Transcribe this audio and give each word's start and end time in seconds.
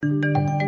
Thank 0.00 0.62
you. 0.62 0.67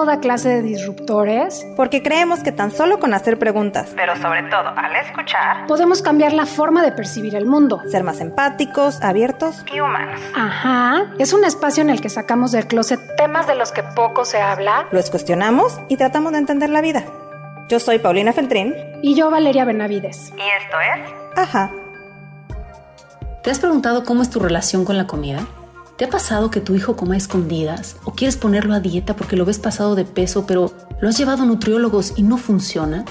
toda 0.01 0.19
clase 0.19 0.49
de 0.49 0.61
disruptores. 0.63 1.63
Porque 1.75 2.01
creemos 2.01 2.39
que 2.39 2.51
tan 2.51 2.71
solo 2.71 2.99
con 2.99 3.13
hacer 3.13 3.37
preguntas, 3.37 3.91
pero 3.95 4.15
sobre 4.15 4.41
todo 4.49 4.69
al 4.75 4.95
escuchar, 4.95 5.67
podemos 5.67 6.01
cambiar 6.01 6.33
la 6.33 6.47
forma 6.47 6.81
de 6.81 6.91
percibir 6.91 7.35
el 7.35 7.45
mundo. 7.45 7.79
Ser 7.87 8.03
más 8.03 8.19
empáticos, 8.19 8.99
abiertos 9.03 9.63
y 9.71 9.79
humanos. 9.79 10.19
Ajá. 10.35 11.13
Es 11.19 11.33
un 11.33 11.45
espacio 11.45 11.83
en 11.83 11.91
el 11.91 12.01
que 12.01 12.09
sacamos 12.09 12.51
del 12.51 12.65
closet 12.65 12.99
temas 13.15 13.45
de 13.45 13.53
los 13.53 13.71
que 13.71 13.83
poco 13.83 14.25
se 14.25 14.41
habla. 14.41 14.87
Los 14.89 15.11
cuestionamos 15.11 15.79
y 15.87 15.97
tratamos 15.97 16.31
de 16.31 16.39
entender 16.39 16.71
la 16.71 16.81
vida. 16.81 17.03
Yo 17.69 17.79
soy 17.79 17.99
Paulina 17.99 18.33
Feltrín. 18.33 18.73
Y 19.03 19.13
yo 19.13 19.29
Valeria 19.29 19.65
Benavides. 19.65 20.33
Y 20.35 20.63
esto 20.63 20.77
es... 20.79 21.37
Ajá. 21.37 21.69
¿Te 23.43 23.51
has 23.51 23.59
preguntado 23.59 24.03
cómo 24.03 24.23
es 24.23 24.31
tu 24.31 24.39
relación 24.39 24.83
con 24.83 24.97
la 24.97 25.05
comida? 25.05 25.45
¿Te 26.01 26.05
ha 26.05 26.09
pasado 26.09 26.49
que 26.49 26.61
tu 26.61 26.73
hijo 26.73 26.95
coma 26.95 27.15
escondidas 27.15 27.95
o 28.05 28.13
quieres 28.13 28.35
ponerlo 28.35 28.73
a 28.73 28.79
dieta 28.79 29.15
porque 29.15 29.35
lo 29.35 29.45
ves 29.45 29.59
pasado 29.59 29.93
de 29.93 30.03
peso, 30.03 30.47
pero 30.47 30.73
lo 30.99 31.07
has 31.07 31.15
llevado 31.15 31.43
a 31.43 31.45
nutriólogos 31.45 32.13
y 32.15 32.23
no 32.23 32.39
funciona? 32.39 33.05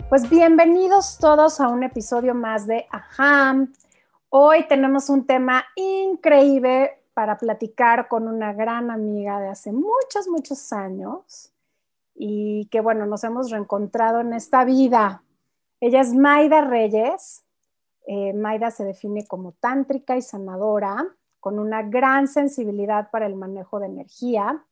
Pues 0.09 0.27
bienvenidos 0.27 1.19
todos 1.19 1.61
a 1.61 1.67
un 1.67 1.83
episodio 1.83 2.33
más 2.33 2.65
de 2.65 2.87
Ajá. 2.89 3.55
Hoy 4.29 4.67
tenemos 4.67 5.07
un 5.07 5.27
tema 5.27 5.63
increíble 5.75 6.97
para 7.13 7.37
platicar 7.37 8.07
con 8.07 8.27
una 8.27 8.51
gran 8.53 8.89
amiga 8.89 9.39
de 9.39 9.49
hace 9.49 9.71
muchos, 9.71 10.27
muchos 10.27 10.73
años 10.73 11.51
y 12.15 12.65
que 12.71 12.81
bueno, 12.81 13.05
nos 13.05 13.23
hemos 13.23 13.51
reencontrado 13.51 14.21
en 14.21 14.33
esta 14.33 14.65
vida. 14.65 15.21
Ella 15.79 16.01
es 16.01 16.11
Maida 16.15 16.61
Reyes. 16.61 17.43
Eh, 18.07 18.33
Maida 18.33 18.71
se 18.71 18.85
define 18.85 19.27
como 19.27 19.51
tántrica 19.51 20.17
y 20.17 20.23
sanadora, 20.23 21.05
con 21.39 21.59
una 21.59 21.83
gran 21.83 22.27
sensibilidad 22.27 23.11
para 23.11 23.27
el 23.27 23.35
manejo 23.35 23.79
de 23.79 23.85
energía. 23.85 24.65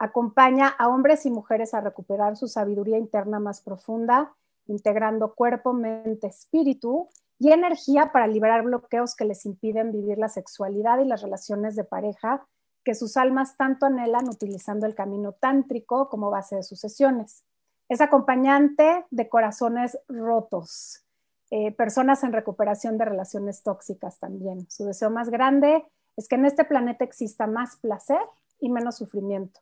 Acompaña 0.00 0.66
a 0.66 0.88
hombres 0.88 1.26
y 1.26 1.30
mujeres 1.30 1.74
a 1.74 1.80
recuperar 1.80 2.36
su 2.36 2.48
sabiduría 2.48 2.98
interna 2.98 3.38
más 3.38 3.60
profunda 3.60 4.34
integrando 4.70 5.34
cuerpo, 5.34 5.72
mente, 5.72 6.28
espíritu 6.28 7.08
y 7.38 7.52
energía 7.52 8.12
para 8.12 8.26
liberar 8.26 8.62
bloqueos 8.62 9.14
que 9.14 9.24
les 9.24 9.44
impiden 9.46 9.92
vivir 9.92 10.18
la 10.18 10.28
sexualidad 10.28 11.00
y 11.00 11.06
las 11.06 11.22
relaciones 11.22 11.76
de 11.76 11.84
pareja 11.84 12.46
que 12.84 12.94
sus 12.94 13.16
almas 13.16 13.56
tanto 13.56 13.86
anhelan 13.86 14.28
utilizando 14.28 14.86
el 14.86 14.94
camino 14.94 15.32
tántrico 15.32 16.08
como 16.08 16.30
base 16.30 16.56
de 16.56 16.62
sus 16.62 16.80
sesiones. 16.80 17.44
Es 17.88 18.00
acompañante 18.00 19.04
de 19.10 19.28
corazones 19.28 19.98
rotos, 20.08 21.04
eh, 21.50 21.72
personas 21.72 22.22
en 22.22 22.32
recuperación 22.32 22.96
de 22.96 23.04
relaciones 23.04 23.62
tóxicas 23.62 24.18
también. 24.18 24.70
Su 24.70 24.84
deseo 24.84 25.10
más 25.10 25.28
grande 25.30 25.84
es 26.16 26.28
que 26.28 26.36
en 26.36 26.46
este 26.46 26.64
planeta 26.64 27.04
exista 27.04 27.46
más 27.46 27.76
placer 27.76 28.20
y 28.60 28.70
menos 28.70 28.96
sufrimiento. 28.96 29.60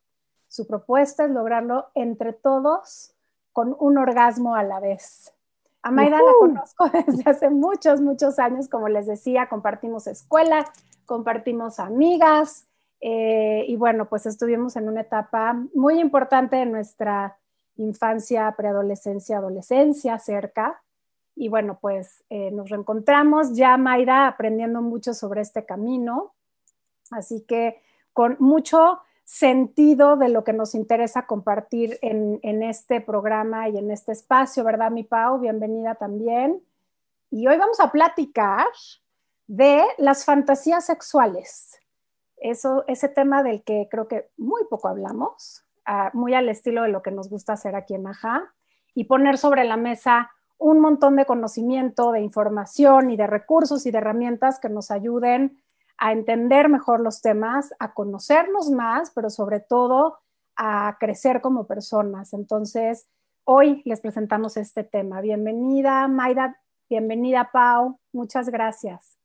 Su 0.49 0.67
propuesta 0.67 1.25
es 1.25 1.31
lograrlo 1.31 1.89
entre 1.95 2.33
todos 2.33 3.15
con 3.59 3.75
un 3.81 3.99
orgasmo 3.99 4.55
a 4.55 4.63
la 4.63 4.79
vez. 4.79 5.35
A 5.83 5.91
la 5.91 6.21
conozco 6.39 6.89
desde 7.07 7.29
hace 7.29 7.51
muchos, 7.51 8.01
muchos 8.01 8.39
años, 8.39 8.69
como 8.69 8.89
les 8.89 9.09
decía, 9.09 9.49
compartimos 9.49 10.07
escuela, 10.07 10.65
compartimos 11.07 11.81
amigas 11.81 12.69
eh, 13.01 13.65
y 13.67 13.75
bueno, 13.75 14.09
pues 14.09 14.27
estuvimos 14.27 14.77
en 14.77 14.89
una 14.89 15.01
etapa 15.01 15.61
muy 15.75 15.99
importante 15.99 16.55
de 16.55 16.67
nuestra 16.67 17.37
infancia, 17.75 18.55
preadolescencia, 18.57 19.39
adolescencia 19.39 20.21
cerca. 20.21 20.81
Y 21.35 21.49
bueno, 21.49 21.81
pues 21.81 22.23
eh, 22.31 22.53
nos 22.53 22.69
reencontramos 22.69 23.57
ya 23.57 23.77
Mayra 23.77 24.29
aprendiendo 24.29 24.83
mucho 24.83 25.15
sobre 25.15 25.41
este 25.41 25.67
camino. 25.67 26.33
Así 27.11 27.41
que 27.41 27.83
con 28.13 28.37
mucho 28.39 29.01
sentido 29.29 30.17
de 30.17 30.31
lo 30.31 30.43
que 30.43 30.55
nos 30.55 30.75
interesa 30.75 31.27
compartir 31.27 31.99
en, 32.01 32.63
este 32.63 33.03
programa 33.03 33.69
y 33.69 33.77
en 33.77 33.91
este 33.91 34.13
espacio, 34.13 34.65
¿verdad, 34.65 34.91
mi 34.91 35.05
Pau? 35.05 35.39
Bienvenida 35.39 35.97
también. 35.97 36.63
Y 37.31 37.47
hoy 37.47 37.59
vamos 37.59 37.79
a 37.79 37.93
platicar 37.93 38.65
de 39.47 39.85
las 39.99 40.25
fantasías 40.25 40.87
sexuales. 40.87 41.79
Eso, 42.39 42.85
ese 42.87 43.11
tema 43.11 43.43
del 43.43 43.63
que 43.65 43.87
creo 43.91 44.09
que 44.09 44.31
muy 44.39 44.63
poco 44.71 44.89
hablamos, 44.89 45.63
ah, 45.85 46.11
muy 46.15 46.33
al 46.33 46.49
estilo 46.49 46.85
de 46.85 46.89
lo 46.89 47.03
que 47.03 47.11
nos 47.11 47.29
gusta 47.29 47.53
hacer 47.53 47.77
aquí 47.77 47.95
en 47.95 48.07
Aja, 48.07 48.55
y 48.95 49.05
poner 49.05 49.37
sobre 49.37 49.65
la 49.65 49.77
mesa 49.77 50.31
un 50.57 50.81
montón 50.81 51.17
de 51.17 51.27
conocimiento, 51.27 52.13
de 52.13 52.21
información 52.21 53.11
y 53.11 53.19
de 53.19 53.27
recursos 53.27 53.85
y 53.85 53.91
de 53.91 53.99
herramientas 53.99 54.59
que 54.59 54.71
nos 54.71 54.91
ayuden 54.91 55.61
a 55.99 56.13
entender 56.13 56.69
mejor 56.69 57.01
los 57.01 57.21
temas, 57.21 57.75
a 57.79 57.93
conocernos 57.93 58.71
más, 58.71 59.11
pero 59.15 59.31
sobre 59.31 59.61
todo 59.61 60.19
a 60.57 60.97
crecer 60.99 61.41
como 61.41 61.67
personas. 61.67 62.33
Entonces, 62.33 63.07
hoy 63.45 63.83
les 63.85 64.01
presentamos 64.01 64.57
este 64.57 64.85
tema. 64.85 65.21
Bienvenida, 65.21 66.07
Mayra, 66.09 66.57
bienvenida, 66.89 67.51
Pau. 67.53 67.99
Muchas 68.13 68.49
gracias. 68.49 69.19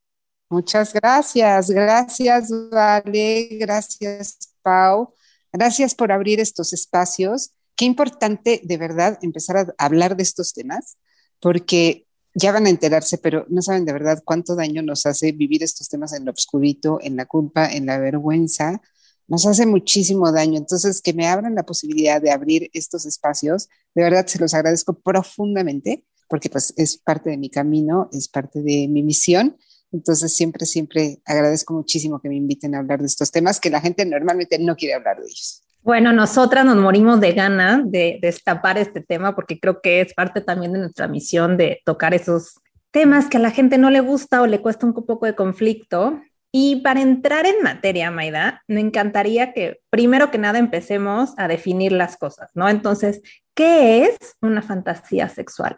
Muchas 0.50 0.94
gracias, 0.94 1.70
gracias, 1.70 2.50
Vale, 2.70 3.48
gracias, 3.60 4.56
Pau. 4.62 5.14
Gracias 5.52 5.96
por 5.96 6.12
abrir 6.12 6.40
estos 6.40 6.74
espacios. 6.74 7.54
Qué 7.76 7.86
importante, 7.86 8.62
de 8.64 8.78
verdad, 8.78 9.18
empezar 9.22 9.58
a 9.58 9.74
hablar 9.78 10.16
de 10.16 10.24
estos 10.24 10.54
temas, 10.54 10.98
porque 11.40 12.08
ya 12.36 12.52
van 12.52 12.66
a 12.66 12.70
enterarse, 12.70 13.18
pero 13.18 13.46
no 13.50 13.62
saben 13.62 13.86
de 13.86 13.94
verdad 13.94 14.24
cuánto 14.26 14.56
daño 14.56 14.82
nos 14.82 15.06
hace 15.06 15.32
vivir 15.32 15.64
estos 15.64 15.90
temas 15.90 16.14
en 16.14 16.26
lo 16.26 16.32
obscurito, 16.32 17.00
en 17.02 17.16
la 17.16 17.26
culpa, 17.26 17.72
en 17.72 17.86
la 17.86 18.00
vergüenza. 18.00 18.82
Nos 19.28 19.46
hace 19.46 19.66
muchísimo 19.66 20.32
daño. 20.32 20.58
Entonces, 20.58 21.02
que 21.02 21.14
me 21.14 21.28
abran 21.28 21.56
la 21.56 21.64
posibilidad 21.64 22.22
de 22.22 22.32
abrir 22.32 22.70
estos 22.74 23.06
espacios, 23.06 23.70
de 23.96 24.04
verdad 24.04 24.26
se 24.28 24.40
los 24.40 24.54
agradezco 24.54 24.94
profundamente, 25.00 26.06
porque 26.28 26.50
pues 26.50 26.74
es 26.78 26.98
parte 26.98 27.30
de 27.30 27.38
mi 27.38 27.50
camino, 27.50 28.10
es 28.12 28.28
parte 28.28 28.62
de 28.62 28.88
mi 28.88 29.04
misión. 29.04 29.58
Entonces, 29.92 30.34
siempre, 30.34 30.66
siempre 30.66 31.22
agradezco 31.26 31.74
muchísimo 31.74 32.20
que 32.20 32.30
me 32.30 32.36
inviten 32.36 32.74
a 32.74 32.80
hablar 32.80 33.00
de 33.00 33.06
estos 33.06 33.32
temas 33.32 33.60
que 33.60 33.70
la 33.70 33.80
gente 33.80 34.06
normalmente 34.06 34.58
no 34.58 34.76
quiere 34.76 34.96
hablar 34.96 35.20
de 35.20 35.28
ellos. 35.28 35.63
Bueno, 35.84 36.14
nosotras 36.14 36.64
nos 36.64 36.78
morimos 36.78 37.20
de 37.20 37.34
gana 37.34 37.84
de 37.86 38.18
destapar 38.22 38.78
este 38.78 39.02
tema 39.02 39.36
porque 39.36 39.60
creo 39.60 39.82
que 39.82 40.00
es 40.00 40.14
parte 40.14 40.40
también 40.40 40.72
de 40.72 40.80
nuestra 40.80 41.10
misión 41.10 41.58
de 41.58 41.82
tocar 41.84 42.14
esos 42.14 42.62
temas 42.92 43.28
que 43.28 43.36
a 43.36 43.42
la 43.42 43.52
gente 43.52 43.78
no 43.78 43.90
le 43.90 44.00
gusta 44.00 44.42
o 44.42 44.48
le 44.48 44.62
cuesta 44.62 44.86
un 44.86 44.94
poco 44.94 45.26
de 45.26 45.36
conflicto. 45.36 46.22
Y 46.54 46.78
para 46.78 47.02
entrar 47.02 47.46
en 47.46 47.62
materia, 47.64 48.12
Maida, 48.12 48.64
me 48.66 48.80
encantaría 48.80 49.52
que 49.52 49.82
primero 49.90 50.32
que 50.32 50.38
nada 50.38 50.58
empecemos 50.58 51.32
a 51.36 51.50
definir 51.50 51.92
las 51.92 52.16
cosas, 52.16 52.50
¿no? 52.54 52.70
Entonces, 52.70 53.22
¿qué 53.54 54.06
es 54.06 54.18
una 54.40 54.62
fantasía 54.62 55.28
sexual? 55.28 55.78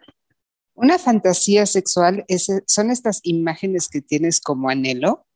Una 0.74 1.00
fantasía 1.00 1.66
sexual 1.66 2.24
es, 2.28 2.46
son 2.66 2.92
estas 2.92 3.18
imágenes 3.24 3.88
que 3.88 4.02
tienes 4.02 4.40
como 4.40 4.68
anhelo, 4.68 5.26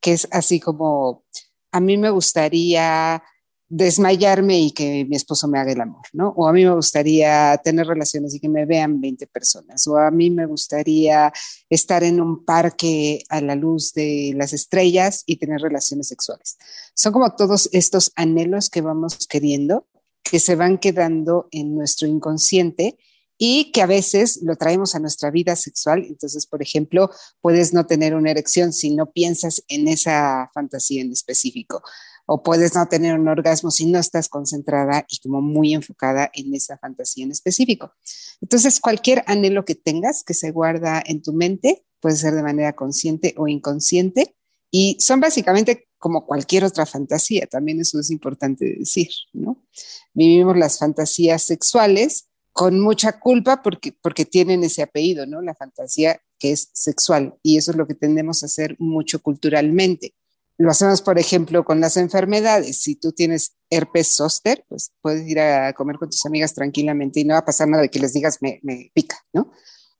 que 0.00 0.14
es 0.14 0.26
así 0.32 0.58
como, 0.58 1.24
a 1.70 1.78
mí 1.78 1.96
me 1.98 2.10
gustaría 2.10 3.22
desmayarme 3.68 4.58
y 4.58 4.70
que 4.70 5.04
mi 5.04 5.16
esposo 5.16 5.46
me 5.46 5.58
haga 5.58 5.72
el 5.72 5.80
amor, 5.80 6.02
¿no? 6.12 6.30
O 6.30 6.48
a 6.48 6.52
mí 6.52 6.64
me 6.64 6.74
gustaría 6.74 7.60
tener 7.62 7.86
relaciones 7.86 8.34
y 8.34 8.40
que 8.40 8.48
me 8.48 8.64
vean 8.64 9.00
20 9.00 9.26
personas, 9.26 9.86
o 9.86 9.96
a 9.98 10.10
mí 10.10 10.30
me 10.30 10.46
gustaría 10.46 11.32
estar 11.68 12.02
en 12.02 12.20
un 12.20 12.44
parque 12.44 13.22
a 13.28 13.40
la 13.40 13.54
luz 13.54 13.92
de 13.92 14.32
las 14.36 14.52
estrellas 14.52 15.22
y 15.26 15.36
tener 15.36 15.60
relaciones 15.60 16.08
sexuales. 16.08 16.56
Son 16.94 17.12
como 17.12 17.34
todos 17.36 17.68
estos 17.72 18.12
anhelos 18.16 18.70
que 18.70 18.80
vamos 18.80 19.26
queriendo, 19.28 19.86
que 20.22 20.40
se 20.40 20.56
van 20.56 20.78
quedando 20.78 21.48
en 21.50 21.74
nuestro 21.74 22.08
inconsciente 22.08 22.98
y 23.36 23.70
que 23.70 23.82
a 23.82 23.86
veces 23.86 24.40
lo 24.42 24.56
traemos 24.56 24.94
a 24.94 24.98
nuestra 24.98 25.30
vida 25.30 25.54
sexual. 25.56 26.04
Entonces, 26.08 26.46
por 26.46 26.60
ejemplo, 26.60 27.10
puedes 27.40 27.72
no 27.72 27.86
tener 27.86 28.14
una 28.14 28.30
erección 28.30 28.72
si 28.72 28.94
no 28.94 29.12
piensas 29.12 29.62
en 29.68 29.88
esa 29.88 30.50
fantasía 30.52 31.02
en 31.02 31.12
específico 31.12 31.82
o 32.30 32.42
puedes 32.42 32.74
no 32.74 32.86
tener 32.86 33.18
un 33.18 33.26
orgasmo 33.26 33.70
si 33.70 33.86
no 33.86 33.98
estás 33.98 34.28
concentrada 34.28 35.06
y 35.08 35.18
como 35.20 35.40
muy 35.40 35.72
enfocada 35.72 36.30
en 36.34 36.54
esa 36.54 36.76
fantasía 36.76 37.24
en 37.24 37.30
específico. 37.30 37.94
Entonces, 38.42 38.80
cualquier 38.80 39.24
anhelo 39.26 39.64
que 39.64 39.74
tengas 39.74 40.24
que 40.24 40.34
se 40.34 40.50
guarda 40.50 41.02
en 41.04 41.22
tu 41.22 41.32
mente, 41.32 41.86
puede 42.00 42.16
ser 42.16 42.34
de 42.34 42.42
manera 42.42 42.74
consciente 42.74 43.34
o 43.38 43.48
inconsciente, 43.48 44.36
y 44.70 44.98
son 45.00 45.20
básicamente 45.20 45.88
como 45.96 46.26
cualquier 46.26 46.64
otra 46.64 46.84
fantasía, 46.84 47.46
también 47.46 47.80
eso 47.80 47.98
es 47.98 48.10
importante 48.10 48.76
decir, 48.78 49.08
¿no? 49.32 49.64
Vivimos 50.12 50.56
las 50.58 50.78
fantasías 50.78 51.42
sexuales 51.42 52.28
con 52.52 52.78
mucha 52.78 53.18
culpa 53.18 53.62
porque, 53.62 53.96
porque 54.02 54.26
tienen 54.26 54.62
ese 54.64 54.82
apellido, 54.82 55.24
¿no? 55.26 55.40
La 55.40 55.54
fantasía 55.54 56.20
que 56.38 56.52
es 56.52 56.68
sexual, 56.74 57.36
y 57.42 57.56
eso 57.56 57.70
es 57.70 57.78
lo 57.78 57.86
que 57.86 57.94
tendemos 57.94 58.42
a 58.42 58.46
hacer 58.46 58.76
mucho 58.78 59.22
culturalmente. 59.22 60.12
Lo 60.60 60.72
hacemos, 60.72 61.02
por 61.02 61.20
ejemplo, 61.20 61.64
con 61.64 61.80
las 61.80 61.96
enfermedades. 61.96 62.82
Si 62.82 62.96
tú 62.96 63.12
tienes 63.12 63.54
herpes 63.70 64.16
zóster, 64.16 64.64
pues 64.68 64.92
puedes 65.00 65.24
ir 65.28 65.38
a 65.38 65.72
comer 65.72 65.98
con 65.98 66.10
tus 66.10 66.26
amigas 66.26 66.52
tranquilamente 66.52 67.20
y 67.20 67.24
no 67.24 67.34
va 67.34 67.40
a 67.40 67.44
pasar 67.44 67.68
nada 67.68 67.84
de 67.84 67.90
que 67.90 68.00
les 68.00 68.12
digas 68.12 68.38
me, 68.40 68.58
me 68.64 68.90
pica, 68.92 69.16
¿no? 69.32 69.52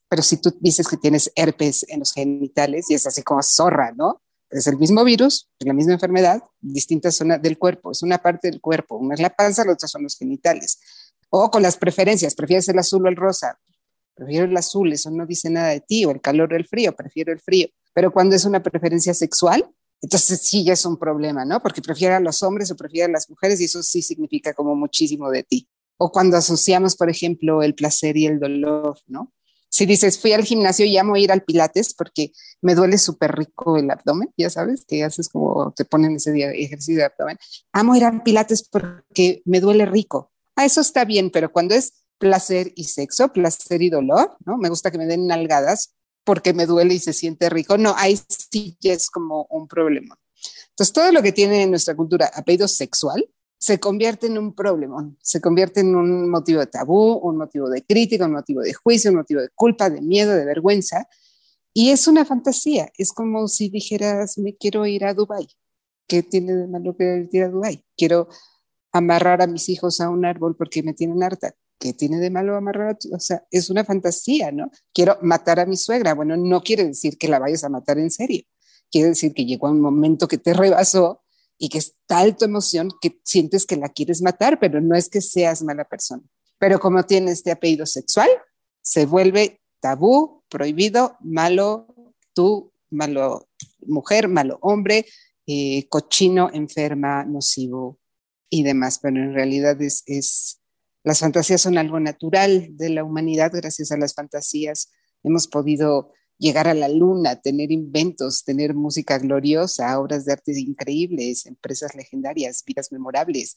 Pero 0.09 0.23
si 0.23 0.39
tú 0.39 0.57
dices 0.61 0.89
que 0.89 0.97
tienes 0.97 1.31
herpes 1.37 1.87
en 1.89 2.01
los 2.01 2.13
genitales 2.13 2.91
y 2.91 2.95
es 2.95 3.07
así 3.07 3.23
como 3.23 3.41
zorra, 3.43 3.93
¿no? 3.93 4.21
Es 4.51 4.67
el 4.67 4.79
mismo 4.79 5.05
virus, 5.05 5.49
es 5.61 5.67
la 5.67 5.75
misma 5.75 5.93
enfermedad, 5.93 6.43
distintas 6.61 7.15
zonas 7.15 7.41
del 7.41 7.57
cuerpo, 7.57 7.93
es 7.93 8.03
una 8.03 8.19
parte 8.19 8.51
del 8.51 8.61
cuerpo, 8.61 8.97
una 8.97 9.15
es 9.15 9.21
la 9.21 9.31
panza, 9.31 9.65
la 9.65 9.75
otra 9.75 9.87
son 9.87 10.03
los 10.03 10.17
genitales. 10.17 10.81
O 11.31 11.51
con 11.51 11.63
las 11.63 11.77
preferencias, 11.77 12.35
prefieres 12.35 12.69
el 12.69 12.79
azul 12.79 13.07
o 13.07 13.09
el 13.09 13.17
rosa, 13.17 13.61
prefiero 14.15 14.47
el 14.47 14.57
azul, 14.57 14.93
eso 14.93 15.11
no 15.11 15.25
dice 15.25 15.51
nada 15.51 15.69
de 15.69 15.83
ti, 15.83 16.05
o 16.05 16.11
el 16.11 16.21
calor 16.21 16.53
o 16.53 16.57
el 16.57 16.67
frío, 16.67 16.97
prefiero 16.97 17.31
el 17.31 17.39
frío. 17.39 17.69
Pero 17.93 18.11
cuando 18.11 18.35
es 18.35 18.45
una 18.45 18.63
preferencia 18.63 19.13
sexual, 19.13 19.71
entonces 20.01 20.41
sí 20.43 20.65
ya 20.65 20.75
es 20.75 20.85
un 20.85 20.97
problema, 20.97 21.45
¿no? 21.45 21.61
Porque 21.61 21.83
prefiere 21.83 22.15
a 22.15 22.21
los 22.21 22.43
hombres 22.43 22.71
o 22.71 22.77
prefiere 22.77 23.07
a 23.07 23.13
las 23.13 23.29
mujeres 23.29 23.61
y 23.61 23.65
eso 23.65 23.83
sí 23.83 24.03
significa 24.03 24.55
como 24.55 24.75
muchísimo 24.75 25.31
de 25.31 25.43
ti. 25.43 25.69
O 25.97 26.13
cuando 26.13 26.37
asociamos, 26.37 26.97
por 26.97 27.11
ejemplo, 27.11 27.63
el 27.63 27.75
placer 27.75 28.17
y 28.17 28.27
el 28.27 28.39
dolor, 28.39 28.99
¿no? 29.07 29.33
Si 29.71 29.85
dices, 29.85 30.19
fui 30.19 30.33
al 30.33 30.45
gimnasio 30.45 30.87
y 30.87 30.97
amo 30.97 31.17
ir 31.17 31.31
al 31.31 31.43
pilates 31.43 31.93
porque 31.93 32.33
me 32.63 32.75
duele 32.75 32.97
súper 32.97 33.33
rico 33.33 33.77
el 33.77 33.91
abdomen, 33.91 34.33
ya 34.37 34.49
sabes, 34.49 34.85
que 34.87 35.05
haces 35.05 35.29
como 35.29 35.73
te 35.77 35.85
ponen 35.85 36.17
ese 36.17 36.33
día 36.33 36.51
ejercicio 36.53 36.97
de 36.97 37.05
abdomen. 37.05 37.39
Amo 37.73 37.95
ir 37.95 38.05
al 38.05 38.23
pilates 38.23 38.67
porque 38.67 39.43
me 39.45 39.61
duele 39.61 39.85
rico. 39.85 40.33
Ah, 40.57 40.65
eso 40.65 40.81
está 40.81 41.05
bien, 41.05 41.31
pero 41.31 41.53
cuando 41.53 41.75
es 41.75 42.05
placer 42.19 42.73
y 42.77 42.85
sexo, 42.85 43.33
placer 43.33 43.83
y 43.83 43.91
dolor, 43.91 44.37
¿no? 44.45 44.57
Me 44.57 44.69
gusta 44.69 44.91
que 44.91 44.99
me 44.99 45.07
den 45.07 45.27
nalgadas, 45.27 45.95
porque 46.29 46.53
me 46.53 46.67
duele 46.67 46.93
y 46.93 46.99
se 46.99 47.15
siente 47.15 47.49
rico. 47.49 47.79
No, 47.79 47.95
ahí 47.97 48.21
sí 48.29 48.77
es 48.83 49.09
como 49.09 49.47
un 49.49 49.67
problema. 49.67 50.15
Entonces, 50.69 50.93
todo 50.93 51.11
lo 51.11 51.23
que 51.23 51.33
tiene 51.33 51.63
en 51.63 51.71
nuestra 51.71 51.97
cultura 51.97 52.31
apellido 52.35 52.69
sexual 52.69 53.27
se 53.57 53.81
convierte 53.81 54.27
en 54.27 54.37
un 54.37 54.55
problema, 54.55 55.11
se 55.23 55.41
convierte 55.41 55.81
en 55.81 55.97
un 55.97 56.31
motivo 56.31 56.61
de 56.61 56.67
tabú, 56.67 57.15
un 57.15 57.39
motivo 57.39 57.71
de 57.71 57.83
crítica, 57.83 58.27
un 58.27 58.33
motivo 58.33 58.61
de 58.61 58.75
juicio, 58.75 59.11
un 59.11 59.17
motivo 59.17 59.41
de 59.41 59.49
culpa, 59.55 59.89
de 59.89 60.03
miedo, 60.03 60.35
de 60.35 60.45
vergüenza. 60.45 61.09
Y 61.73 61.93
es 61.93 62.07
una 62.07 62.27
fantasía, 62.27 62.93
es 62.99 63.11
como 63.11 63.49
si 63.49 63.71
dijeras, 63.71 64.37
me 64.37 64.55
quiero 64.55 64.85
ir 64.85 65.07
a 65.07 65.15
Dubái. 65.15 65.49
¿Qué 66.07 66.23
tiene 66.23 66.55
de 66.55 66.67
malo 66.67 66.95
que 66.95 67.27
ir 67.33 67.43
a 67.45 67.49
Dubái? 67.49 67.83
Quiero 67.97 68.29
amarrar 68.93 69.41
a 69.41 69.47
mis 69.47 69.71
hijos 69.71 69.99
a 70.03 70.11
un 70.11 70.27
árbol 70.27 70.57
porque 70.59 70.83
me 70.83 70.93
tienen 70.93 71.23
harta. 71.23 71.55
¿Qué 71.79 71.93
tiene 71.93 72.19
de 72.19 72.31
malo 72.31 72.57
amarrar 72.57 72.89
a 72.89 72.95
tu? 72.95 73.15
O 73.15 73.21
sea, 73.21 73.45
es 73.51 73.71
una 73.71 73.85
fantasía, 73.85 74.53
¿no? 74.53 74.71
Quiero 74.93 75.19
matar 75.23 75.61
a 75.61 75.67
mi 75.67 75.77
suegra. 75.77 76.15
Bueno, 76.15 76.37
no 76.37 76.63
quiere 76.63 76.85
decir 76.85 77.19
que 77.19 77.29
la 77.29 77.39
vayas 77.39 77.65
a 77.65 77.69
matar 77.69 77.99
en 77.99 78.11
serio. 78.11 78.43
Quiere 78.91 79.09
decir 79.09 79.35
que 79.35 79.45
llegó 79.45 79.71
un 79.71 79.81
momento 79.81 80.29
que 80.29 80.39
te 80.39 80.55
rebasó 80.55 81.23
y 81.59 81.69
que 81.69 81.79
es 81.79 81.97
tal 82.07 82.37
tu 82.37 82.45
emoción 82.45 82.91
que 83.01 83.21
sientes 83.25 83.67
que 83.67 83.77
la 83.77 83.89
quieres 83.89 84.23
matar, 84.23 84.59
pero 84.61 84.81
no 84.81 84.97
es 84.97 85.09
que 85.09 85.21
seas 85.21 85.63
mala 85.63 85.85
persona. 85.85 86.23
Pero 86.59 86.81
como 86.81 87.05
tiene 87.05 87.33
este 87.33 87.51
apellido 87.51 87.87
sexual, 87.87 88.29
se 88.81 89.07
vuelve 89.07 89.61
tabú, 89.81 90.43
prohibido, 90.49 91.17
malo, 91.21 91.87
tú, 92.35 92.73
malo 92.91 93.49
mujer, 93.87 94.29
malo 94.29 94.59
hombre, 94.63 95.07
eh, 95.47 95.89
cochino, 95.89 96.51
enferma, 96.53 97.25
nocivo 97.25 97.99
y 98.51 98.63
demás. 98.63 98.99
Pero 99.01 99.17
en 99.17 99.35
realidad 99.35 99.81
es, 99.83 100.03
es 100.07 100.58
las 101.05 101.21
fantasías 101.21 101.61
son 101.61 101.79
algo 101.79 102.01
natural 102.01 102.69
de 102.77 102.91
la 102.91 103.05
humanidad. 103.05 103.51
Gracias 103.55 103.93
a 103.93 103.97
las 103.97 104.15
fantasías 104.15 104.91
hemos 105.23 105.49
podido 105.49 106.13
llegar 106.39 106.69
a 106.69 106.75
la 106.75 106.89
luna, 106.89 107.41
tener 107.41 107.73
inventos, 107.73 108.45
tener 108.45 108.75
música 108.75 109.19
gloriosa, 109.19 109.99
obras 109.99 110.25
de 110.25 110.33
arte 110.33 110.53
increíbles, 110.59 111.47
empresas 111.47 111.95
legendarias, 111.95 112.63
vidas 112.65 112.93
memorables. 112.93 113.57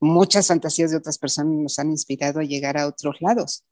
Muchas 0.00 0.48
fantasías 0.48 0.90
de 0.90 0.96
otras 0.96 1.18
personas 1.18 1.54
nos 1.54 1.78
han 1.78 1.90
inspirado 1.90 2.40
a 2.40 2.44
llegar 2.44 2.76
a 2.78 2.86
otros 2.86 3.16
lados, 3.20 3.64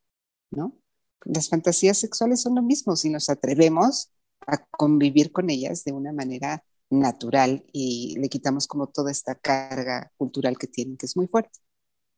¿no? 0.51 0.77
Las 1.25 1.49
fantasías 1.49 1.99
sexuales 1.99 2.43
son 2.43 2.57
lo 2.57 2.63
mismo 2.63 2.97
si 2.97 3.09
nos 3.09 3.29
atrevemos 3.29 4.11
a 4.47 4.59
convivir 4.67 5.33
con 5.33 5.51
ellas 5.51 5.85
de 5.85 5.93
una 5.93 6.13
manera 6.13 6.65
natural 6.91 7.65
y 7.73 8.17
le 8.19 8.29
quitamos 8.29 8.67
como 8.67 8.89
toda 8.89 9.11
esta 9.11 9.35
carga 9.35 10.13
cultural 10.17 10.59
que 10.59 10.67
tienen, 10.67 10.97
que 10.97 11.07
es 11.07 11.17
muy 11.17 11.27
fuerte. 11.27 11.62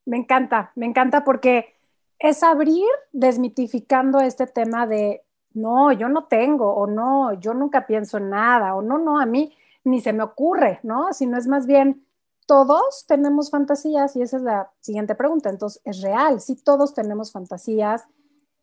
Me 0.06 0.16
encanta, 0.16 0.72
me 0.74 0.86
encanta 0.86 1.24
porque 1.24 1.74
es 2.18 2.42
abrir 2.42 2.86
desmitificando 3.12 4.20
este 4.20 4.46
tema 4.46 4.86
de 4.86 5.22
no, 5.54 5.92
yo 5.92 6.08
no 6.08 6.24
tengo, 6.24 6.74
o 6.74 6.86
no, 6.86 7.32
yo 7.40 7.54
nunca 7.54 7.86
pienso 7.86 8.18
en 8.18 8.30
nada, 8.30 8.74
o 8.74 8.82
no, 8.82 8.98
no, 8.98 9.20
a 9.20 9.26
mí 9.26 9.56
ni 9.84 10.00
se 10.00 10.12
me 10.12 10.22
ocurre, 10.22 10.80
¿no? 10.82 11.12
Sino 11.12 11.38
es 11.38 11.46
más 11.46 11.66
bien, 11.66 12.04
todos 12.46 13.04
tenemos 13.06 13.50
fantasías 13.50 14.16
y 14.16 14.22
esa 14.22 14.36
es 14.38 14.42
la 14.42 14.70
siguiente 14.80 15.14
pregunta. 15.14 15.50
Entonces, 15.50 15.80
¿es 15.84 16.02
real? 16.02 16.40
Sí, 16.40 16.56
todos 16.56 16.94
tenemos 16.94 17.32
fantasías 17.32 18.04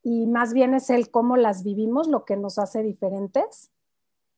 y 0.04 0.28
más 0.28 0.54
bien 0.54 0.74
es 0.74 0.90
el 0.90 1.10
cómo 1.10 1.38
las 1.38 1.64
vivimos 1.64 2.08
lo 2.08 2.26
que 2.26 2.36
nos 2.36 2.58
hace 2.58 2.84
diferentes. 2.84 3.72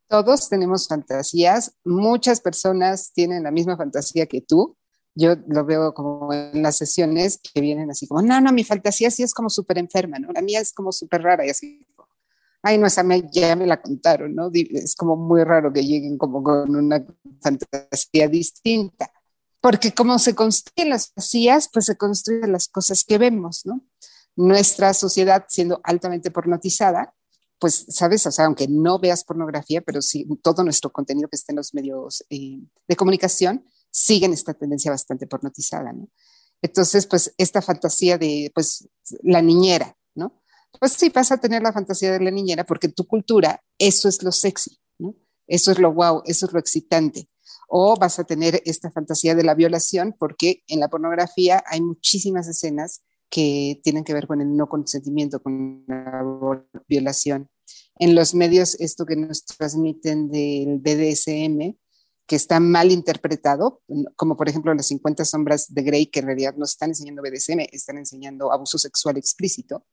Todos 0.07 0.49
tenemos 0.49 0.87
fantasías, 0.87 1.75
muchas 1.83 2.41
personas 2.41 3.11
tienen 3.13 3.43
la 3.43 3.51
misma 3.51 3.77
fantasía 3.77 4.27
que 4.27 4.41
tú, 4.41 4.75
yo 5.15 5.35
lo 5.47 5.65
veo 5.65 5.93
como 5.93 6.33
en 6.33 6.63
las 6.63 6.77
sesiones 6.77 7.39
que 7.41 7.61
vienen 7.61 7.91
así 7.91 8.07
como, 8.07 8.21
no, 8.21 8.41
no, 8.41 8.51
mi 8.51 8.63
fantasía 8.63 9.11
sí 9.11 9.23
es 9.23 9.33
como 9.33 9.49
súper 9.49 9.77
enferma, 9.77 10.19
¿no? 10.19 10.31
La 10.31 10.41
mía 10.41 10.59
es 10.59 10.73
como 10.73 10.91
súper 10.91 11.21
rara 11.21 11.45
y 11.45 11.49
así, 11.49 11.85
ay, 12.63 12.77
no, 12.77 12.87
esa 12.87 13.03
me, 13.03 13.29
ya 13.31 13.55
me 13.55 13.67
la 13.67 13.81
contaron, 13.81 14.33
¿no? 14.33 14.49
Es 14.53 14.95
como 14.95 15.15
muy 15.15 15.43
raro 15.43 15.71
que 15.71 15.85
lleguen 15.85 16.17
como 16.17 16.41
con 16.41 16.75
una 16.75 17.05
fantasía 17.41 18.27
distinta, 18.27 19.11
porque 19.61 19.93
como 19.93 20.17
se 20.17 20.33
construyen 20.33 20.89
las 20.89 21.09
fantasías, 21.09 21.69
pues 21.71 21.85
se 21.85 21.97
construyen 21.97 22.51
las 22.51 22.67
cosas 22.67 23.03
que 23.03 23.17
vemos, 23.17 23.65
¿no? 23.65 23.81
Nuestra 24.35 24.93
sociedad 24.93 25.45
siendo 25.47 25.79
altamente 25.83 26.31
pornotizada, 26.31 27.13
pues, 27.59 27.85
¿sabes? 27.87 28.25
O 28.25 28.31
sea, 28.31 28.45
aunque 28.45 28.67
no 28.67 28.97
veas 28.99 29.23
pornografía, 29.23 29.81
pero 29.81 30.01
sí 30.01 30.27
todo 30.41 30.63
nuestro 30.63 30.91
contenido 30.91 31.29
que 31.29 31.35
está 31.35 31.51
en 31.51 31.57
los 31.57 31.73
medios 31.73 32.25
eh, 32.29 32.59
de 32.87 32.95
comunicación, 32.95 33.65
siguen 33.93 34.33
esta 34.33 34.53
tendencia 34.53 34.91
bastante 34.91 35.27
pornotizada, 35.27 35.93
¿no? 35.93 36.09
Entonces, 36.61 37.05
pues 37.05 37.33
esta 37.37 37.61
fantasía 37.61 38.17
de, 38.17 38.51
pues, 38.55 38.89
la 39.21 39.41
niñera, 39.41 39.95
¿no? 40.15 40.41
Pues 40.79 40.93
sí, 40.93 41.09
vas 41.09 41.31
a 41.31 41.37
tener 41.37 41.61
la 41.61 41.73
fantasía 41.73 42.11
de 42.11 42.19
la 42.19 42.31
niñera 42.31 42.65
porque 42.65 42.87
en 42.87 42.93
tu 42.93 43.05
cultura 43.05 43.61
eso 43.77 44.09
es 44.09 44.23
lo 44.23 44.31
sexy, 44.31 44.79
¿no? 44.97 45.15
Eso 45.45 45.71
es 45.71 45.79
lo 45.79 45.93
wow, 45.93 46.23
eso 46.25 46.47
es 46.47 46.53
lo 46.53 46.59
excitante. 46.59 47.29
O 47.67 47.95
vas 47.95 48.17
a 48.17 48.23
tener 48.23 48.61
esta 48.65 48.89
fantasía 48.91 49.35
de 49.35 49.43
la 49.43 49.55
violación 49.55 50.15
porque 50.17 50.63
en 50.67 50.79
la 50.79 50.89
pornografía 50.89 51.63
hay 51.67 51.81
muchísimas 51.81 52.47
escenas 52.47 53.03
que 53.29 53.79
tienen 53.83 54.03
que 54.03 54.13
ver 54.13 54.25
con 54.25 54.41
el 54.41 54.55
no 54.55 54.67
consentimiento, 54.67 55.41
con 55.41 55.83
la 55.87 56.23
violación. 56.87 57.49
En 57.99 58.15
los 58.15 58.33
medios, 58.33 58.75
esto 58.79 59.05
que 59.05 59.15
nos 59.15 59.45
transmiten 59.45 60.29
del 60.29 60.79
BDSM, 60.79 61.75
que 62.25 62.35
está 62.35 62.59
mal 62.59 62.91
interpretado, 62.91 63.81
como 64.15 64.37
por 64.37 64.47
ejemplo 64.49 64.73
las 64.73 64.87
50 64.87 65.25
sombras 65.25 65.73
de 65.73 65.83
Grey, 65.83 66.05
que 66.07 66.19
en 66.19 66.27
realidad 66.27 66.55
no 66.57 66.65
están 66.65 66.89
enseñando 66.89 67.21
BDSM, 67.21 67.67
están 67.71 67.97
enseñando 67.97 68.51
abuso 68.51 68.77
sexual 68.77 69.17
explícito, 69.17 69.85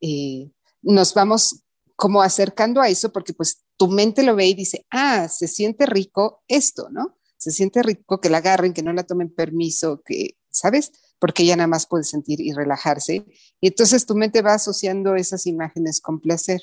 eh, 0.00 0.50
nos 0.82 1.14
vamos 1.14 1.62
como 1.96 2.22
acercando 2.22 2.80
a 2.80 2.88
eso 2.88 3.10
porque 3.10 3.32
pues 3.32 3.64
tu 3.76 3.88
mente 3.88 4.22
lo 4.22 4.36
ve 4.36 4.46
y 4.46 4.54
dice, 4.54 4.86
ah, 4.90 5.28
se 5.28 5.48
siente 5.48 5.86
rico 5.86 6.42
esto, 6.46 6.88
¿no? 6.90 7.16
se 7.38 7.50
siente 7.50 7.82
rico 7.82 8.20
que 8.20 8.30
la 8.30 8.38
agarren, 8.38 8.72
que 8.72 8.82
no 8.82 8.92
la 8.92 9.04
tomen 9.04 9.32
permiso, 9.32 10.02
que, 10.04 10.36
¿sabes? 10.50 10.92
Porque 11.18 11.42
ella 11.42 11.56
nada 11.56 11.68
más 11.68 11.86
puede 11.86 12.04
sentir 12.04 12.40
y 12.40 12.52
relajarse. 12.52 13.24
Y 13.60 13.68
entonces 13.68 14.06
tu 14.06 14.14
mente 14.14 14.42
va 14.42 14.54
asociando 14.54 15.14
esas 15.14 15.46
imágenes 15.46 16.00
con 16.00 16.20
placer. 16.20 16.60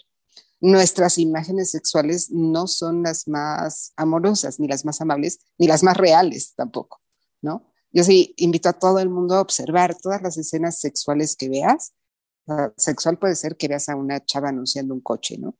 Nuestras 0.65 1.17
imágenes 1.17 1.72
sexuales 1.72 2.32
no 2.32 2.67
son 2.67 3.03
las 3.03 3.27
más 3.27 3.91
amorosas, 3.98 4.62
ni 4.62 4.70
las 4.70 4.86
más 4.86 5.01
amables, 5.01 5.39
ni 5.58 5.67
las 5.67 5.84
más 5.84 5.98
reales 5.98 6.53
tampoco, 6.55 7.01
¿no? 7.41 7.70
Yo 7.91 8.05
sí 8.05 8.34
invito 8.38 8.70
a 8.70 8.79
todo 8.79 9.00
el 9.00 9.10
mundo 9.10 9.36
a 9.36 9.41
observar 9.41 9.98
todas 10.01 10.22
las 10.22 10.38
escenas 10.38 10.79
sexuales 10.79 11.36
que 11.36 11.50
veas. 11.50 11.91
sexual 12.77 13.20
puede 13.20 13.36
ser 13.36 13.58
que 13.58 13.67
veas 13.67 13.89
a 13.89 13.98
una 13.98 14.24
chava 14.24 14.48
anunciando 14.48 14.93
un 14.93 15.01
coche, 15.01 15.38
¿no? 15.38 15.58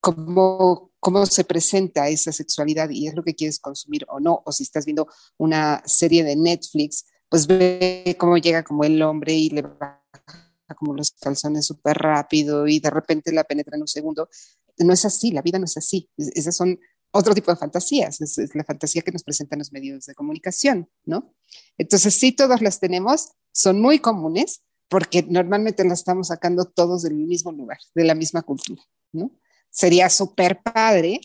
Cómo, 0.00 0.92
cómo 1.00 1.26
se 1.26 1.42
presenta 1.42 2.08
esa 2.08 2.30
sexualidad 2.30 2.90
y 2.90 3.08
es 3.08 3.14
lo 3.16 3.24
que 3.24 3.34
quieres 3.34 3.58
consumir 3.58 4.06
o 4.08 4.20
no, 4.20 4.40
o 4.46 4.52
si 4.52 4.62
estás 4.62 4.84
viendo 4.84 5.08
una 5.36 5.82
serie 5.84 6.22
de 6.22 6.36
Netflix, 6.36 7.06
pues 7.28 7.48
ve 7.48 8.16
cómo 8.20 8.36
llega 8.38 8.62
como 8.62 8.84
el 8.84 9.02
hombre 9.02 9.32
y 9.32 9.50
le 9.50 9.62
baja 9.62 10.45
como 10.74 10.94
los 10.94 11.12
calzones 11.12 11.66
súper 11.66 11.96
rápido 11.98 12.66
y 12.66 12.80
de 12.80 12.90
repente 12.90 13.32
la 13.32 13.44
penetra 13.44 13.76
en 13.76 13.82
un 13.82 13.88
segundo. 13.88 14.28
No 14.78 14.92
es 14.92 15.04
así, 15.04 15.30
la 15.30 15.42
vida 15.42 15.58
no 15.58 15.64
es 15.64 15.76
así. 15.76 16.10
Esas 16.16 16.56
son 16.56 16.78
otro 17.12 17.34
tipo 17.34 17.50
de 17.50 17.56
fantasías, 17.56 18.20
es, 18.20 18.54
la 18.54 18.64
fantasía 18.64 19.02
que 19.02 19.12
nos 19.12 19.22
presentan 19.22 19.58
los 19.58 19.72
medios 19.72 20.06
de 20.06 20.14
comunicación, 20.14 20.88
¿no? 21.04 21.34
Entonces, 21.78 22.14
sí, 22.14 22.32
todos 22.32 22.60
las 22.60 22.80
tenemos, 22.80 23.30
son 23.52 23.80
muy 23.80 23.98
comunes 23.98 24.62
porque 24.88 25.24
normalmente 25.28 25.84
las 25.84 26.00
estamos 26.00 26.28
sacando 26.28 26.66
todos 26.66 27.02
del 27.02 27.14
mismo 27.14 27.52
lugar, 27.52 27.78
de 27.94 28.04
la 28.04 28.14
misma 28.14 28.42
cultura, 28.42 28.82
¿no? 29.12 29.32
Sería 29.70 30.10
súper 30.10 30.62
padre 30.62 31.20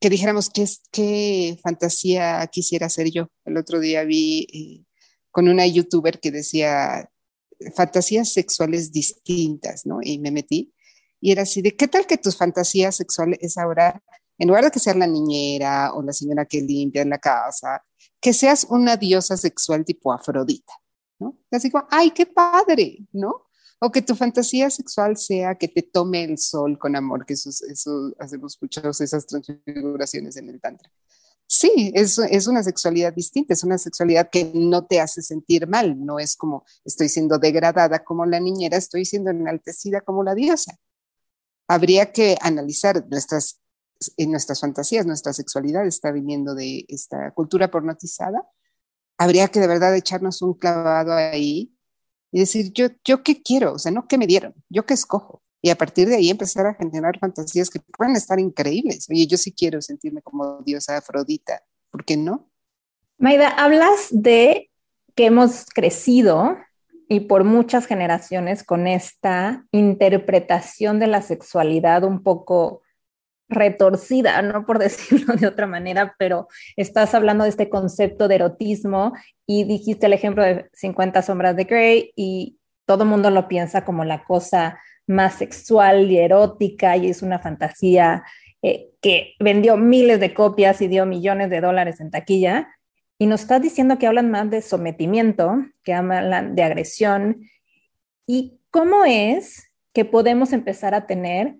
que 0.00 0.10
dijéramos 0.10 0.50
qué, 0.50 0.66
qué 0.90 1.58
fantasía 1.62 2.46
quisiera 2.50 2.86
hacer 2.86 3.10
yo. 3.10 3.28
El 3.44 3.56
otro 3.56 3.80
día 3.80 4.04
vi 4.04 4.46
eh, 4.52 4.84
con 5.30 5.48
una 5.48 5.66
youtuber 5.66 6.20
que 6.20 6.30
decía 6.30 7.10
fantasías 7.74 8.32
sexuales 8.32 8.92
distintas, 8.92 9.86
¿no? 9.86 9.98
Y 10.02 10.18
me 10.18 10.30
metí 10.30 10.72
y 11.20 11.32
era 11.32 11.42
así 11.42 11.62
de, 11.62 11.76
¿qué 11.76 11.88
tal 11.88 12.06
que 12.06 12.18
tus 12.18 12.36
fantasías 12.36 12.96
sexuales 12.96 13.38
es 13.42 13.58
ahora 13.58 14.02
en 14.38 14.48
lugar 14.48 14.64
de 14.64 14.70
que 14.70 14.78
seas 14.78 14.96
la 14.96 15.06
niñera 15.06 15.92
o 15.94 16.02
la 16.02 16.12
señora 16.12 16.46
que 16.46 16.60
limpia 16.60 17.02
en 17.02 17.10
la 17.10 17.18
casa, 17.18 17.84
que 18.20 18.32
seas 18.32 18.66
una 18.70 18.96
diosa 18.96 19.36
sexual 19.36 19.84
tipo 19.84 20.12
Afrodita, 20.12 20.72
¿no? 21.18 21.36
Así 21.50 21.70
como, 21.70 21.86
ay, 21.90 22.12
qué 22.12 22.26
padre, 22.26 22.98
¿no? 23.12 23.48
O 23.80 23.90
que 23.90 24.02
tu 24.02 24.14
fantasía 24.14 24.70
sexual 24.70 25.16
sea 25.16 25.56
que 25.56 25.68
te 25.68 25.82
tome 25.82 26.22
el 26.24 26.38
sol 26.38 26.78
con 26.78 26.94
amor, 26.94 27.26
que 27.26 27.34
eso, 27.34 27.50
eso 27.68 28.12
hacemos 28.18 28.58
muchas 28.60 29.00
esas 29.00 29.26
transfiguraciones 29.26 30.36
en 30.36 30.50
el 30.50 30.60
Tantra. 30.60 30.90
Sí, 31.50 31.92
es, 31.94 32.18
es 32.18 32.46
una 32.46 32.62
sexualidad 32.62 33.14
distinta, 33.14 33.54
es 33.54 33.64
una 33.64 33.78
sexualidad 33.78 34.28
que 34.30 34.50
no 34.54 34.84
te 34.86 35.00
hace 35.00 35.22
sentir 35.22 35.66
mal, 35.66 36.04
no 36.04 36.18
es 36.18 36.36
como 36.36 36.64
estoy 36.84 37.08
siendo 37.08 37.38
degradada 37.38 38.04
como 38.04 38.26
la 38.26 38.38
niñera, 38.38 38.76
estoy 38.76 39.06
siendo 39.06 39.30
enaltecida 39.30 40.02
como 40.02 40.22
la 40.22 40.34
diosa. 40.34 40.76
Habría 41.66 42.12
que 42.12 42.36
analizar 42.42 43.06
nuestras 43.08 43.60
en 44.16 44.30
nuestras 44.30 44.60
fantasías, 44.60 45.06
nuestra 45.06 45.32
sexualidad 45.32 45.86
está 45.86 46.12
viniendo 46.12 46.54
de 46.54 46.84
esta 46.88 47.32
cultura 47.32 47.70
pornotizada, 47.70 48.46
habría 49.16 49.48
que 49.48 49.60
de 49.60 49.66
verdad 49.66 49.96
echarnos 49.96 50.42
un 50.42 50.54
clavado 50.54 51.12
ahí 51.14 51.74
y 52.30 52.40
decir, 52.40 52.72
yo, 52.72 52.88
yo 53.04 53.22
qué 53.22 53.42
quiero, 53.42 53.72
o 53.74 53.78
sea, 53.78 53.90
no 53.90 54.06
qué 54.06 54.18
me 54.18 54.26
dieron, 54.26 54.54
yo 54.68 54.86
qué 54.86 54.94
escojo. 54.94 55.42
Y 55.60 55.70
a 55.70 55.76
partir 55.76 56.08
de 56.08 56.16
ahí 56.16 56.30
empezar 56.30 56.66
a 56.66 56.74
generar 56.74 57.18
fantasías 57.18 57.68
que 57.70 57.80
pueden 57.80 58.14
estar 58.16 58.38
increíbles. 58.38 59.08
Oye, 59.10 59.26
yo 59.26 59.36
sí 59.36 59.52
quiero 59.52 59.82
sentirme 59.82 60.22
como 60.22 60.60
diosa 60.62 60.96
Afrodita, 60.96 61.62
¿por 61.90 62.04
qué 62.04 62.16
no? 62.16 62.48
Maida, 63.18 63.48
hablas 63.48 64.08
de 64.10 64.70
que 65.16 65.26
hemos 65.26 65.64
crecido 65.66 66.56
y 67.08 67.20
por 67.20 67.42
muchas 67.42 67.86
generaciones 67.86 68.62
con 68.62 68.86
esta 68.86 69.66
interpretación 69.72 71.00
de 71.00 71.08
la 71.08 71.22
sexualidad 71.22 72.04
un 72.04 72.22
poco 72.22 72.82
retorcida, 73.48 74.40
no 74.42 74.64
por 74.66 74.78
decirlo 74.78 75.34
de 75.34 75.46
otra 75.46 75.66
manera, 75.66 76.14
pero 76.18 76.48
estás 76.76 77.14
hablando 77.14 77.44
de 77.44 77.50
este 77.50 77.68
concepto 77.68 78.28
de 78.28 78.36
erotismo 78.36 79.12
y 79.46 79.64
dijiste 79.64 80.06
el 80.06 80.12
ejemplo 80.12 80.44
de 80.44 80.68
50 80.74 81.22
sombras 81.22 81.56
de 81.56 81.64
Grey 81.64 82.12
y 82.14 82.58
todo 82.86 83.04
el 83.04 83.10
mundo 83.10 83.30
lo 83.30 83.48
piensa 83.48 83.84
como 83.84 84.04
la 84.04 84.24
cosa 84.24 84.78
más 85.08 85.34
sexual 85.34 86.10
y 86.10 86.18
erótica 86.18 86.96
y 86.96 87.08
es 87.08 87.22
una 87.22 87.38
fantasía 87.38 88.24
eh, 88.62 88.90
que 89.00 89.34
vendió 89.40 89.76
miles 89.76 90.20
de 90.20 90.34
copias 90.34 90.80
y 90.80 90.88
dio 90.88 91.06
millones 91.06 91.50
de 91.50 91.60
dólares 91.60 92.00
en 92.00 92.10
taquilla. 92.10 92.68
Y 93.18 93.26
nos 93.26 93.42
estás 93.42 93.60
diciendo 93.60 93.98
que 93.98 94.06
hablan 94.06 94.30
más 94.30 94.48
de 94.50 94.62
sometimiento, 94.62 95.56
que 95.82 95.94
hablan 95.94 96.54
de 96.54 96.62
agresión. 96.62 97.40
¿Y 98.26 98.60
cómo 98.70 99.04
es 99.04 99.72
que 99.92 100.04
podemos 100.04 100.52
empezar 100.52 100.94
a 100.94 101.06
tener 101.06 101.56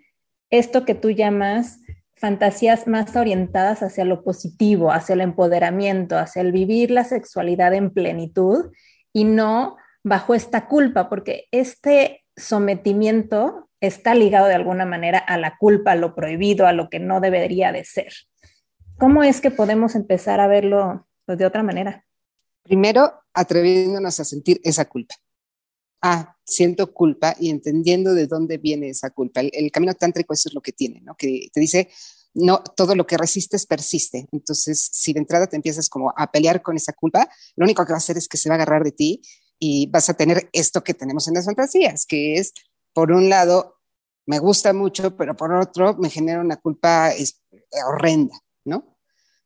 esto 0.51 0.85
que 0.85 0.95
tú 0.95 1.11
llamas 1.11 1.81
fantasías 2.15 2.87
más 2.87 3.15
orientadas 3.17 3.83
hacia 3.83 4.05
lo 4.05 4.23
positivo, 4.23 4.93
hacia 4.93 5.15
el 5.15 5.21
empoderamiento, 5.21 6.19
hacia 6.19 6.43
el 6.43 6.53
vivir 6.53 6.91
la 6.91 7.05
sexualidad 7.05 7.75
en 7.75 7.91
plenitud 7.91 8.73
y 9.13 9.25
no 9.25 9.77
bajo 10.03 10.35
esta 10.35 10.67
culpa, 10.67 11.09
porque 11.09 11.47
este 11.51 12.25
sometimiento 12.39 13.69
está 13.81 14.15
ligado 14.15 14.47
de 14.47 14.55
alguna 14.55 14.87
manera 14.87 15.19
a 15.19 15.37
la 15.37 15.57
culpa, 15.59 15.93
a 15.93 15.97
lo 15.97 16.15
prohibido, 16.15 16.67
a 16.67 16.73
lo 16.73 16.89
que 16.89 16.99
no 16.99 17.21
debería 17.21 17.73
de 17.73 17.85
ser. 17.85 18.13
¿Cómo 18.99 19.23
es 19.23 19.41
que 19.41 19.51
podemos 19.51 19.95
empezar 19.95 20.41
a 20.41 20.49
verlo 20.49 21.07
pues, 21.27 21.39
de 21.39 21.47
otra 21.47 21.63
manera? 21.63 22.05
Primero, 22.63 23.13
atreviéndonos 23.33 24.19
a 24.21 24.25
sentir 24.25 24.61
esa 24.65 24.85
culpa 24.87 25.15
ah, 26.03 26.37
siento 26.45 26.93
culpa 26.93 27.35
y 27.39 27.51
entendiendo 27.51 28.15
de 28.15 28.27
dónde 28.27 28.59
viene 28.59 28.91
esa 28.91 29.11
culpa. 29.11 29.41
El, 29.41 29.71
camino 29.71 29.95
tántrico 29.95 30.35
eso 30.35 30.49
es 30.49 30.55
lo 30.55 30.61
que 30.61 30.73
tiene, 30.73 31.01
¿no? 31.01 31.15
Que 31.17 31.49
te 31.53 31.61
dice, 31.61 31.89
no, 32.35 32.63
todo 32.63 32.95
lo 32.95 33.07
que 33.07 33.17
resistes 33.17 33.67
persiste. 33.67 34.27
Entonces, 34.33 34.89
si 34.93 35.13
de 35.13 35.21
entrada 35.21 35.47
te 35.47 35.57
empiezas 35.57 35.89
como 35.89 36.13
a 36.17 36.31
pelear 36.31 36.63
con 36.63 36.77
esa 36.77 36.93
culpa, 36.93 37.29
lo 37.57 37.65
único 37.65 37.85
que 37.85 37.93
va 37.93 37.97
a 37.97 37.99
hacer 37.99 38.17
es 38.17 38.29
que 38.29 38.37
se 38.37 38.49
va 38.49 38.55
a 38.55 38.57
agarrar 38.57 38.85
de 38.85 38.93
ti 38.93 39.23
y 39.59 39.87
vas 39.87 40.09
a 40.09 40.15
tener 40.15 40.49
esto 40.53 40.83
que 40.85 40.95
tenemos 40.95 41.29
en 41.29 41.35
las 41.35 41.47
fantasías, 41.47 42.07
que 42.07 42.37
es, 42.37 42.53
por 42.93 43.13
un 43.13 43.29
lado, 43.29 43.79
me 44.27 44.39
gusta 44.39 44.73
mucho, 44.73 45.17
pero 45.17 45.37
por 45.37 45.53
otro, 45.55 45.97
me 45.97 46.11
genera 46.11 46.41
una 46.41 46.57
culpa 46.57 47.13
horrenda, 47.87 48.39
¿no? 48.65 48.99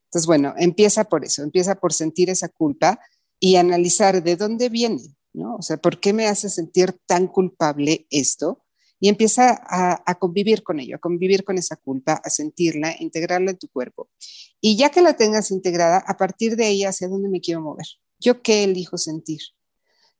Entonces, 0.06 0.26
bueno, 0.26 0.54
empieza 0.58 1.04
por 1.04 1.24
eso, 1.24 1.42
empieza 1.42 1.76
por 1.76 1.92
sentir 1.92 2.28
esa 2.28 2.48
culpa 2.48 3.00
y 3.40 3.56
analizar 3.56 4.22
de 4.22 4.36
dónde 4.36 4.68
viene, 4.68 5.16
¿no? 5.32 5.56
O 5.56 5.62
sea, 5.62 5.76
¿por 5.78 6.00
qué 6.00 6.12
me 6.12 6.26
hace 6.26 6.50
sentir 6.50 6.98
tan 7.06 7.28
culpable 7.28 8.06
esto? 8.10 8.64
Y 9.00 9.08
empieza 9.08 9.60
a, 9.64 10.14
convivir 10.16 10.62
con 10.62 10.80
ello, 10.80 10.96
a 10.96 11.00
convivir 11.00 11.44
con 11.44 11.58
esa 11.58 11.76
culpa, 11.76 12.20
a 12.22 12.30
sentirla, 12.30 12.94
integrarla 13.00 13.52
en 13.52 13.58
tu 13.58 13.68
cuerpo. 13.68 14.10
Y 14.60 14.76
ya 14.76 14.90
que 14.90 15.00
la 15.00 15.16
tengas 15.16 15.50
integrada, 15.50 15.98
a 15.98 16.16
partir 16.16 16.56
de 16.56 16.66
ahí, 16.66 16.84
¿hacia 16.84 17.08
dónde 17.08 17.28
me 17.28 17.40
quiero 17.40 17.62
mover? 17.62 17.86
¿Yo 18.20 18.42
qué 18.42 18.64
elijo 18.64 18.98
sentir? 18.98 19.40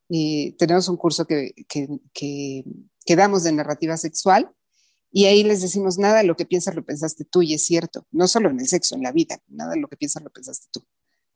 Tenemos 0.09 0.88
un 0.88 0.97
curso 0.97 1.26
que, 1.26 1.52
que, 1.68 1.88
que, 2.12 3.16
damos 3.16 3.44
de 3.44 3.52
narrativa 3.52 3.97
sexual 3.97 4.50
y 5.11 5.26
ahí 5.26 5.42
les 5.44 5.62
decimos, 5.62 5.99
nada 5.99 6.18
de 6.18 6.25
lo 6.25 6.37
que 6.37 6.47
piensas 6.47 6.75
lo 6.75 6.85
pensaste 6.85 7.25
tú 7.25 7.42
y 7.42 7.54
es 7.54 7.64
cierto, 7.64 8.06
no 8.11 8.28
solo 8.28 8.50
en 8.50 8.61
el 8.61 8.68
sexo, 8.68 8.94
en 8.94 9.02
la 9.02 9.12
vida, 9.12 9.38
nada 9.49 9.73
de 9.73 9.80
lo 9.80 9.88
que 9.88 9.97
piensas 9.97 10.23
lo 10.23 10.30
pensaste 10.30 10.68
tú. 10.73 10.85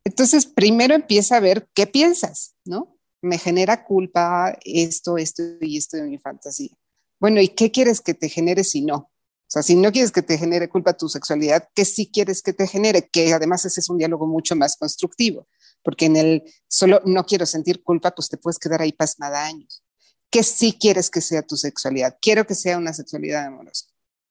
Entonces, 0.03 0.45
primero 0.45 0.95
empieza 0.95 1.37
a 1.37 1.39
ver 1.39 1.69
qué 1.73 1.85
piensas, 1.85 2.55
¿no? 2.65 2.97
me 3.21 3.37
genera 3.37 3.83
culpa 3.83 4.57
esto, 4.63 5.17
esto 5.17 5.43
y 5.61 5.77
esto 5.77 5.97
de 5.97 6.03
mi 6.03 6.17
fantasía. 6.17 6.75
Bueno, 7.19 7.41
¿y 7.41 7.49
qué 7.49 7.71
quieres 7.71 8.01
que 8.01 8.13
te 8.13 8.29
genere 8.29 8.63
si 8.63 8.81
no? 8.81 8.95
O 8.95 9.49
sea, 9.49 9.63
si 9.63 9.75
no 9.75 9.91
quieres 9.91 10.11
que 10.11 10.21
te 10.21 10.37
genere 10.37 10.69
culpa 10.69 10.97
tu 10.97 11.07
sexualidad, 11.07 11.69
¿qué 11.73 11.85
sí 11.85 12.09
quieres 12.11 12.41
que 12.41 12.53
te 12.53 12.67
genere? 12.67 13.09
Que 13.09 13.33
además 13.33 13.65
ese 13.65 13.79
es 13.79 13.89
un 13.89 13.97
diálogo 13.97 14.27
mucho 14.27 14.55
más 14.55 14.75
constructivo, 14.75 15.47
porque 15.87 16.07
en 16.07 16.17
el 16.17 16.43
solo 16.67 17.01
no 17.05 17.25
quiero 17.25 17.45
sentir 17.45 17.81
culpa, 17.81 18.11
pues 18.11 18.27
te 18.27 18.35
puedes 18.35 18.59
quedar 18.59 18.81
ahí 18.81 18.91
pasmada 18.91 19.45
años. 19.45 19.85
¿Qué 20.29 20.43
sí 20.43 20.77
quieres 20.77 21.09
que 21.09 21.21
sea 21.21 21.43
tu 21.43 21.55
sexualidad? 21.55 22.17
Quiero 22.21 22.45
que 22.45 22.55
sea 22.55 22.77
una 22.77 22.91
sexualidad 22.91 23.45
amorosa. 23.45 23.85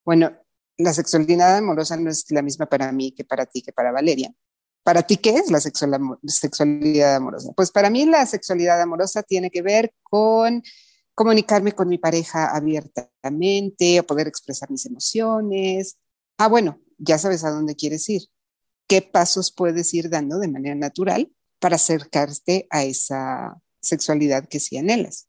Bueno, 0.05 0.37
la 0.77 0.93
sexualidad 0.93 1.57
amorosa 1.57 1.97
no 1.97 2.11
es 2.11 2.31
la 2.31 2.43
misma 2.43 2.67
para 2.67 2.93
mí 2.93 3.13
que 3.13 3.25
para 3.25 3.47
ti, 3.47 3.63
que 3.63 3.73
para 3.73 3.91
Valeria. 3.91 4.35
¿Para 4.83 5.03
ti 5.05 5.17
qué 5.17 5.31
es 5.31 5.51
la 5.51 5.61
sexualidad 5.61 7.15
amorosa? 7.17 7.55
Pues 7.57 7.71
para 7.71 7.89
mí 7.89 8.05
la 8.05 8.27
sexualidad 8.27 8.79
amorosa 8.83 9.23
tiene 9.23 9.51
que 9.51 9.63
ver 9.63 9.95
con 10.03 10.63
comunicarme 11.15 11.73
con 11.73 11.89
mi 11.89 11.97
pareja 11.97 12.55
abiertamente, 12.55 14.01
o 14.01 14.07
poder 14.07 14.29
expresar 14.29 14.71
mis 14.71 14.85
emociones. 14.85 15.97
Ah, 16.37 16.49
bueno, 16.49 16.83
ya 16.99 17.17
sabes 17.17 17.45
a 17.45 17.51
dónde 17.51 17.77
quieres 17.77 18.07
ir. 18.11 18.25
¿Qué 18.87 19.01
pasos 19.01 19.51
puedes 19.51 19.95
ir 19.95 20.11
dando 20.11 20.39
de 20.39 20.49
manera 20.49 20.75
natural 20.75 21.33
para 21.59 21.77
acercarte 21.77 22.67
a 22.71 22.85
esa 22.85 23.61
sexualidad 23.81 24.49
que 24.49 24.61
sí 24.61 24.77
anhelas? 24.77 25.29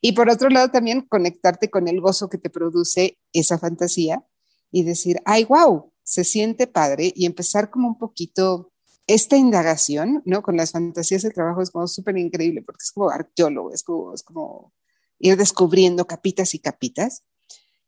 Y 0.00 0.12
por 0.12 0.30
otro 0.30 0.48
lado, 0.48 0.70
también 0.70 1.02
conectarte 1.02 1.70
con 1.70 1.88
el 1.88 2.00
gozo 2.00 2.28
que 2.28 2.38
te 2.38 2.50
produce 2.50 3.18
esa 3.32 3.58
fantasía 3.58 4.24
y 4.70 4.82
decir, 4.82 5.20
ay, 5.24 5.44
wow, 5.44 5.92
se 6.02 6.24
siente 6.24 6.66
padre 6.66 7.12
y 7.14 7.26
empezar 7.26 7.70
como 7.70 7.88
un 7.88 7.98
poquito 7.98 8.72
esta 9.06 9.36
indagación, 9.36 10.22
¿no? 10.24 10.42
Con 10.42 10.56
las 10.56 10.72
fantasías 10.72 11.22
de 11.22 11.30
trabajo 11.30 11.62
es 11.62 11.70
como 11.70 11.86
súper 11.86 12.16
increíble 12.18 12.62
porque 12.62 12.82
es 12.82 12.92
como 12.92 13.10
arqueólogo, 13.10 13.72
es 13.72 13.82
como, 13.82 14.14
como 14.24 14.72
ir 15.18 15.36
descubriendo 15.36 16.06
capitas 16.06 16.54
y 16.54 16.58
capitas 16.58 17.24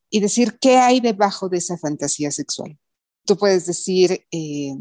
y 0.09 0.21
decir 0.21 0.59
qué 0.59 0.79
hay 0.79 1.01
debajo 1.01 1.49
de 1.49 1.59
esa 1.59 1.79
fantasía 1.79 2.31
sexual. 2.31 2.79
Tú 3.25 3.37
puedes 3.37 3.67
decir, 3.67 4.27
eh, 4.33 4.75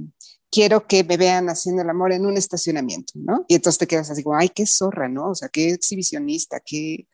quiero 0.52 0.88
que 0.88 1.04
me 1.04 1.18
vean 1.18 1.50
haciendo 1.50 1.82
el 1.82 1.90
amor 1.90 2.12
en 2.12 2.26
un 2.26 2.38
estacionamiento, 2.38 3.14
¿no? 3.16 3.46
Y 3.48 3.56
entonces 3.56 3.80
te 3.80 3.88
quedas 3.88 4.10
así 4.10 4.24
como, 4.24 4.38
ay, 4.38 4.50
qué 4.50 4.66
zorra, 4.66 5.08
¿no? 5.08 5.30
O 5.30 5.36
sea, 5.36 5.50
qué 5.50 5.72
exhibicionista, 5.72 6.60
qué... 6.66 7.08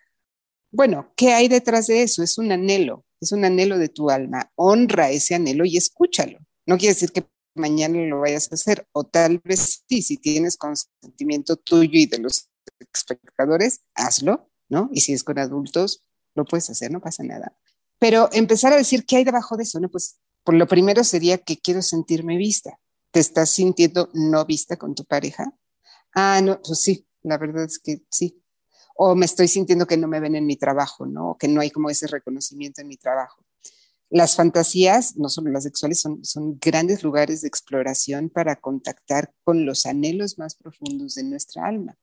Bueno, 0.71 1.13
¿qué 1.15 1.33
hay 1.33 1.47
detrás 1.47 1.87
de 1.87 2.03
eso? 2.03 2.21
Es 2.23 2.37
un 2.37 2.51
anhelo, 2.51 3.05
es 3.21 3.31
un 3.31 3.45
anhelo 3.45 3.77
de 3.77 3.89
tu 3.89 4.09
alma. 4.09 4.51
Honra 4.55 5.09
ese 5.09 5.35
anhelo 5.35 5.65
y 5.65 5.77
escúchalo. 5.77 6.39
No 6.65 6.77
quiere 6.77 6.93
decir 6.93 7.11
que 7.11 7.25
mañana 7.55 7.97
lo 8.01 8.19
vayas 8.19 8.51
a 8.51 8.55
hacer, 8.55 8.85
o 8.91 9.05
tal 9.05 9.39
vez 9.43 9.83
sí, 9.87 10.01
si 10.01 10.17
tienes 10.17 10.57
consentimiento 10.57 11.55
tuyo 11.55 11.97
y 11.99 12.05
de 12.05 12.19
los 12.19 12.49
espectadores, 12.93 13.81
hazlo, 13.95 14.49
¿no? 14.69 14.89
Y 14.91 15.01
si 15.01 15.13
es 15.13 15.23
con 15.23 15.39
adultos, 15.39 16.03
lo 16.35 16.45
puedes 16.45 16.69
hacer, 16.69 16.91
no 16.91 16.99
pasa 16.99 17.23
nada. 17.23 17.57
Pero 17.97 18.29
empezar 18.33 18.73
a 18.73 18.77
decir 18.77 19.05
qué 19.05 19.17
hay 19.17 19.23
debajo 19.23 19.55
de 19.55 19.63
eso, 19.63 19.79
¿no? 19.79 19.89
Pues 19.89 20.19
por 20.43 20.55
lo 20.55 20.67
primero 20.67 21.03
sería 21.03 21.37
que 21.37 21.57
quiero 21.57 21.81
sentirme 21.81 22.37
vista. 22.37 22.77
¿Te 23.15 23.21
estás 23.21 23.49
sintiendo 23.49 24.09
no 24.11 24.43
vista 24.43 24.75
con 24.75 24.93
tu 24.93 25.05
pareja? 25.05 25.49
Ah, 26.13 26.41
no, 26.43 26.61
pues 26.61 26.81
sí, 26.81 27.07
la 27.23 27.37
verdad 27.37 27.63
es 27.63 27.79
que 27.79 28.01
sí. 28.09 28.43
O 28.97 29.15
me 29.15 29.25
estoy 29.25 29.47
sintiendo 29.47 29.87
que 29.87 29.95
no 29.95 30.09
me 30.09 30.19
ven 30.19 30.35
en 30.35 30.45
mi 30.45 30.57
trabajo, 30.57 31.05
¿no? 31.05 31.29
O 31.29 31.37
que 31.37 31.47
no 31.47 31.61
hay 31.61 31.71
como 31.71 31.89
ese 31.89 32.07
reconocimiento 32.07 32.81
en 32.81 32.89
mi 32.89 32.97
trabajo. 32.97 33.41
Las 34.09 34.35
fantasías, 34.35 35.15
no 35.15 35.29
solo 35.29 35.49
las 35.49 35.63
sexuales, 35.63 36.01
son, 36.01 36.25
son 36.25 36.59
grandes 36.59 37.03
lugares 37.03 37.39
de 37.39 37.47
exploración 37.47 38.29
para 38.29 38.57
contactar 38.57 39.33
con 39.45 39.65
los 39.65 39.85
anhelos 39.85 40.37
más 40.37 40.55
profundos 40.55 41.15
de 41.15 41.23
nuestra 41.23 41.65
alma. 41.67 41.97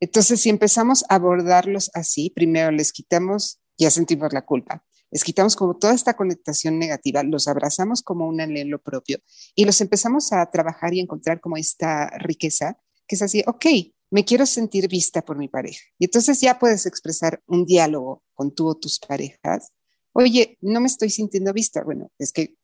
Entonces, 0.00 0.40
si 0.40 0.48
empezamos 0.48 1.04
a 1.08 1.14
abordarlos 1.14 1.88
así, 1.94 2.30
primero 2.30 2.72
les 2.72 2.90
quitamos, 2.90 3.60
ya 3.78 3.92
sentimos 3.92 4.32
la 4.32 4.44
culpa, 4.44 4.84
les 5.10 5.24
quitamos 5.24 5.56
como 5.56 5.76
toda 5.76 5.94
esta 5.94 6.14
conectación 6.14 6.78
negativa, 6.78 7.22
los 7.22 7.48
abrazamos 7.48 8.02
como 8.02 8.26
un 8.26 8.40
anhelo 8.40 8.82
propio 8.82 9.18
y 9.54 9.64
los 9.64 9.80
empezamos 9.80 10.32
a 10.32 10.44
trabajar 10.50 10.94
y 10.94 11.00
encontrar 11.00 11.40
como 11.40 11.56
esta 11.56 12.08
riqueza, 12.18 12.78
que 13.06 13.16
es 13.16 13.22
así, 13.22 13.42
ok, 13.46 13.66
me 14.10 14.24
quiero 14.24 14.46
sentir 14.46 14.88
vista 14.88 15.22
por 15.22 15.36
mi 15.36 15.48
pareja. 15.48 15.80
Y 15.98 16.04
entonces 16.06 16.40
ya 16.40 16.58
puedes 16.58 16.86
expresar 16.86 17.42
un 17.46 17.64
diálogo 17.64 18.22
con 18.34 18.54
tú 18.54 18.68
o 18.68 18.74
tus 18.76 18.98
parejas. 18.98 19.72
Oye, 20.12 20.56
no 20.60 20.80
me 20.80 20.86
estoy 20.86 21.10
sintiendo 21.10 21.52
vista. 21.52 21.82
Bueno, 21.82 22.10
es 22.18 22.32
que, 22.32 22.56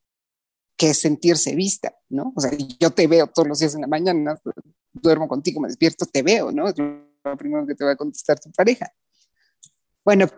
que 0.76 0.90
es 0.90 1.00
sentirse 1.00 1.54
vista, 1.54 1.94
¿no? 2.08 2.32
O 2.37 2.40
sea, 2.40 2.50
yo 2.78 2.90
te 2.90 3.06
veo 3.06 3.26
todos 3.26 3.49
los 3.49 3.58
días 3.58 3.75
en 3.75 3.82
la 3.82 3.87
mañana, 3.87 4.40
duermo 4.92 5.28
contigo, 5.28 5.61
me 5.61 5.68
despierto, 5.68 6.06
te 6.06 6.22
veo, 6.22 6.52
¿no? 6.52 6.68
Es 6.68 6.76
lo 6.78 7.37
primero 7.37 7.66
que 7.66 7.75
te 7.75 7.84
va 7.84 7.92
a 7.92 7.96
contestar 7.96 8.38
tu 8.38 8.50
pareja. 8.52 8.92
Bueno, 10.04 10.28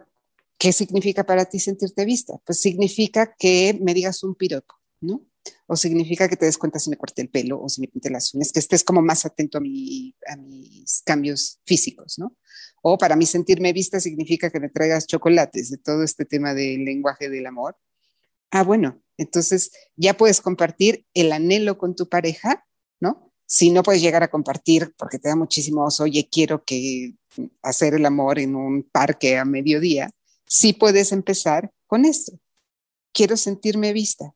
¿Qué 0.65 0.73
significa 0.73 1.25
para 1.25 1.45
ti 1.45 1.59
sentirte 1.59 2.07
vista? 2.07 2.41
Pues 2.47 2.59
significa 2.59 3.37
que 3.39 3.79
me 3.83 3.93
digas 3.93 4.23
un 4.25 4.35
piropo, 4.35 4.77
¿no? 5.03 5.27
O 5.67 5.77
significa 5.77 6.27
que 6.27 6.37
te 6.37 6.47
des 6.47 6.57
cuenta 6.57 6.79
si 6.79 6.89
me 6.89 6.97
corté 6.97 7.21
el 7.21 7.29
pelo 7.29 7.61
o 7.61 7.69
si 7.69 7.83
me 7.83 7.89
pinté 7.89 8.09
las 8.09 8.33
uñas, 8.33 8.51
que 8.51 8.61
estés 8.61 8.83
como 8.83 9.03
más 9.03 9.27
atento 9.27 9.59
a, 9.59 9.61
mi, 9.61 10.15
a 10.27 10.37
mis 10.37 11.03
cambios 11.05 11.61
físicos, 11.67 12.19
¿no? 12.19 12.39
O 12.81 12.97
para 12.97 13.15
mí 13.15 13.27
sentirme 13.27 13.75
vista 13.75 14.01
significa 14.01 14.49
que 14.49 14.59
me 14.59 14.71
traigas 14.71 15.07
chocolates 15.07 15.69
de 15.69 15.77
todo 15.77 16.03
este 16.03 16.25
tema 16.25 16.55
del 16.55 16.87
lenguaje 16.87 17.29
del 17.29 17.45
amor. 17.45 17.77
Ah, 18.51 18.63
bueno, 18.63 19.03
entonces 19.19 19.71
ya 19.97 20.17
puedes 20.17 20.41
compartir 20.41 21.05
el 21.13 21.31
anhelo 21.33 21.77
con 21.77 21.95
tu 21.95 22.09
pareja, 22.09 22.67
¿no? 23.01 23.35
Si 23.45 23.71
no 23.71 23.83
puedes 23.83 24.01
llegar 24.01 24.23
a 24.23 24.31
compartir 24.31 24.95
porque 24.97 25.19
te 25.19 25.29
da 25.29 25.37
muchísimo 25.37 25.85
oso, 25.85 26.05
oye, 26.05 26.27
quiero 26.33 26.65
que 26.65 27.17
hacer 27.61 27.93
el 27.93 28.07
amor 28.07 28.39
en 28.39 28.57
un 28.57 28.83
parque 28.83 29.37
a 29.37 29.45
mediodía, 29.45 30.09
sí 30.47 30.73
puedes 30.73 31.13
empezar 31.13 31.73
con 31.87 32.05
esto. 32.05 32.33
Quiero 33.13 33.37
sentirme 33.37 33.93
vista. 33.93 34.35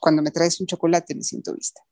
Cuando 0.00 0.22
me 0.22 0.30
traes 0.30 0.60
un 0.60 0.66
chocolate 0.66 1.14
me 1.14 1.22
siento 1.22 1.54
vista. 1.54 1.82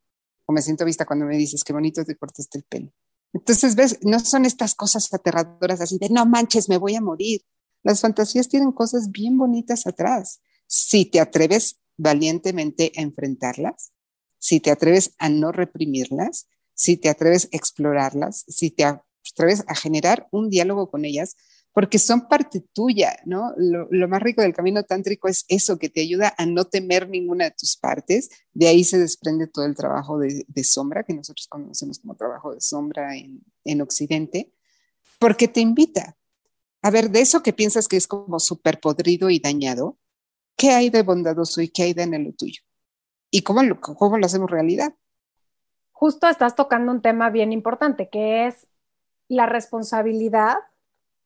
O 0.46 0.52
me 0.52 0.62
siento 0.62 0.84
vista 0.84 1.04
cuando 1.04 1.26
me 1.26 1.36
dices 1.36 1.62
qué 1.64 1.72
bonito 1.72 2.04
te 2.04 2.16
cortaste 2.16 2.58
el 2.58 2.64
pelo. 2.64 2.92
Entonces, 3.34 3.74
ves, 3.74 3.98
no 4.02 4.18
son 4.20 4.46
estas 4.46 4.74
cosas 4.74 5.12
aterradoras 5.12 5.80
así 5.80 5.98
de 5.98 6.08
no 6.08 6.24
manches, 6.24 6.68
me 6.68 6.78
voy 6.78 6.94
a 6.94 7.00
morir. 7.00 7.42
Las 7.82 8.00
fantasías 8.00 8.48
tienen 8.48 8.72
cosas 8.72 9.10
bien 9.10 9.36
bonitas 9.36 9.86
atrás. 9.86 10.40
Si 10.66 11.04
te 11.04 11.20
atreves 11.20 11.80
valientemente 11.96 12.92
a 12.96 13.02
enfrentarlas, 13.02 13.92
si 14.38 14.60
te 14.60 14.70
atreves 14.70 15.14
a 15.18 15.28
no 15.28 15.52
reprimirlas, 15.52 16.48
si 16.74 16.96
te 16.96 17.08
atreves 17.08 17.46
a 17.52 17.56
explorarlas, 17.56 18.44
si 18.48 18.70
te 18.70 18.84
atreves 18.84 19.64
a 19.66 19.74
generar 19.74 20.28
un 20.30 20.48
diálogo 20.48 20.90
con 20.90 21.04
ellas, 21.04 21.36
porque 21.78 22.00
son 22.00 22.26
parte 22.26 22.60
tuya, 22.72 23.20
¿no? 23.24 23.52
Lo, 23.56 24.08
más 24.08 24.20
rico 24.20 24.42
del 24.42 24.52
camino 24.52 24.82
tántrico 24.82 25.28
es 25.28 25.44
eso, 25.46 25.78
que 25.78 25.88
te 25.88 26.00
ayuda 26.00 26.34
a 26.36 26.44
no 26.44 26.64
temer 26.64 27.08
ninguna 27.08 27.44
de 27.44 27.50
tus 27.52 27.76
partes. 27.76 28.30
De 28.52 28.66
ahí 28.66 28.82
se 28.82 28.98
desprende 28.98 29.46
todo 29.46 29.64
el 29.64 29.76
trabajo 29.76 30.18
de, 30.18 30.64
sombra, 30.64 31.04
que 31.04 31.14
nosotros 31.14 31.46
conocemos 31.46 32.00
como 32.00 32.16
trabajo 32.16 32.52
de 32.52 32.60
sombra 32.60 33.14
en, 33.14 33.44
en 33.62 33.80
Occidente, 33.80 34.52
porque 35.20 35.46
te 35.46 35.60
invita 35.60 36.16
a 36.82 36.90
ver 36.90 37.10
de 37.10 37.20
eso 37.20 37.44
que 37.44 37.52
piensas 37.52 37.86
que 37.86 37.96
es 37.96 38.08
como 38.08 38.40
súper 38.40 38.80
podrido 38.80 39.30
y 39.30 39.38
dañado, 39.38 39.98
¿qué 40.56 40.70
hay 40.70 40.90
de 40.90 41.02
bondadoso 41.02 41.60
y 41.62 41.68
qué 41.68 41.84
hay 41.84 41.94
de 41.94 42.02
en 42.02 42.24
lo 42.24 42.32
tuyo? 42.32 42.60
¿Y 43.30 43.42
cómo 43.42 43.62
lo, 43.62 43.80
cómo 43.80 44.18
lo 44.18 44.26
hacemos 44.26 44.50
realidad? 44.50 44.96
Justo 45.92 46.26
estás 46.26 46.56
tocando 46.56 46.90
un 46.90 47.02
tema 47.02 47.30
bien 47.30 47.52
importante, 47.52 48.08
que 48.08 48.48
es 48.48 48.66
la 49.28 49.46
responsabilidad 49.46 50.56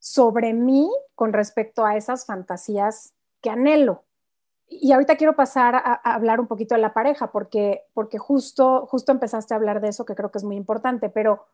sobre 0.02 0.52
mí 0.52 0.90
con 1.14 1.32
respecto 1.32 1.86
a 1.86 1.96
esas 1.96 2.26
fantasías 2.26 3.14
que 3.40 3.50
anhelo. 3.50 4.02
Y 4.66 4.90
ahorita 4.90 5.16
quiero 5.16 5.36
pasar 5.36 5.76
a, 5.76 5.94
hablar 5.94 6.40
un 6.40 6.48
poquito 6.48 6.74
de 6.74 6.80
la 6.80 6.92
pareja, 6.92 7.30
porque, 7.30 7.84
porque 7.94 8.18
justo, 8.18 8.84
justo 8.86 9.12
empezaste 9.12 9.54
a 9.54 9.58
hablar 9.58 9.80
de 9.80 9.88
eso, 9.88 10.04
que 10.04 10.16
creo 10.16 10.32
que 10.32 10.38
es 10.38 10.44
muy 10.44 10.56
importante, 10.56 11.08
pero 11.08 11.46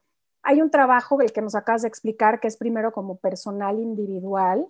hay 0.42 0.62
un 0.62 0.70
trabajo, 0.70 1.20
el 1.20 1.30
que 1.30 1.42
nos 1.42 1.54
acabas 1.54 1.82
de 1.82 1.88
explicar, 1.88 2.40
que 2.40 2.48
es 2.48 2.56
primero 2.56 2.90
como 2.90 3.18
personal 3.18 3.78
individual, 3.78 4.66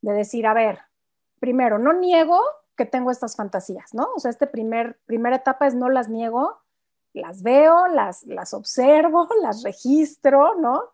de 0.00 0.12
decir, 0.14 0.46
a 0.46 0.54
ver, 0.54 0.78
primero, 1.40 1.78
no 1.78 1.92
niego 1.92 2.40
que 2.74 2.86
tengo 2.86 3.10
estas 3.10 3.36
fantasías, 3.36 3.92
¿no? 3.92 4.08
O 4.16 4.18
sea, 4.18 4.30
esta 4.30 4.50
primer, 4.50 4.98
primera 5.04 5.36
etapa 5.36 5.66
es 5.66 5.74
no 5.74 5.90
las 5.90 6.08
niego, 6.08 6.56
las 7.12 7.42
veo, 7.42 7.86
las, 7.88 8.22
las 8.22 8.54
observo, 8.54 9.28
las 9.42 9.62
registro, 9.62 10.54
¿no? 10.54 10.84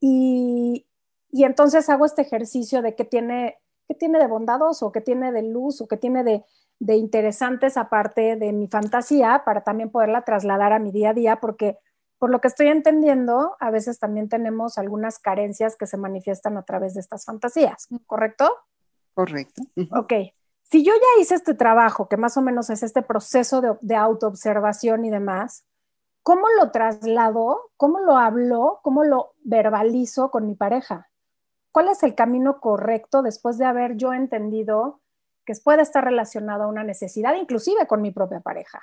Y, 0.00 0.87
y 1.30 1.44
entonces 1.44 1.88
hago 1.88 2.06
este 2.06 2.22
ejercicio 2.22 2.82
de 2.82 2.94
qué 2.94 3.04
tiene, 3.04 3.58
qué 3.86 3.94
tiene 3.94 4.18
de 4.18 4.26
bondadoso, 4.26 4.92
qué 4.92 5.00
tiene 5.00 5.32
de 5.32 5.42
luz 5.42 5.80
o 5.80 5.88
qué 5.88 5.96
tiene 5.96 6.24
de, 6.24 6.44
de 6.78 6.96
interesante 6.96 7.66
esa 7.66 7.88
parte 7.88 8.36
de 8.36 8.52
mi 8.52 8.68
fantasía 8.68 9.42
para 9.44 9.62
también 9.62 9.90
poderla 9.90 10.22
trasladar 10.22 10.72
a 10.72 10.78
mi 10.78 10.92
día 10.92 11.10
a 11.10 11.14
día, 11.14 11.36
porque 11.36 11.78
por 12.18 12.30
lo 12.30 12.40
que 12.40 12.48
estoy 12.48 12.68
entendiendo, 12.68 13.56
a 13.60 13.70
veces 13.70 13.98
también 13.98 14.28
tenemos 14.28 14.78
algunas 14.78 15.18
carencias 15.18 15.76
que 15.76 15.86
se 15.86 15.96
manifiestan 15.96 16.56
a 16.56 16.64
través 16.64 16.94
de 16.94 17.00
estas 17.00 17.24
fantasías, 17.24 17.88
¿correcto? 18.06 18.50
Correcto. 19.14 19.62
Ok. 19.92 20.12
Si 20.64 20.84
yo 20.84 20.92
ya 20.94 21.22
hice 21.22 21.34
este 21.34 21.54
trabajo, 21.54 22.08
que 22.08 22.16
más 22.16 22.36
o 22.36 22.42
menos 22.42 22.70
es 22.70 22.82
este 22.82 23.02
proceso 23.02 23.60
de, 23.60 23.76
de 23.80 23.96
autoobservación 23.96 25.04
y 25.04 25.10
demás, 25.10 25.64
¿cómo 26.22 26.46
lo 26.60 26.70
traslado? 26.72 27.70
¿Cómo 27.76 28.00
lo 28.00 28.16
hablo? 28.16 28.80
¿Cómo 28.82 29.04
lo 29.04 29.34
verbalizo 29.44 30.30
con 30.30 30.46
mi 30.46 30.54
pareja? 30.54 31.08
¿Cuál 31.72 31.88
es 31.88 32.02
el 32.02 32.14
camino 32.14 32.60
correcto 32.60 33.22
después 33.22 33.58
de 33.58 33.64
haber 33.64 33.96
yo 33.96 34.12
entendido 34.12 35.00
que 35.44 35.54
puede 35.62 35.82
estar 35.82 36.04
relacionado 36.04 36.64
a 36.64 36.68
una 36.68 36.84
necesidad, 36.84 37.34
inclusive 37.34 37.86
con 37.86 38.02
mi 38.02 38.10
propia 38.10 38.40
pareja? 38.40 38.82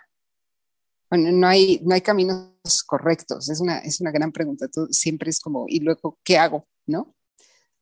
Bueno, 1.09 1.31
no 1.31 1.47
hay, 1.47 1.79
no 1.83 1.93
hay 1.93 2.01
caminos 2.01 2.83
correctos, 2.85 3.49
es 3.49 3.61
una, 3.61 3.79
es 3.79 4.01
una 4.01 4.11
gran 4.11 4.31
pregunta. 4.31 4.67
Tú 4.67 4.87
siempre 4.89 5.29
es 5.29 5.39
como, 5.39 5.65
¿y 5.67 5.79
luego 5.79 6.17
qué 6.23 6.37
hago? 6.37 6.67
¿No? 6.87 7.15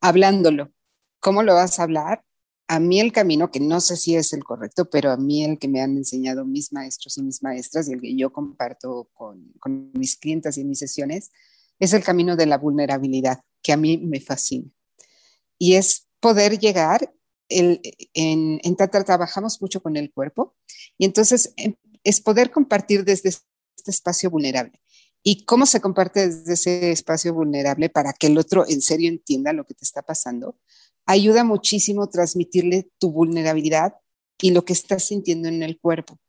Hablándolo. 0.02 0.72
¿Cómo 1.20 1.44
lo 1.44 1.54
vas 1.54 1.80
a 1.80 1.84
hablar? 1.84 2.24
A 2.68 2.80
mí 2.80 3.00
el 3.00 3.13
camino, 3.13 3.52
que 3.52 3.60
no 3.60 3.80
sé 3.80 3.96
si 3.96 4.16
es 4.16 4.34
el 4.34 4.44
correcto, 4.44 4.89
pero 4.89 5.12
a 5.12 5.18
mí 5.18 5.44
el 5.46 5.60
que 5.60 5.68
me 5.68 5.82
han 5.82 5.96
enseñado 5.96 6.44
mis 6.44 6.74
maestros 6.74 7.18
y 7.18 7.24
mis 7.24 7.42
maestras 7.42 7.88
y 7.88 7.94
el 7.94 8.02
que 8.02 8.16
yo 8.16 8.34
comparto 8.34 9.10
con, 9.13 9.54
con 9.60 9.92
mis 9.94 10.18
clientes 10.18 10.58
y 10.58 10.66
mis 10.66 10.80
sesiones, 10.80 11.32
es 11.80 11.94
el 11.94 12.04
camino 12.04 12.36
de 12.36 12.46
la 12.46 12.58
vulnerabilidad, 12.58 13.42
que 13.62 13.74
a 13.74 13.78
mí 13.78 13.98
me 13.98 14.20
fascina 14.20 14.70
y 15.63 15.76
es 15.76 16.10
poder 16.19 16.60
llegar, 16.60 17.13
en, 17.47 17.80
en 18.13 18.76
Tatra 18.76 19.06
trabajamos 19.06 19.62
mucho 19.62 19.82
con 19.82 19.95
el 19.95 20.12
cuerpo 20.12 20.58
y 20.97 21.06
entonces 21.06 21.54
em, 21.56 21.76
es 22.04 22.19
poder 22.19 22.52
compartir 22.52 23.06
desde 23.06 23.30
este 23.30 23.91
espacio 23.91 24.30
vulnerable. 24.30 24.82
¿Y 25.23 25.45
cómo 25.45 25.65
se 25.65 25.80
comparte 25.80 26.28
desde 26.28 26.54
ese 26.54 26.91
espacio 26.91 27.34
vulnerable 27.34 27.88
para 27.88 28.12
que 28.12 28.28
el 28.28 28.38
otro 28.38 28.65
en 28.67 28.82
serio 28.82 29.08
entienda 29.08 29.54
lo 29.54 29.65
que 29.65 29.73
te 29.73 29.86
está 29.86 30.02
pasando? 30.02 30.58
Ayuda 31.06 31.45
muchísimo 31.45 32.10
transmitirle 32.10 32.91
tu 32.97 33.13
vulnerabilidad 33.13 33.93
y 34.41 34.52
lo 34.52 34.65
que 34.65 34.73
estás 34.73 35.06
sintiendo 35.06 35.47
en 35.47 35.63
el 35.63 35.80
cuerpo. 35.80 36.19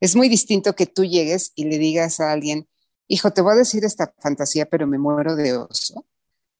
Es 0.00 0.16
muy 0.16 0.30
distinto 0.30 0.74
que 0.74 0.86
tú 0.86 1.04
llegues 1.04 1.52
y 1.54 1.64
le 1.66 1.76
digas 1.76 2.18
a 2.20 2.32
alguien, 2.32 2.66
hijo, 3.08 3.30
te 3.30 3.42
voy 3.42 3.52
a 3.52 3.56
decir 3.56 3.84
esta 3.84 4.14
fantasía, 4.20 4.64
pero 4.64 4.86
me 4.86 4.96
muero 4.96 5.36
de 5.36 5.54
oso, 5.54 6.06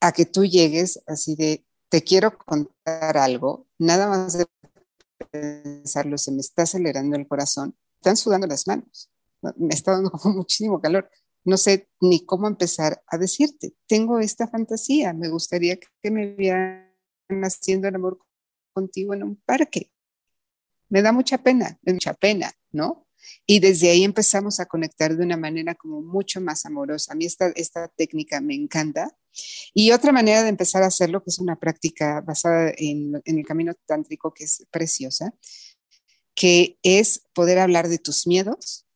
a 0.00 0.12
que 0.12 0.26
tú 0.26 0.44
llegues 0.44 1.00
así 1.06 1.34
de, 1.34 1.64
te 1.90 2.02
quiero 2.02 2.38
contar 2.38 3.18
algo, 3.18 3.66
nada 3.78 4.08
más 4.08 4.38
de 4.38 4.46
pensarlo, 5.30 6.16
se 6.16 6.32
me 6.32 6.40
está 6.40 6.62
acelerando 6.62 7.16
el 7.16 7.28
corazón, 7.28 7.76
están 7.96 8.16
sudando 8.16 8.46
las 8.46 8.66
manos, 8.66 9.10
me 9.56 9.74
está 9.74 9.92
dando 9.92 10.10
como 10.10 10.34
muchísimo 10.38 10.80
calor. 10.80 11.10
No 11.42 11.56
sé 11.56 11.88
ni 12.00 12.24
cómo 12.24 12.46
empezar 12.46 13.02
a 13.06 13.18
decirte, 13.18 13.74
tengo 13.86 14.20
esta 14.20 14.46
fantasía, 14.46 15.12
me 15.12 15.28
gustaría 15.28 15.78
que 15.78 16.10
me 16.10 16.26
vieran 16.34 16.90
haciendo 17.42 17.88
el 17.88 17.94
amor 17.94 18.18
contigo 18.72 19.14
en 19.14 19.24
un 19.24 19.36
parque. 19.36 19.90
Me 20.90 21.02
da 21.02 21.12
mucha 21.12 21.38
pena, 21.38 21.78
mucha 21.82 22.14
pena, 22.14 22.52
¿no? 22.72 23.06
Y 23.46 23.60
desde 23.60 23.90
ahí 23.90 24.04
empezamos 24.04 24.60
a 24.60 24.66
conectar 24.66 25.16
de 25.16 25.24
una 25.24 25.36
manera 25.36 25.74
como 25.74 26.02
mucho 26.02 26.40
más 26.40 26.66
amorosa. 26.66 27.12
A 27.12 27.16
mí 27.16 27.26
esta, 27.26 27.48
esta 27.56 27.88
técnica 27.88 28.40
me 28.40 28.54
encanta. 28.54 29.16
Y 29.74 29.92
otra 29.92 30.12
manera 30.12 30.42
de 30.42 30.48
empezar 30.48 30.82
a 30.82 30.86
hacerlo, 30.86 31.22
que 31.22 31.30
es 31.30 31.38
una 31.38 31.58
práctica 31.58 32.20
basada 32.20 32.72
en, 32.76 33.20
en 33.24 33.38
el 33.38 33.46
camino 33.46 33.72
tántrico, 33.86 34.32
que 34.32 34.44
es 34.44 34.66
preciosa, 34.70 35.32
que 36.34 36.78
es 36.82 37.24
poder 37.32 37.58
hablar 37.58 37.88
de 37.88 37.98
tus 37.98 38.26
miedos, 38.26 38.86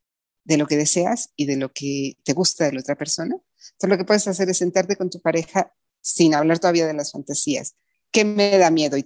de 0.44 0.58
lo 0.58 0.66
que 0.66 0.76
deseas 0.76 1.30
y 1.36 1.46
de 1.46 1.56
lo 1.56 1.72
que 1.72 2.18
te 2.24 2.32
gusta 2.32 2.66
de 2.66 2.72
la 2.72 2.80
otra 2.80 2.96
persona. 2.96 3.34
Entonces 3.34 3.90
lo 3.90 3.98
que 3.98 4.04
puedes 4.04 4.28
hacer 4.28 4.48
es 4.48 4.58
sentarte 4.58 4.96
con 4.96 5.10
tu 5.10 5.20
pareja 5.20 5.72
sin 6.00 6.34
hablar 6.34 6.58
todavía 6.58 6.86
de 6.86 6.94
las 6.94 7.12
fantasías. 7.12 7.76
¿Qué 8.10 8.24
me 8.24 8.56
da 8.58 8.70
miedo? 8.70 8.96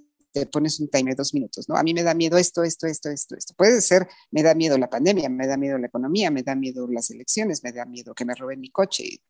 Pones 0.46 0.80
un 0.80 0.88
timer 0.88 1.16
dos 1.16 1.34
minutos, 1.34 1.68
¿no? 1.68 1.76
A 1.76 1.82
mí 1.82 1.94
me 1.94 2.02
da 2.02 2.14
miedo 2.14 2.38
esto, 2.38 2.62
esto, 2.62 2.86
esto, 2.86 3.10
esto, 3.10 3.36
esto. 3.36 3.54
Puede 3.56 3.80
ser, 3.80 4.08
me 4.30 4.42
da 4.42 4.54
miedo 4.54 4.78
la 4.78 4.90
pandemia, 4.90 5.28
me 5.28 5.46
da 5.46 5.56
miedo 5.56 5.78
la 5.78 5.86
economía, 5.86 6.30
me 6.30 6.42
da 6.42 6.54
miedo 6.54 6.86
las 6.88 7.10
elecciones, 7.10 7.62
me 7.62 7.72
da 7.72 7.84
miedo 7.84 8.14
que 8.14 8.24
me 8.24 8.34
roben 8.34 8.60
mi 8.60 8.70
coche. 8.70 9.20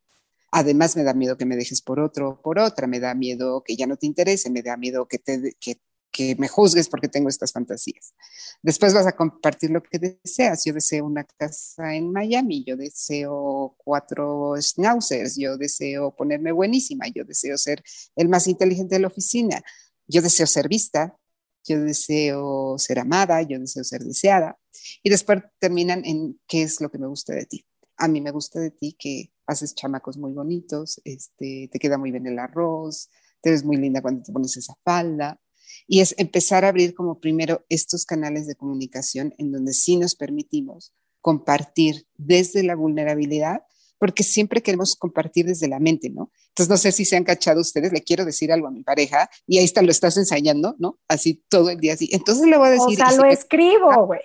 Además, 0.50 0.96
me 0.96 1.04
da 1.04 1.14
miedo 1.14 1.36
que 1.36 1.44
me 1.44 1.56
dejes 1.56 1.82
por 1.82 2.00
otro 2.00 2.40
por 2.42 2.58
otra, 2.58 2.86
me 2.86 3.00
da 3.00 3.14
miedo 3.14 3.62
que 3.64 3.76
ya 3.76 3.86
no 3.86 3.96
te 3.96 4.06
interese, 4.06 4.50
me 4.50 4.62
da 4.62 4.76
miedo 4.76 5.06
que, 5.06 5.18
te, 5.18 5.54
que, 5.60 5.80
que 6.10 6.36
me 6.36 6.48
juzgues 6.48 6.88
porque 6.88 7.08
tengo 7.08 7.28
estas 7.28 7.52
fantasías. 7.52 8.14
Después 8.62 8.94
vas 8.94 9.06
a 9.06 9.12
compartir 9.12 9.70
lo 9.70 9.82
que 9.82 9.98
deseas. 9.98 10.64
Yo 10.64 10.72
deseo 10.72 11.04
una 11.04 11.24
casa 11.24 11.94
en 11.94 12.10
Miami, 12.12 12.64
yo 12.64 12.76
deseo 12.76 13.74
cuatro 13.78 14.54
schnauzers, 14.58 15.36
yo 15.36 15.56
deseo 15.56 16.14
ponerme 16.16 16.52
buenísima, 16.52 17.06
yo 17.08 17.24
deseo 17.24 17.58
ser 17.58 17.82
el 18.16 18.28
más 18.28 18.46
inteligente 18.48 18.94
de 18.94 19.00
la 19.00 19.08
oficina, 19.08 19.62
yo 20.08 20.22
deseo 20.22 20.46
ser 20.46 20.68
vista, 20.68 21.16
yo 21.64 21.80
deseo 21.80 22.76
ser 22.78 22.98
amada, 22.98 23.42
yo 23.42 23.58
deseo 23.60 23.84
ser 23.84 24.02
deseada. 24.02 24.58
Y 25.02 25.10
después 25.10 25.42
terminan 25.58 26.04
en 26.04 26.40
qué 26.48 26.62
es 26.62 26.80
lo 26.80 26.90
que 26.90 26.98
me 26.98 27.06
gusta 27.06 27.34
de 27.34 27.46
ti. 27.46 27.66
A 27.96 28.08
mí 28.08 28.20
me 28.20 28.30
gusta 28.30 28.58
de 28.60 28.70
ti 28.70 28.96
que 28.98 29.32
haces 29.46 29.74
chamacos 29.74 30.16
muy 30.16 30.32
bonitos, 30.32 31.00
este, 31.04 31.68
te 31.70 31.78
queda 31.78 31.98
muy 31.98 32.10
bien 32.10 32.26
el 32.26 32.38
arroz, 32.38 33.10
te 33.40 33.50
ves 33.50 33.64
muy 33.64 33.76
linda 33.76 34.02
cuando 34.02 34.22
te 34.22 34.32
pones 34.32 34.56
esa 34.56 34.74
falda. 34.84 35.40
Y 35.86 36.00
es 36.00 36.14
empezar 36.18 36.64
a 36.64 36.68
abrir 36.68 36.94
como 36.94 37.20
primero 37.20 37.64
estos 37.68 38.04
canales 38.04 38.46
de 38.46 38.56
comunicación 38.56 39.34
en 39.38 39.52
donde 39.52 39.72
sí 39.72 39.96
nos 39.96 40.14
permitimos 40.14 40.92
compartir 41.20 42.06
desde 42.16 42.62
la 42.62 42.76
vulnerabilidad 42.76 43.62
porque 43.98 44.22
siempre 44.22 44.62
queremos 44.62 44.96
compartir 44.96 45.46
desde 45.46 45.68
la 45.68 45.80
mente, 45.80 46.08
¿no? 46.08 46.30
Entonces, 46.58 46.70
no 46.70 46.76
sé 46.76 46.90
si 46.90 47.04
se 47.04 47.16
han 47.16 47.22
cachado 47.22 47.60
ustedes, 47.60 47.92
le 47.92 48.02
quiero 48.02 48.24
decir 48.24 48.50
algo 48.50 48.66
a 48.66 48.72
mi 48.72 48.82
pareja 48.82 49.30
y 49.46 49.58
ahí 49.58 49.64
está, 49.64 49.80
lo 49.80 49.92
estás 49.92 50.16
ensayando, 50.16 50.74
¿no? 50.80 50.98
Así 51.06 51.44
todo 51.48 51.70
el 51.70 51.78
día, 51.78 51.92
así. 51.92 52.08
Entonces 52.10 52.48
le 52.48 52.58
voy 52.58 52.66
a 52.66 52.70
decir... 52.72 53.00
O 53.00 53.08
sea, 53.08 53.12
lo 53.12 53.26
escribo, 53.26 54.06
güey. 54.06 54.20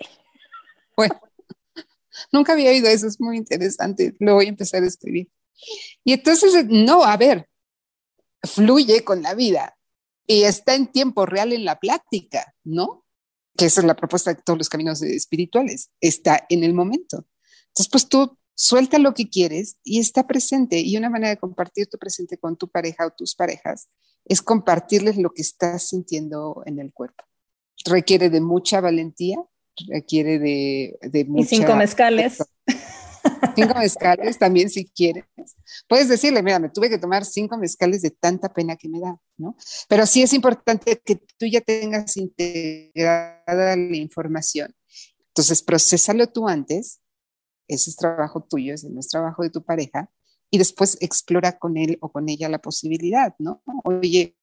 Bueno, 0.96 1.14
nunca 2.32 2.54
había 2.54 2.70
oído 2.70 2.88
eso, 2.88 3.06
es 3.06 3.20
muy 3.20 3.36
interesante, 3.36 4.16
lo 4.18 4.34
voy 4.34 4.46
a 4.46 4.48
empezar 4.48 4.82
a 4.82 4.86
escribir. 4.86 5.30
Y 6.02 6.12
entonces, 6.12 6.66
no, 6.66 7.04
a 7.04 7.16
ver, 7.16 7.48
fluye 8.42 9.04
con 9.04 9.22
la 9.22 9.34
vida 9.34 9.78
y 10.26 10.42
está 10.42 10.74
en 10.74 10.88
tiempo 10.88 11.26
real 11.26 11.52
en 11.52 11.64
la 11.64 11.78
plática, 11.78 12.52
¿no? 12.64 13.04
Que 13.56 13.66
esa 13.66 13.80
es 13.80 13.86
la 13.86 13.94
propuesta 13.94 14.34
de 14.34 14.42
todos 14.42 14.58
los 14.58 14.68
caminos 14.68 15.00
espirituales, 15.02 15.92
está 16.00 16.46
en 16.48 16.64
el 16.64 16.74
momento. 16.74 17.28
Entonces, 17.68 17.90
pues 17.92 18.08
tú 18.08 18.36
suelta 18.54 18.98
lo 18.98 19.14
que 19.14 19.28
quieres 19.28 19.78
y 19.82 20.00
está 20.00 20.26
presente. 20.26 20.80
Y 20.80 20.96
una 20.96 21.10
manera 21.10 21.30
de 21.30 21.38
compartir 21.38 21.86
tu 21.86 21.98
presente 21.98 22.38
con 22.38 22.56
tu 22.56 22.68
pareja 22.68 23.06
o 23.06 23.10
tus 23.10 23.34
parejas 23.34 23.88
es 24.24 24.42
compartirles 24.42 25.16
lo 25.16 25.30
que 25.30 25.42
estás 25.42 25.88
sintiendo 25.88 26.62
en 26.66 26.78
el 26.78 26.92
cuerpo. 26.92 27.24
Requiere 27.84 28.30
de 28.30 28.40
mucha 28.40 28.80
valentía, 28.80 29.36
requiere 29.88 30.38
de, 30.38 30.98
de 31.02 31.26
Y 31.36 31.44
cinco 31.44 31.76
mezcales. 31.76 32.38
Cinco 33.56 33.74
mezcales 33.74 34.38
también 34.38 34.68
si 34.68 34.84
quieres. 34.86 35.24
Puedes 35.88 36.08
decirle, 36.08 36.42
mira, 36.42 36.58
me 36.58 36.68
tuve 36.68 36.90
que 36.90 36.98
tomar 36.98 37.24
cinco 37.24 37.56
mezcales 37.56 38.02
de 38.02 38.10
tanta 38.10 38.52
pena 38.52 38.76
que 38.76 38.88
me 38.88 39.00
da, 39.00 39.18
¿no? 39.38 39.56
Pero 39.88 40.06
sí 40.06 40.22
es 40.22 40.32
importante 40.32 41.00
que 41.04 41.16
tú 41.38 41.46
ya 41.46 41.60
tengas 41.60 42.16
integrada 42.16 43.76
la 43.76 43.96
información. 43.96 44.74
Entonces, 45.28 45.62
procesalo 45.62 46.28
tú 46.28 46.48
antes 46.48 47.00
ese 47.68 47.90
es 47.90 47.96
trabajo 47.96 48.42
tuyo, 48.42 48.74
ese 48.74 48.90
no 48.90 49.00
es 49.00 49.08
trabajo 49.08 49.42
de 49.42 49.50
tu 49.50 49.62
pareja, 49.62 50.10
y 50.50 50.58
después 50.58 50.96
explora 51.00 51.58
con 51.58 51.76
él 51.76 51.98
o 52.00 52.12
con 52.12 52.28
ella 52.28 52.48
la 52.48 52.60
posibilidad, 52.60 53.34
¿no? 53.38 53.62
Oye, 53.84 54.36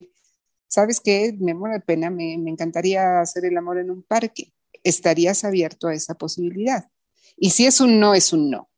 ¿sabes 0.67 0.99
qué? 0.99 1.35
Me 1.39 1.53
muero 1.53 1.75
de 1.75 1.81
pena, 1.81 2.09
me, 2.09 2.33
encantaría 2.33 3.19
hacer 3.19 3.45
el 3.45 3.57
amor 3.57 3.77
en 3.77 3.91
un 3.91 4.03
parque. 4.03 4.53
¿Estarías 4.83 5.43
abierto 5.43 5.87
a 5.87 5.93
esa 5.93 6.15
posibilidad? 6.15 6.89
Y 7.37 7.51
si 7.51 7.65
es 7.65 7.81
un 7.81 7.99
no, 7.99 8.13
es 8.13 8.33
un 8.33 8.49
no. 8.49 8.69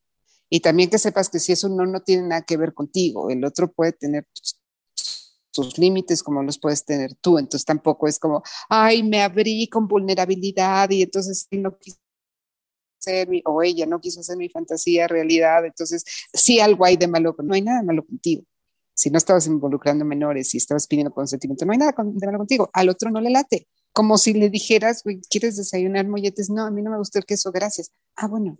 Y 0.50 0.60
también 0.60 0.90
que 0.90 0.98
sepas 0.98 1.30
que 1.30 1.40
si 1.40 1.52
es 1.52 1.64
un 1.64 1.78
no, 1.78 1.86
no 1.86 2.02
tiene 2.02 2.28
nada 2.28 2.42
que 2.44 2.58
ver 2.58 2.74
contigo. 2.74 3.30
El 3.30 3.44
otro 3.46 3.72
puede 3.72 3.94
tener 3.94 4.28
tus, 5.52 5.78
límites 5.78 6.24
como 6.24 6.42
los 6.44 6.60
puedes 6.60 6.84
tener 6.84 7.16
tú. 7.16 7.38
Entonces 7.38 7.66
tampoco 7.66 8.08
es 8.08 8.20
como, 8.20 8.44
ay, 8.70 9.04
me 9.04 9.22
abrí 9.22 9.68
con 9.70 9.88
vulnerabilidad 9.88 10.90
y 10.90 11.04
entonces 11.04 11.48
no 11.52 11.78
quiso 11.78 11.98
o 13.46 13.64
ella 13.64 13.86
no 13.86 14.00
quiso 14.00 14.22
hacer 14.22 14.38
mi 14.38 14.50
fantasía 14.50 15.08
realidad, 15.08 15.66
entonces 15.66 16.04
sí 16.34 16.60
algo 16.60 16.86
hay 16.86 16.98
de 16.98 17.08
malo, 17.08 17.36
no 17.44 17.54
hay 17.54 17.62
nada 17.62 17.84
malo 17.84 18.06
contigo. 18.06 18.44
Si 18.94 19.10
no 19.10 19.18
estabas 19.18 19.48
involucrando 19.48 20.06
menores, 20.06 20.50
si 20.50 20.58
estabas 20.58 20.88
pidiendo 20.88 21.14
consentimiento, 21.14 21.66
no 21.66 21.72
hay 21.72 21.80
nada 21.80 21.94
de 21.98 22.26
malo 22.26 22.38
contigo. 22.38 22.70
Al 22.74 22.90
otro 22.90 23.10
no 23.10 23.22
le 23.22 23.32
late. 23.32 23.68
Como 23.92 24.18
si 24.18 24.34
le 24.34 24.50
dijeras, 24.50 25.04
¿quieres 25.30 25.58
desayunar 25.58 26.08
molletes? 26.08 26.50
No, 26.50 26.66
a 26.66 26.72
mí 26.72 26.82
no 26.82 26.92
me 26.92 26.98
gusta 26.98 27.20
el 27.20 27.26
queso, 27.26 27.52
gracias. 27.52 27.92
Ah, 28.16 28.28
bueno, 28.28 28.58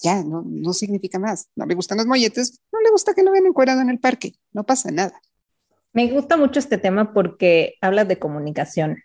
ya, 0.00 0.22
no, 0.22 0.42
no 0.46 0.72
significa 0.72 1.18
más. 1.18 1.48
No 1.54 1.66
le 1.66 1.74
gustan 1.74 1.98
los 1.98 2.06
molletes, 2.06 2.60
no 2.72 2.80
le 2.80 2.90
gusta 2.90 3.14
que 3.14 3.22
lo 3.22 3.30
vean 3.30 3.46
encuadrado 3.46 3.80
en 3.80 3.90
el 3.90 3.98
parque, 3.98 4.34
no 4.52 4.64
pasa 4.64 4.90
nada. 4.90 5.20
Me 5.92 6.10
gusta 6.10 6.36
mucho 6.36 6.58
este 6.58 6.78
tema 6.78 7.12
porque 7.12 7.74
habla 7.80 8.04
de 8.04 8.18
comunicación. 8.18 8.98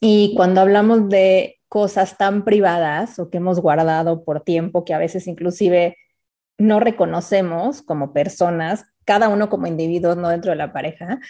Y 0.00 0.34
cuando 0.36 0.60
hablamos 0.60 1.08
de 1.08 1.57
cosas 1.68 2.16
tan 2.16 2.44
privadas 2.44 3.18
o 3.18 3.30
que 3.30 3.38
hemos 3.38 3.60
guardado 3.60 4.24
por 4.24 4.42
tiempo 4.42 4.84
que 4.84 4.94
a 4.94 4.98
veces 4.98 5.26
inclusive 5.26 5.96
no 6.58 6.80
reconocemos 6.80 7.82
como 7.82 8.12
personas, 8.12 8.84
cada 9.04 9.28
uno 9.28 9.48
como 9.48 9.66
individuo, 9.66 10.14
no 10.14 10.28
dentro 10.28 10.50
de 10.50 10.56
la 10.56 10.72
pareja, 10.72 11.20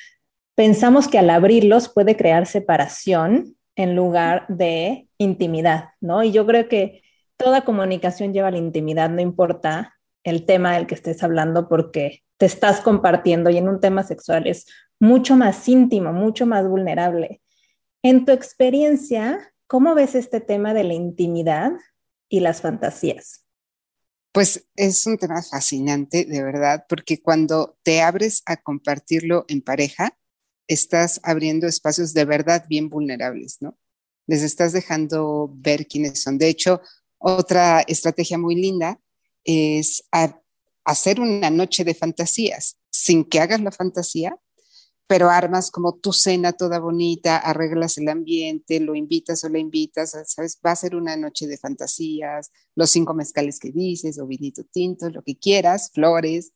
pensamos 0.55 1.07
que 1.07 1.18
al 1.18 1.31
abrirlos 1.31 1.88
puede 1.88 2.16
crear 2.16 2.46
separación 2.46 3.57
en 3.77 3.94
lugar 3.94 4.46
de 4.48 5.09
intimidad, 5.18 5.90
¿no? 6.01 6.24
Y 6.24 6.33
yo 6.33 6.46
creo 6.46 6.68
que 6.68 7.03
toda 7.37 7.64
comunicación 7.64 8.33
lleva 8.33 8.48
a 8.48 8.51
la 8.51 8.59
intimidad, 8.59 9.11
no 9.11 9.20
importa 9.20 9.94
el 10.24 10.46
tema 10.46 10.74
del 10.74 10.87
que 10.87 10.96
estés 10.96 11.22
hablando, 11.22 11.68
porque 11.68 12.24
te 12.38 12.46
estás 12.46 12.81
compartiendo 12.81 13.51
y 13.51 13.59
en 13.59 13.68
un 13.68 13.81
tema 13.81 14.03
sexual 14.03 14.46
es 14.46 14.66
mucho 14.98 15.37
más 15.37 15.68
íntimo, 15.68 16.12
mucho 16.12 16.46
más 16.46 16.66
vulnerable. 16.66 17.40
En 18.03 18.24
tu 18.24 18.33
experiencia, 18.33 19.53
¿Cómo 19.68 19.94
ves 19.94 20.14
este 20.14 20.40
tema 20.40 20.72
de 20.72 20.83
la 20.83 20.94
intimidad 20.94 21.72
y 22.31 22.40
las 22.40 22.62
fantasías? 22.62 23.44
Pues 24.33 24.66
es 24.76 25.04
un 25.04 25.18
tema 25.18 25.42
fascinante, 25.42 26.24
de 26.24 26.42
verdad, 26.42 26.87
porque 26.88 27.20
cuando 27.20 27.78
te 27.83 28.00
abres 28.00 28.42
a 28.46 28.57
compartirlo 28.57 29.44
en 29.46 29.61
pareja, 29.61 30.18
estás 30.68 31.20
abriendo 31.22 31.66
espacios 31.66 32.14
de 32.14 32.24
verdad 32.24 32.64
bien 32.66 32.88
vulnerables, 32.88 33.59
¿no? 33.61 33.78
Les 34.26 34.42
estás 34.42 34.72
dejando 34.72 35.50
ver 35.54 35.87
quiénes 35.87 36.22
son. 36.22 36.38
De 36.38 36.48
hecho, 36.48 36.81
otra 37.18 37.83
estrategia 37.83 38.38
muy 38.38 38.54
linda 38.54 38.98
es 39.44 40.02
hacer 40.83 41.20
una 41.20 41.50
noche 41.50 41.85
de 41.85 41.94
fantasías 41.94 42.78
sin 42.90 43.22
que 43.22 43.40
hagas 43.40 43.61
la 43.61 43.70
fantasía, 43.70 44.35
pero 45.09 45.31
armas 45.31 45.71
como 45.71 45.94
tu 45.94 46.12
cena 46.12 46.53
toda 46.53 46.79
bonita, 46.79 47.38
arreglas 47.38 47.97
el 47.97 48.11
ambiente, 48.11 48.79
lo 48.79 48.94
invitas 48.94 49.42
o 49.42 49.49
la 49.49 49.59
invitas, 49.59 50.14
¿sabes? 50.27 50.61
Va 50.64 50.73
a 50.73 50.77
ser 50.77 50.94
una 50.94 51.16
noche 51.16 51.47
de 51.47 51.57
fantasías, 51.57 52.53
los 52.75 52.90
cinco 52.90 53.14
mezcales 53.14 53.59
que 53.59 53.73
dices, 53.73 54.18
o 54.18 54.27
vinito 54.27 54.64
tinto, 54.64 55.09
lo 55.09 55.23
que 55.23 55.38
quieras, 55.38 55.90
flores. 55.94 56.53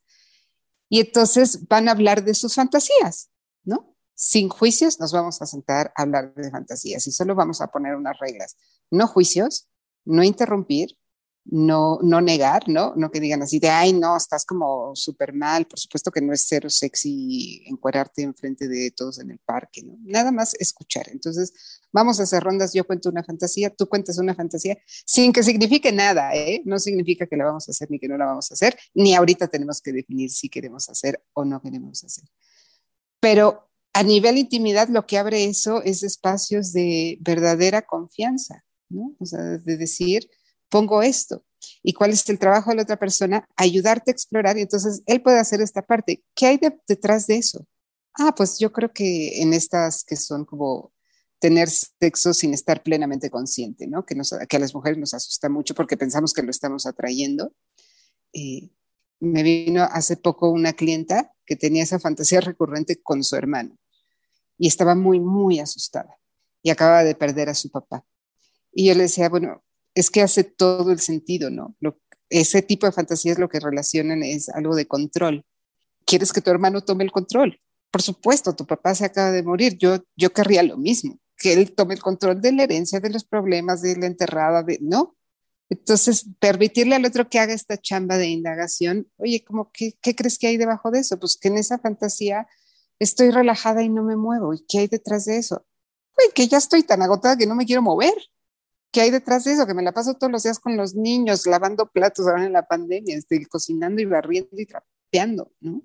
Y 0.91 1.01
entonces 1.01 1.67
van 1.67 1.89
a 1.89 1.93
hablar 1.93 2.25
de 2.25 2.35
sus 2.35 2.55
fantasías, 2.55 3.31
¿no? 3.65 3.97
Sin 4.15 4.51
juicios 4.51 5.01
nos 5.01 5.13
vamos 5.13 5.41
a 5.41 5.47
sentar 5.47 5.91
a 5.97 6.03
hablar 6.03 6.35
de 6.35 6.51
fantasías 6.51 7.07
y 7.07 7.11
solo 7.11 7.35
vamos 7.35 7.63
a 7.63 7.69
poner 7.69 7.97
unas 7.97 8.19
reglas. 8.19 8.59
No 8.91 9.07
juicios, 9.07 9.71
no 10.05 10.23
interrumpir, 10.23 10.99
no, 11.45 11.99
no 12.03 12.21
negar, 12.21 12.69
¿no? 12.69 12.95
No 12.97 13.11
que 13.11 13.21
digan 13.21 13.43
así 13.43 13.59
de, 13.59 13.69
ay, 13.69 13.93
no, 13.93 14.17
estás 14.17 14.45
como 14.45 14.95
súper 14.95 15.33
mal. 15.33 15.67
Por 15.67 15.79
supuesto 15.79 16.11
que 16.11 16.21
no 16.21 16.33
es 16.33 16.45
cero 16.47 16.71
sexy 16.71 17.65
encuerarte 17.67 18.23
enfrente 18.23 18.69
de 18.69 18.91
todos 18.93 19.19
en 19.19 19.31
el 19.31 19.39
parque, 19.39 19.83
¿no? 19.83 19.97
Nada 20.03 20.31
más 20.31 20.55
escuchar. 20.55 21.09
Entonces, 21.11 21.53
vamos 21.93 22.21
a 22.21 22.23
hacer 22.23 22.43
rondas, 22.43 22.73
yo 22.73 22.85
cuento 22.85 23.09
una 23.09 23.25
fantasía, 23.25 23.71
tú 23.71 23.89
cuentas 23.89 24.19
una 24.19 24.35
fantasía, 24.35 24.79
sin 25.05 25.33
que 25.33 25.43
signifique 25.43 25.93
nada, 25.93 26.35
¿eh? 26.35 26.63
No 26.65 26.79
significa 26.79 27.27
que 27.27 27.37
la 27.37 27.45
vamos 27.45 27.69
a 27.69 27.73
hacer 27.73 27.91
ni 27.91 27.99
que 27.99 28.09
no 28.09 28.17
la 28.17 28.27
vamos 28.27 28.51
a 28.51 28.55
hacer, 28.55 28.77
ni 28.95 29.15
ahorita 29.15 29.49
tenemos 29.49 29.81
que 29.81 29.93
definir 29.93 30.31
si 30.31 30.49
queremos 30.49 30.89
hacer 30.89 31.23
o 31.35 31.45
no 31.45 31.61
queremos 31.61 32.05
hacer. 32.05 32.25
Pero 33.21 33.69
a 33.93 34.03
nivel 34.03 34.39
intimidad, 34.39 34.89
lo 34.89 35.07
que 35.07 35.19
abre 35.19 35.45
eso 35.45 35.83
es 35.83 36.03
espacios 36.03 36.73
de 36.73 37.19
verdadera 37.21 37.83
confianza, 37.83 38.65
¿no? 38.89 39.15
O 39.19 39.27
sea, 39.27 39.41
de 39.41 39.77
decir, 39.77 40.31
pongo 40.73 41.03
esto. 41.03 41.45
¿Y 41.83 41.93
cuál 41.93 42.11
es 42.11 42.27
el 42.31 42.39
trabajo 42.39 42.71
de 42.71 42.77
la 42.77 42.83
otra 42.83 42.99
persona? 42.99 43.47
Ayudarte 43.57 44.11
a 44.11 44.15
explorar 44.15 44.57
y 44.57 44.63
entonces 44.63 45.03
él 45.07 45.21
puede 45.23 45.39
hacer 45.39 45.61
esta 45.61 45.83
parte. 45.83 46.25
¿Qué 46.35 46.47
hay 46.47 46.59
detrás 46.89 47.27
de 47.27 47.37
eso? 47.37 47.67
Ah, 48.15 48.35
pues 48.35 48.59
yo 48.59 48.73
creo 48.73 48.91
que 48.93 49.43
en 49.43 49.53
estas 49.53 50.03
que 50.03 50.17
son 50.17 50.45
como 50.47 50.93
tener 51.39 51.69
sexo 51.69 52.33
sin 52.33 52.55
estar 52.55 52.83
plenamente 52.83 53.29
consciente, 53.31 53.87
¿no? 53.87 54.07
Que, 54.07 54.15
a 54.17 54.59
las 54.59 54.75
mujeres 54.75 54.99
nos 54.99 55.13
asusta 55.13 55.49
mucho 55.49 55.75
porque 55.75 55.97
pensamos 55.97 56.33
que 56.33 56.43
lo 56.43 56.51
estamos 56.51 56.87
atrayendo. 56.87 57.53
Eh, 58.33 58.71
me 59.21 59.43
vino 59.43 59.83
hace 59.85 60.17
poco 60.17 60.51
una 60.51 60.73
clienta 60.73 61.33
que 61.45 61.55
tenía 61.55 61.83
esa 61.83 62.01
fantasía 62.01 62.41
recurrente 62.41 63.03
con 63.03 63.23
su 63.23 63.37
hermano 63.37 63.77
y 64.57 64.69
estaba 64.69 64.95
muy, 64.95 65.21
muy 65.21 65.61
asustada 65.61 66.19
y 66.63 66.71
acaba 66.71 67.05
de 67.05 67.15
perder 67.15 67.51
a 67.51 67.55
su 67.55 67.71
papá. 67.71 68.07
Y 68.73 68.87
yo 68.87 68.95
le 68.95 69.03
decía, 69.03 69.29
bueno, 69.29 69.63
es 69.95 70.11
que 70.11 70.23
hace 70.23 70.45
todo 70.45 70.91
el 70.93 71.01
sentido, 71.01 71.51
¿no? 71.51 71.77
ese 72.33 72.63
tipo 72.63 72.87
de 72.87 72.93
fantasías 72.93 73.39
lo 73.39 73.49
que 73.49 73.61
relacionan 73.61 74.23
es 74.23 74.49
algo 74.49 74.75
de 74.75 74.87
control. 74.87 75.45
¿Quieres 76.07 76.33
que 76.33 76.41
tu 76.41 76.51
hermano 76.51 76.81
tome 76.81 77.05
el 77.05 77.13
control? 77.13 77.61
Por 77.91 78.01
supuesto, 78.01 78.57
tu 78.57 78.67
papá 78.67 78.95
se 78.95 79.05
acaba 79.05 79.31
de 79.33 79.43
morir. 79.43 79.77
Yo, 79.77 79.99
yo 80.17 80.33
querría 80.33 80.63
lo 80.63 80.79
mismo, 80.79 81.19
que 81.37 81.53
él 81.53 81.75
tome 81.75 81.95
el 81.95 82.01
control 82.01 82.41
de 82.41 82.53
la 82.53 82.63
herencia, 82.63 83.01
de 83.01 83.11
los 83.11 83.25
problemas, 83.25 83.83
de 83.83 83.97
la 83.97 84.07
enterrada, 84.07 84.63
de, 84.63 84.79
¿no? 84.81 85.15
Entonces, 85.69 86.27
permitirle 86.39 86.95
al 86.95 87.05
otro 87.05 87.29
que 87.29 87.39
haga 87.39 87.53
esta 87.53 87.77
chamba 87.77 88.17
de 88.17 88.29
indagación, 88.29 89.09
oye, 89.17 89.45
¿cómo, 89.45 89.71
qué, 89.73 89.95
¿qué 90.01 90.15
crees 90.15 90.39
que 90.39 90.47
hay 90.47 90.57
debajo 90.57 90.91
de 90.91 91.01
eso? 91.01 91.19
Pues 91.19 91.37
que 91.37 91.49
en 91.49 91.59
esa 91.59 91.79
fantasía 91.79 92.47
estoy 92.99 93.31
relajada 93.31 93.83
y 93.83 93.89
no 93.89 94.03
me 94.03 94.17
muevo. 94.17 94.55
¿Y 94.55 94.65
qué 94.67 94.81
hay 94.81 94.89
detrás 94.89 95.27
de 95.27 95.37
eso? 95.37 95.67
Que 96.35 96.47
ya 96.47 96.59
estoy 96.59 96.83
tan 96.83 97.03
agotada 97.03 97.37
que 97.37 97.47
no 97.47 97.55
me 97.55 97.67
quiero 97.67 97.83
mover. 97.83 98.15
¿Qué 98.93 99.01
hay 99.01 99.11
detrás 99.11 99.45
de 99.45 99.53
eso? 99.53 99.67
Que 99.67 99.73
me 99.73 99.83
la 99.83 99.93
paso 99.93 100.15
todos 100.15 100.31
los 100.31 100.43
días 100.43 100.59
con 100.59 100.77
los 100.77 100.95
niños, 100.95 101.47
lavando 101.47 101.91
platos 101.91 102.29
ahora 102.29 102.45
en 102.45 102.53
la 102.53 102.67
pandemia, 102.67 103.17
estoy 103.17 103.47
cocinando 103.47 104.03
y 104.03 104.05
barriendo 104.05 104.51
y 104.53 104.67
trapeando, 104.67 105.51
¿no? 105.61 105.83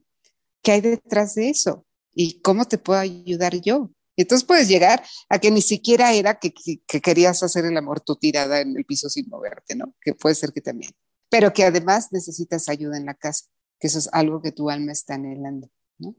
¿Qué 0.61 0.73
hay 0.73 0.81
detrás 0.81 1.35
de 1.35 1.49
eso? 1.49 1.85
¿Y 2.13 2.41
cómo 2.41 2.65
te 2.65 2.77
puedo 2.77 2.99
ayudar 2.99 3.55
yo? 3.61 3.91
Y 4.17 4.23
entonces 4.23 4.45
puedes 4.45 4.67
llegar 4.67 5.03
a 5.29 5.39
que 5.39 5.51
ni 5.51 5.61
siquiera 5.61 6.11
era 6.11 6.37
que, 6.37 6.53
que, 6.53 7.01
querías 7.01 7.41
hacer 7.43 7.63
el 7.63 7.77
amor 7.77 8.01
tú 8.01 8.17
tirada 8.17 8.59
en 8.59 8.75
el 8.75 8.83
piso 8.83 9.07
sin 9.07 9.29
moverte, 9.29 9.75
¿no? 9.75 9.93
Que 10.01 10.13
puede 10.13 10.35
ser 10.35 10.51
que 10.51 10.59
también. 10.59 10.91
Pero 11.29 11.53
que 11.53 11.63
además 11.63 12.09
necesitas 12.11 12.67
ayuda 12.67 12.97
en 12.97 13.05
la 13.05 13.13
casa, 13.13 13.45
que 13.79 13.87
eso 13.87 13.99
es 13.99 14.09
algo 14.11 14.41
que 14.41 14.51
tu 14.51 14.69
alma 14.69 14.91
está 14.91 15.13
anhelando, 15.13 15.69
¿no? 15.97 16.13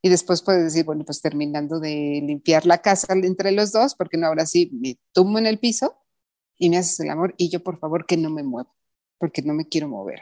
Y 0.00 0.08
después 0.08 0.42
puedes 0.42 0.64
decir, 0.64 0.84
bueno, 0.84 1.04
pues 1.04 1.20
terminando 1.20 1.78
de 1.78 2.20
limpiar 2.24 2.66
la 2.66 2.78
casa 2.78 3.12
entre 3.12 3.52
los 3.52 3.70
dos, 3.70 3.94
porque 3.94 4.16
no, 4.16 4.26
ahora 4.26 4.46
sí 4.46 4.70
me 4.72 4.98
tumbo 5.12 5.38
en 5.38 5.46
el 5.46 5.60
piso 5.60 6.01
y 6.62 6.70
me 6.70 6.78
haces 6.78 7.00
el 7.00 7.10
amor 7.10 7.34
y 7.38 7.48
yo 7.48 7.60
por 7.60 7.80
favor 7.80 8.06
que 8.06 8.16
no 8.16 8.30
me 8.30 8.44
muevo, 8.44 8.72
porque 9.18 9.42
no 9.42 9.52
me 9.52 9.66
quiero 9.66 9.88
mover. 9.88 10.20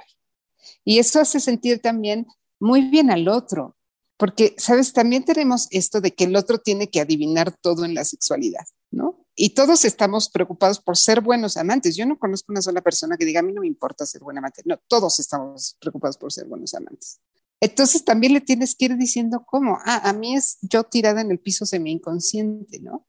Y 0.86 0.98
eso 0.98 1.20
hace 1.20 1.38
sentir 1.38 1.82
también 1.82 2.26
muy 2.58 2.88
bien 2.88 3.10
al 3.10 3.28
otro, 3.28 3.76
porque, 4.16 4.54
sabes, 4.56 4.94
también 4.94 5.22
tenemos 5.26 5.68
esto 5.70 6.00
de 6.00 6.14
que 6.14 6.24
el 6.24 6.36
otro 6.36 6.56
tiene 6.56 6.88
que 6.88 7.00
adivinar 7.00 7.54
todo 7.60 7.84
en 7.84 7.92
la 7.92 8.04
sexualidad, 8.04 8.64
¿no? 8.90 9.26
Y 9.36 9.50
todos 9.50 9.84
estamos 9.84 10.30
preocupados 10.30 10.80
por 10.80 10.96
ser 10.96 11.20
buenos 11.20 11.58
amantes. 11.58 11.94
Yo 11.94 12.06
no 12.06 12.18
conozco 12.18 12.52
una 12.52 12.62
sola 12.62 12.80
persona 12.80 13.18
que 13.18 13.26
diga, 13.26 13.40
a 13.40 13.42
mí 13.42 13.52
no 13.52 13.60
me 13.60 13.66
importa 13.66 14.06
ser 14.06 14.22
buen 14.22 14.38
amante. 14.38 14.62
No, 14.64 14.78
todos 14.88 15.20
estamos 15.20 15.76
preocupados 15.78 16.16
por 16.16 16.32
ser 16.32 16.46
buenos 16.46 16.72
amantes. 16.72 17.20
Entonces 17.60 18.02
también 18.02 18.32
le 18.32 18.40
tienes 18.40 18.74
que 18.74 18.86
ir 18.86 18.96
diciendo 18.96 19.44
cómo, 19.46 19.78
ah, 19.84 20.08
a 20.08 20.12
mí 20.14 20.36
es 20.36 20.56
yo 20.62 20.84
tirada 20.84 21.20
en 21.20 21.30
el 21.30 21.38
piso 21.38 21.66
semi 21.66 21.92
inconsciente, 21.92 22.80
¿no? 22.80 23.06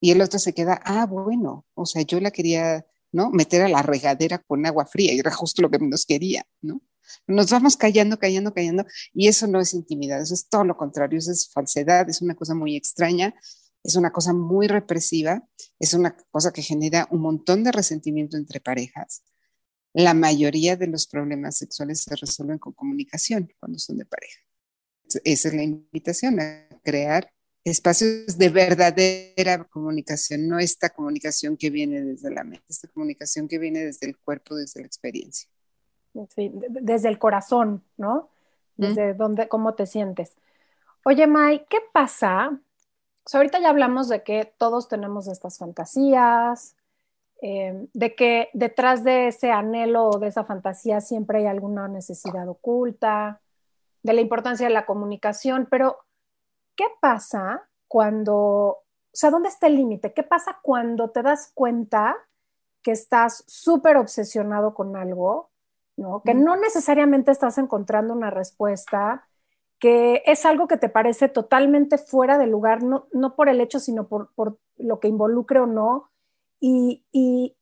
Y 0.00 0.12
el 0.12 0.22
otro 0.22 0.38
se 0.38 0.54
queda, 0.54 0.80
ah, 0.84 1.06
bueno, 1.06 1.66
o 1.74 1.86
sea, 1.86 2.02
yo 2.02 2.20
la 2.20 2.30
quería, 2.30 2.86
¿no? 3.12 3.30
Meter 3.30 3.62
a 3.62 3.68
la 3.68 3.82
regadera 3.82 4.38
con 4.38 4.64
agua 4.66 4.86
fría 4.86 5.12
y 5.12 5.18
era 5.18 5.30
justo 5.30 5.62
lo 5.62 5.70
que 5.70 5.78
nos 5.78 6.06
quería, 6.06 6.44
¿no? 6.62 6.80
Nos 7.26 7.50
vamos 7.50 7.76
callando, 7.76 8.18
callando, 8.18 8.54
callando 8.54 8.84
y 9.12 9.28
eso 9.28 9.46
no 9.46 9.60
es 9.60 9.74
intimidad, 9.74 10.20
eso 10.22 10.34
es 10.34 10.48
todo 10.48 10.64
lo 10.64 10.76
contrario, 10.76 11.18
eso 11.18 11.32
es 11.32 11.50
falsedad, 11.52 12.08
es 12.08 12.22
una 12.22 12.34
cosa 12.34 12.54
muy 12.54 12.76
extraña, 12.76 13.34
es 13.82 13.96
una 13.96 14.12
cosa 14.12 14.32
muy 14.32 14.68
represiva, 14.68 15.46
es 15.78 15.94
una 15.94 16.16
cosa 16.30 16.52
que 16.52 16.62
genera 16.62 17.08
un 17.10 17.20
montón 17.20 17.64
de 17.64 17.72
resentimiento 17.72 18.36
entre 18.36 18.60
parejas. 18.60 19.22
La 19.92 20.14
mayoría 20.14 20.76
de 20.76 20.86
los 20.86 21.06
problemas 21.06 21.56
sexuales 21.56 22.02
se 22.02 22.14
resuelven 22.14 22.58
con 22.58 22.72
comunicación 22.74 23.52
cuando 23.58 23.78
son 23.78 23.98
de 23.98 24.04
pareja. 24.04 24.40
Esa 25.24 25.48
es 25.48 25.54
la 25.54 25.62
invitación 25.62 26.38
a 26.38 26.68
crear 26.84 27.32
espacios 27.64 28.38
de 28.38 28.48
verdadera 28.48 29.64
comunicación, 29.64 30.48
no 30.48 30.58
esta 30.58 30.90
comunicación 30.90 31.56
que 31.56 31.70
viene 31.70 32.00
desde 32.02 32.30
la 32.30 32.44
mente, 32.44 32.64
esta 32.68 32.88
comunicación 32.88 33.48
que 33.48 33.58
viene 33.58 33.84
desde 33.84 34.06
el 34.06 34.16
cuerpo, 34.16 34.54
desde 34.54 34.80
la 34.80 34.86
experiencia. 34.86 35.48
Sí, 36.34 36.50
desde 36.68 37.08
el 37.08 37.18
corazón, 37.18 37.84
¿no? 37.96 38.30
Desde 38.76 39.14
dónde, 39.14 39.46
cómo 39.48 39.74
te 39.74 39.86
sientes. 39.86 40.32
Oye, 41.04 41.26
Mai, 41.26 41.66
¿qué 41.68 41.78
pasa? 41.92 42.58
ahorita 43.32 43.60
ya 43.60 43.70
hablamos 43.70 44.08
de 44.08 44.24
que 44.24 44.52
todos 44.58 44.88
tenemos 44.88 45.28
estas 45.28 45.56
fantasías, 45.58 46.74
eh, 47.42 47.86
de 47.92 48.14
que 48.16 48.48
detrás 48.54 49.04
de 49.04 49.28
ese 49.28 49.52
anhelo 49.52 50.08
o 50.08 50.18
de 50.18 50.28
esa 50.28 50.44
fantasía 50.44 51.00
siempre 51.00 51.38
hay 51.38 51.46
alguna 51.46 51.86
necesidad 51.86 52.48
oculta, 52.48 53.40
de 54.02 54.14
la 54.14 54.20
importancia 54.20 54.66
de 54.66 54.74
la 54.74 54.86
comunicación, 54.86 55.68
pero 55.70 55.98
¿qué 56.80 56.86
pasa 56.98 57.68
cuando, 57.88 58.38
o 58.38 58.84
sea, 59.12 59.28
¿dónde 59.28 59.50
está 59.50 59.66
el 59.66 59.76
límite? 59.76 60.14
¿Qué 60.14 60.22
pasa 60.22 60.60
cuando 60.62 61.10
te 61.10 61.20
das 61.20 61.52
cuenta 61.52 62.16
que 62.82 62.92
estás 62.92 63.44
súper 63.46 63.98
obsesionado 63.98 64.72
con 64.72 64.96
algo, 64.96 65.50
¿no? 65.98 66.22
Que 66.22 66.32
no 66.32 66.56
necesariamente 66.56 67.32
estás 67.32 67.58
encontrando 67.58 68.14
una 68.14 68.30
respuesta, 68.30 69.26
que 69.78 70.22
es 70.24 70.46
algo 70.46 70.68
que 70.68 70.78
te 70.78 70.88
parece 70.88 71.28
totalmente 71.28 71.98
fuera 71.98 72.38
de 72.38 72.46
lugar, 72.46 72.82
no, 72.82 73.08
no 73.12 73.36
por 73.36 73.50
el 73.50 73.60
hecho, 73.60 73.78
sino 73.78 74.08
por, 74.08 74.32
por 74.32 74.56
lo 74.78 75.00
que 75.00 75.08
involucre 75.08 75.60
o 75.60 75.66
no, 75.66 76.08
y, 76.60 77.04
y, 77.12 77.58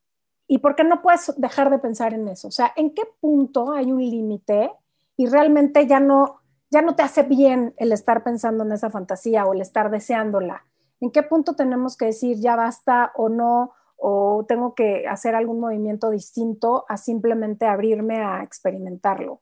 y 0.47 0.59
por 0.59 0.77
qué 0.77 0.85
no 0.85 1.01
puedes 1.01 1.33
dejar 1.35 1.71
de 1.71 1.79
pensar 1.79 2.13
en 2.13 2.29
eso. 2.29 2.47
O 2.47 2.51
sea, 2.51 2.71
¿en 2.77 2.93
qué 2.93 3.03
punto 3.19 3.73
hay 3.73 3.91
un 3.91 3.99
límite 3.99 4.71
y 5.17 5.25
realmente 5.25 5.87
ya 5.87 5.99
no, 5.99 6.39
ya 6.71 6.81
no 6.81 6.95
te 6.95 7.03
hace 7.03 7.23
bien 7.23 7.73
el 7.77 7.91
estar 7.91 8.23
pensando 8.23 8.63
en 8.63 8.71
esa 8.71 8.89
fantasía 8.89 9.45
o 9.45 9.53
el 9.53 9.61
estar 9.61 9.91
deseándola. 9.91 10.65
¿En 10.99 11.11
qué 11.11 11.23
punto 11.23 11.55
tenemos 11.55 11.97
que 11.97 12.05
decir 12.05 12.37
ya 12.39 12.55
basta 12.55 13.11
o 13.15 13.29
no? 13.29 13.73
o 13.99 14.45
tengo 14.47 14.73
que 14.73 15.07
hacer 15.07 15.35
algún 15.35 15.59
movimiento 15.59 16.09
distinto 16.09 16.85
a 16.87 16.97
simplemente 16.97 17.65
abrirme 17.65 18.23
a 18.23 18.43
experimentarlo. 18.43 19.41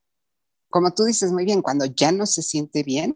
Como 0.69 0.93
tú 0.93 1.03
dices 1.03 1.31
muy 1.31 1.45
bien, 1.45 1.61
cuando 1.61 1.85
ya 1.85 2.11
no 2.11 2.25
se 2.25 2.41
siente 2.41 2.83
bien, 2.83 3.15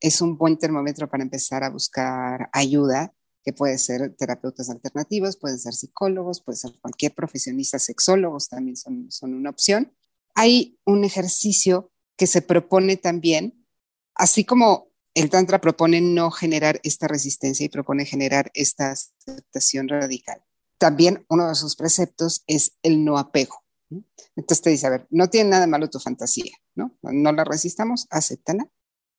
es 0.00 0.20
un 0.20 0.36
buen 0.36 0.58
termómetro 0.58 1.08
para 1.08 1.22
empezar 1.22 1.64
a 1.64 1.70
buscar 1.70 2.50
ayuda, 2.52 3.14
que 3.42 3.52
puede 3.52 3.78
ser 3.78 4.14
terapeutas 4.16 4.68
alternativos, 4.68 5.38
pueden 5.38 5.58
ser 5.58 5.72
psicólogos, 5.72 6.42
puede 6.42 6.58
ser 6.58 6.72
cualquier 6.80 7.14
profesionista, 7.14 7.78
sexólogos 7.78 8.48
también 8.48 8.76
son, 8.76 9.10
son 9.10 9.34
una 9.34 9.50
opción. 9.50 9.92
Hay 10.34 10.78
un 10.84 11.02
ejercicio 11.02 11.90
que 12.16 12.26
se 12.26 12.42
propone 12.42 12.96
también, 12.96 13.66
así 14.14 14.44
como 14.44 14.92
el 15.14 15.30
Tantra 15.30 15.60
propone 15.60 16.00
no 16.00 16.30
generar 16.30 16.80
esta 16.84 17.06
resistencia 17.08 17.66
y 17.66 17.68
propone 17.68 18.04
generar 18.06 18.50
esta 18.54 18.92
aceptación 18.92 19.88
radical. 19.88 20.42
También 20.78 21.24
uno 21.28 21.48
de 21.48 21.54
sus 21.54 21.76
preceptos 21.76 22.42
es 22.46 22.72
el 22.82 23.04
no 23.04 23.18
apego. 23.18 23.62
Entonces 24.36 24.62
te 24.62 24.70
dice, 24.70 24.86
a 24.86 24.90
ver, 24.90 25.06
no 25.10 25.28
tiene 25.28 25.50
nada 25.50 25.66
malo 25.66 25.90
tu 25.90 26.00
fantasía, 26.00 26.52
¿no? 26.74 26.96
No 27.02 27.32
la 27.32 27.44
resistamos, 27.44 28.06
acéptala. 28.10 28.66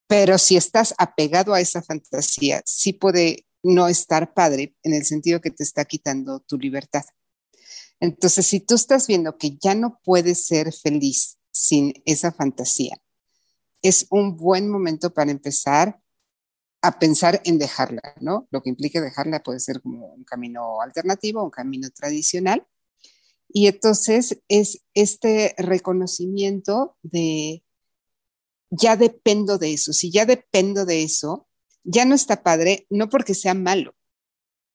Pero 0.08 0.38
si 0.38 0.58
estás 0.58 0.94
apegado 0.98 1.54
a 1.54 1.62
esa 1.62 1.82
fantasía, 1.82 2.62
sí 2.66 2.94
puede 2.94 3.46
no 3.62 3.88
estar 3.88 4.34
padre 4.34 4.76
en 4.84 4.94
el 4.94 5.06
sentido 5.06 5.42
que 5.42 5.52
te 5.52 5.64
está 5.64 5.86
quitando 5.86 6.40
tu 6.42 6.58
libertad. 6.58 7.06
Entonces, 8.00 8.46
si 8.46 8.60
tú 8.60 8.76
estás 8.76 9.08
viendo 9.08 9.38
que 9.38 9.58
ya 9.58 9.76
no 9.76 10.02
puedes 10.04 10.46
ser 10.46 10.74
feliz 10.74 11.38
sin 11.54 11.94
esa 12.06 12.34
fantasía. 12.34 12.98
Es 13.82 14.08
un 14.10 14.36
buen 14.36 14.70
momento 14.70 15.14
para 15.14 15.32
empezar 15.32 16.02
a 16.82 17.00
pensar 17.00 17.42
en 17.46 17.60
dejarla, 17.60 18.02
¿no? 18.20 18.48
Lo 18.52 18.62
que 18.62 18.70
implica 18.70 19.00
dejarla 19.00 19.42
puede 19.42 19.62
ser 19.62 19.82
como 19.82 20.08
un 20.08 20.26
camino 20.26 20.82
alternativo, 20.82 21.42
un 21.42 21.50
camino 21.50 21.90
tradicional. 21.92 22.68
Y 23.48 23.68
entonces 23.68 24.42
es 24.50 24.84
este 24.94 25.56
reconocimiento 25.58 26.98
de, 27.02 27.64
ya 28.70 28.98
dependo 28.98 29.58
de 29.58 29.74
eso. 29.74 29.94
Si 29.94 30.12
ya 30.12 30.26
dependo 30.26 30.86
de 30.86 31.04
eso, 31.04 31.48
ya 31.84 32.04
no 32.04 32.16
está 32.16 32.44
padre, 32.44 32.88
no 32.90 33.10
porque 33.10 33.36
sea 33.36 33.54
malo, 33.54 33.96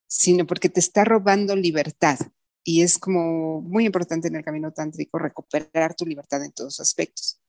sino 0.06 0.46
porque 0.46 0.68
te 0.68 0.80
está 0.80 1.04
robando 1.04 1.56
libertad. 1.56 2.18
Y 2.64 2.82
es 2.82 2.98
como 2.98 3.60
muy 3.62 3.86
importante 3.86 4.28
en 4.28 4.36
el 4.36 4.44
camino 4.44 4.72
tántrico 4.72 5.18
recuperar 5.18 5.94
tu 5.94 6.04
libertad 6.04 6.44
en 6.44 6.52
todos 6.52 6.80
aspectos. 6.80 7.40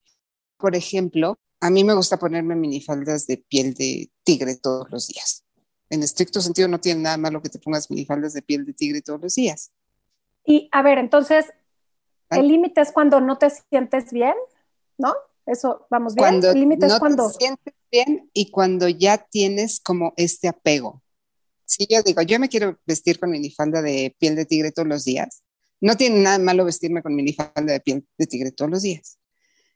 Por 0.57 0.75
ejemplo, 0.75 1.37
a 1.61 1.69
mí 1.69 1.83
me 1.83 1.93
gusta 1.93 2.17
ponerme 2.17 2.55
minifaldas 2.55 3.27
de 3.27 3.37
piel 3.37 3.73
de 3.73 4.09
tigre 4.23 4.55
todos 4.55 4.89
los 4.91 5.07
días. 5.07 5.43
En 5.89 6.03
estricto 6.03 6.41
sentido 6.41 6.67
no 6.67 6.79
tiene 6.79 7.01
nada 7.01 7.17
malo 7.17 7.41
que 7.41 7.49
te 7.49 7.59
pongas 7.59 7.89
minifaldas 7.89 8.33
de 8.33 8.41
piel 8.41 8.65
de 8.65 8.73
tigre 8.73 9.01
todos 9.01 9.21
los 9.21 9.35
días. 9.35 9.71
Y 10.45 10.69
a 10.71 10.81
ver, 10.81 10.97
entonces, 10.97 11.45
el 12.29 12.47
límite 12.47 12.81
es 12.81 12.91
cuando 12.91 13.19
no 13.19 13.37
te 13.37 13.49
sientes 13.49 14.11
bien, 14.11 14.35
¿no? 14.97 15.13
Eso, 15.45 15.87
vamos 15.89 16.13
bien. 16.15 16.27
Cuando 16.27 16.51
el 16.51 16.59
límite 16.59 16.87
no 16.87 16.93
es 16.93 16.99
cuando... 16.99 17.27
te 17.31 17.37
sientes 17.39 17.73
bien 17.91 18.29
y 18.33 18.51
cuando 18.51 18.87
ya 18.87 19.17
tienes 19.17 19.79
como 19.79 20.13
este 20.15 20.47
apego. 20.47 21.01
Si 21.69 21.85
yo 21.87 22.01
digo, 22.01 22.23
yo 22.23 22.39
me 22.39 22.49
quiero 22.49 22.79
vestir 22.87 23.19
con 23.19 23.29
minifalda 23.29 23.83
de 23.83 24.15
piel 24.17 24.35
de 24.35 24.45
tigre 24.45 24.71
todos 24.71 24.87
los 24.87 25.05
días, 25.05 25.43
no 25.79 25.95
tiene 25.95 26.19
nada 26.19 26.39
malo 26.39 26.65
vestirme 26.65 27.03
con 27.03 27.13
minifalda 27.13 27.73
de 27.73 27.79
piel 27.79 28.07
de 28.17 28.25
tigre 28.25 28.51
todos 28.51 28.71
los 28.71 28.81
días. 28.81 29.19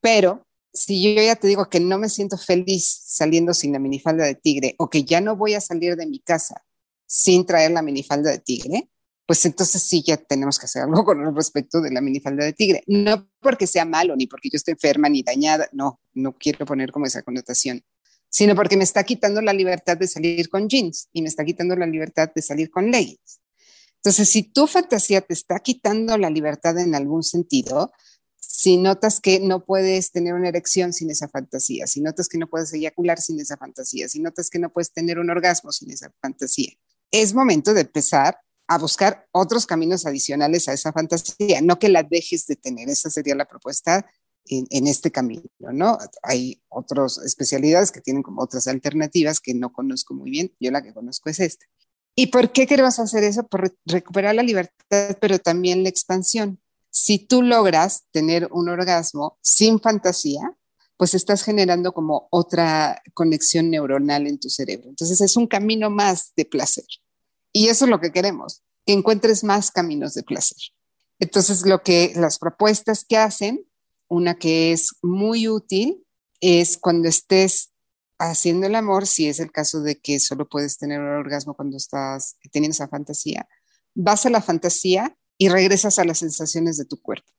Pero 0.01 0.47
si 0.73 1.03
yo 1.03 1.21
ya 1.21 1.36
te 1.36 1.47
digo 1.47 1.69
que 1.69 1.79
no 1.79 1.99
me 1.99 2.10
siento 2.10 2.36
feliz 2.39 3.03
saliendo 3.06 3.53
sin 3.53 3.73
la 3.73 3.79
minifalda 3.79 4.25
de 4.25 4.34
tigre 4.34 4.73
o 4.79 4.89
que 4.89 5.03
ya 5.03 5.21
no 5.21 5.36
voy 5.36 5.53
a 5.53 5.62
salir 5.62 5.95
de 5.95 6.08
mi 6.08 6.19
casa 6.19 6.65
sin 7.06 7.45
traer 7.45 7.69
la 7.69 7.84
minifalda 7.84 8.32
de 8.32 8.39
tigre, 8.39 8.89
pues 9.27 9.45
entonces 9.45 9.84
sí 9.84 10.01
ya 10.03 10.17
tenemos 10.17 10.58
que 10.58 10.65
hacer 10.65 10.82
algo 10.82 11.06
con 11.06 11.36
respecto 11.36 11.79
de 11.79 11.91
la 11.91 12.01
minifalda 12.01 12.43
de 12.43 12.53
tigre. 12.53 12.84
No 12.88 13.29
porque 13.39 13.67
sea 13.67 13.86
malo, 13.86 14.15
ni 14.15 14.25
porque 14.25 14.49
yo 14.51 14.58
esté 14.58 14.71
enferma 14.71 15.10
ni 15.10 15.21
dañada, 15.21 15.69
no, 15.73 16.01
no 16.15 16.36
quiero 16.39 16.65
poner 16.65 16.91
como 16.91 17.06
esa 17.06 17.21
connotación, 17.21 17.84
sino 18.34 18.56
porque 18.56 18.78
me 18.78 18.84
está 18.84 19.04
quitando 19.04 19.41
la 19.41 19.54
libertad 19.54 19.96
de 19.96 20.08
salir 20.08 20.50
con 20.50 20.67
jeans 20.67 21.08
y 21.13 21.22
me 21.22 21.28
está 21.28 21.46
quitando 21.46 21.76
la 21.76 21.86
libertad 21.86 22.32
de 22.34 22.41
salir 22.41 22.72
con 22.72 22.89
leggings. 22.89 23.39
Entonces, 23.98 24.28
si 24.28 24.41
tu 24.41 24.65
fantasía 24.65 25.22
te 25.22 25.36
está 25.36 25.60
quitando 25.60 26.17
la 26.17 26.32
libertad 26.32 26.80
en 26.80 26.96
algún 26.96 27.22
sentido, 27.22 27.91
si 28.39 28.78
notas 28.78 29.19
que 29.19 29.39
no 29.39 29.63
puedes 29.63 30.12
tener 30.12 30.34
una 30.34 30.48
erección 30.50 30.93
sin 30.93 31.12
esa 31.12 31.28
fantasía, 31.28 31.86
si 31.86 32.02
notas 32.02 32.28
que 32.28 32.39
no 32.39 32.50
puedes 32.50 32.74
eyacular 32.74 33.22
sin 33.22 33.39
esa 33.39 33.56
fantasía, 33.56 34.10
si 34.10 34.19
notas 34.19 34.50
que 34.50 34.58
no 34.58 34.72
puedes 34.72 34.91
tener 34.91 35.19
un 35.19 35.30
orgasmo 35.30 35.72
sin 35.72 35.91
esa 35.91 36.12
fantasía, 36.19 36.74
es 37.12 37.36
momento 37.36 37.76
de 37.76 37.82
empezar 37.82 38.39
a 38.67 38.80
buscar 38.80 39.28
otros 39.32 39.67
caminos 39.67 40.08
adicionales 40.08 40.67
a 40.67 40.74
esa 40.74 40.91
fantasía, 40.91 41.62
no 41.62 41.78
que 41.78 41.89
la 41.89 42.02
dejes 42.02 42.48
de 42.48 42.56
tener, 42.56 42.89
esa 42.89 43.12
sería 43.12 43.36
la 43.36 43.46
propuesta 43.46 44.08
en, 44.45 44.88
este 44.88 45.12
camino, 45.12 45.43
¿no? 45.60 45.97
Hay 46.21 46.62
otras 46.69 47.17
especialidades 47.19 47.91
que 47.91 48.01
tienen 48.01 48.23
como 48.23 48.41
otras 48.41 48.67
alternativas 48.67 49.39
que 49.39 49.53
no 49.53 49.71
conozco 49.71 50.13
muy 50.13 50.32
bien, 50.32 50.53
yo 50.60 50.71
la 50.71 50.84
que 50.84 50.93
conozco 50.93 51.29
es 51.29 51.39
esta. 51.39 51.65
¿Y 52.15 52.27
por 52.27 52.51
qué 52.51 52.67
queremos 52.67 52.99
hacer 52.99 53.23
eso? 53.23 53.47
Por 53.47 53.75
recuperar 53.86 54.36
la 54.36 54.43
libertad, 54.43 55.17
pero 55.19 55.39
también 55.39 55.84
la 55.84 55.89
expansión. 55.89 56.60
Si 56.91 57.17
tú 57.17 57.41
logras 57.41 58.03
tener 58.12 58.47
un 58.51 58.69
orgasmo 58.69 59.38
sin 59.41 59.79
fantasía, 59.79 60.56
pues 60.97 61.15
estás 61.15 61.43
generando 61.43 61.91
como 61.91 62.27
otra 62.29 63.01
conexión 63.13 63.71
neuronal 63.71 64.27
en 64.27 64.39
tu 64.39 64.49
cerebro. 64.49 64.89
Entonces 64.89 65.19
es 65.21 65.36
un 65.36 65.47
camino 65.47 65.89
más 65.89 66.34
de 66.36 66.45
placer. 66.45 66.86
Y 67.51 67.67
eso 67.69 67.86
es 67.86 67.91
lo 67.91 67.99
que 67.99 68.12
queremos, 68.12 68.62
que 68.86 68.93
encuentres 68.93 69.43
más 69.43 69.71
caminos 69.71 70.13
de 70.13 70.23
placer. 70.23 70.58
Entonces 71.19 71.65
lo 71.65 71.82
que 71.82 72.13
las 72.15 72.38
propuestas 72.38 73.06
que 73.06 73.17
hacen, 73.17 73.65
una 74.08 74.36
que 74.36 74.72
es 74.72 74.96
muy 75.02 75.48
útil, 75.48 76.04
es 76.39 76.78
cuando 76.78 77.08
estés 77.08 77.74
haciendo 78.20 78.68
el 78.68 78.76
amor, 78.76 79.08
si 79.08 79.28
es 79.28 79.39
el 79.39 79.52
caso 79.52 79.82
de 79.82 80.00
que 80.00 80.20
solo 80.20 80.48
puedes 80.48 80.78
tener 80.78 81.00
un 81.00 81.08
orgasmo 81.08 81.56
cuando 81.56 81.78
estás 81.78 82.38
teniendo 82.52 82.74
esa 82.74 82.88
fantasía, 82.88 83.48
vas 83.96 84.26
a 84.26 84.30
la 84.30 84.42
fantasía 84.42 85.18
y 85.38 85.50
regresas 85.50 86.00
a 86.00 86.06
las 86.06 86.20
sensaciones 86.20 86.78
de 86.78 86.86
tu 86.86 87.02
cuerpo. 87.02 87.32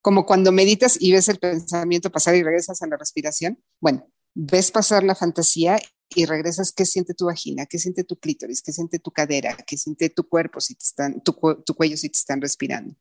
Como 0.00 0.24
cuando 0.24 0.52
meditas 0.52 0.96
y 1.00 1.12
ves 1.12 1.28
el 1.28 1.38
pensamiento 1.38 2.10
pasar 2.10 2.36
y 2.36 2.42
regresas 2.42 2.80
a 2.82 2.86
la 2.86 2.96
respiración. 2.96 3.62
Bueno, 3.80 4.08
ves 4.34 4.70
pasar 4.70 5.02
la 5.02 5.14
fantasía 5.14 5.78
y 6.08 6.26
regresas 6.26 6.72
qué 6.72 6.84
siente 6.84 7.14
tu 7.14 7.26
vagina, 7.26 7.66
qué 7.66 7.78
siente 7.78 8.04
tu 8.04 8.16
clítoris, 8.16 8.62
qué 8.62 8.72
siente 8.72 8.98
tu 8.98 9.10
cadera, 9.10 9.56
qué 9.66 9.76
siente 9.76 10.08
tu 10.10 10.28
cuerpo, 10.28 10.60
si 10.60 10.74
te 10.74 10.84
están, 10.84 11.20
tu, 11.22 11.34
tu 11.64 11.74
cuello 11.74 11.96
si 11.96 12.08
te 12.08 12.18
están 12.18 12.40
respirando, 12.40 12.94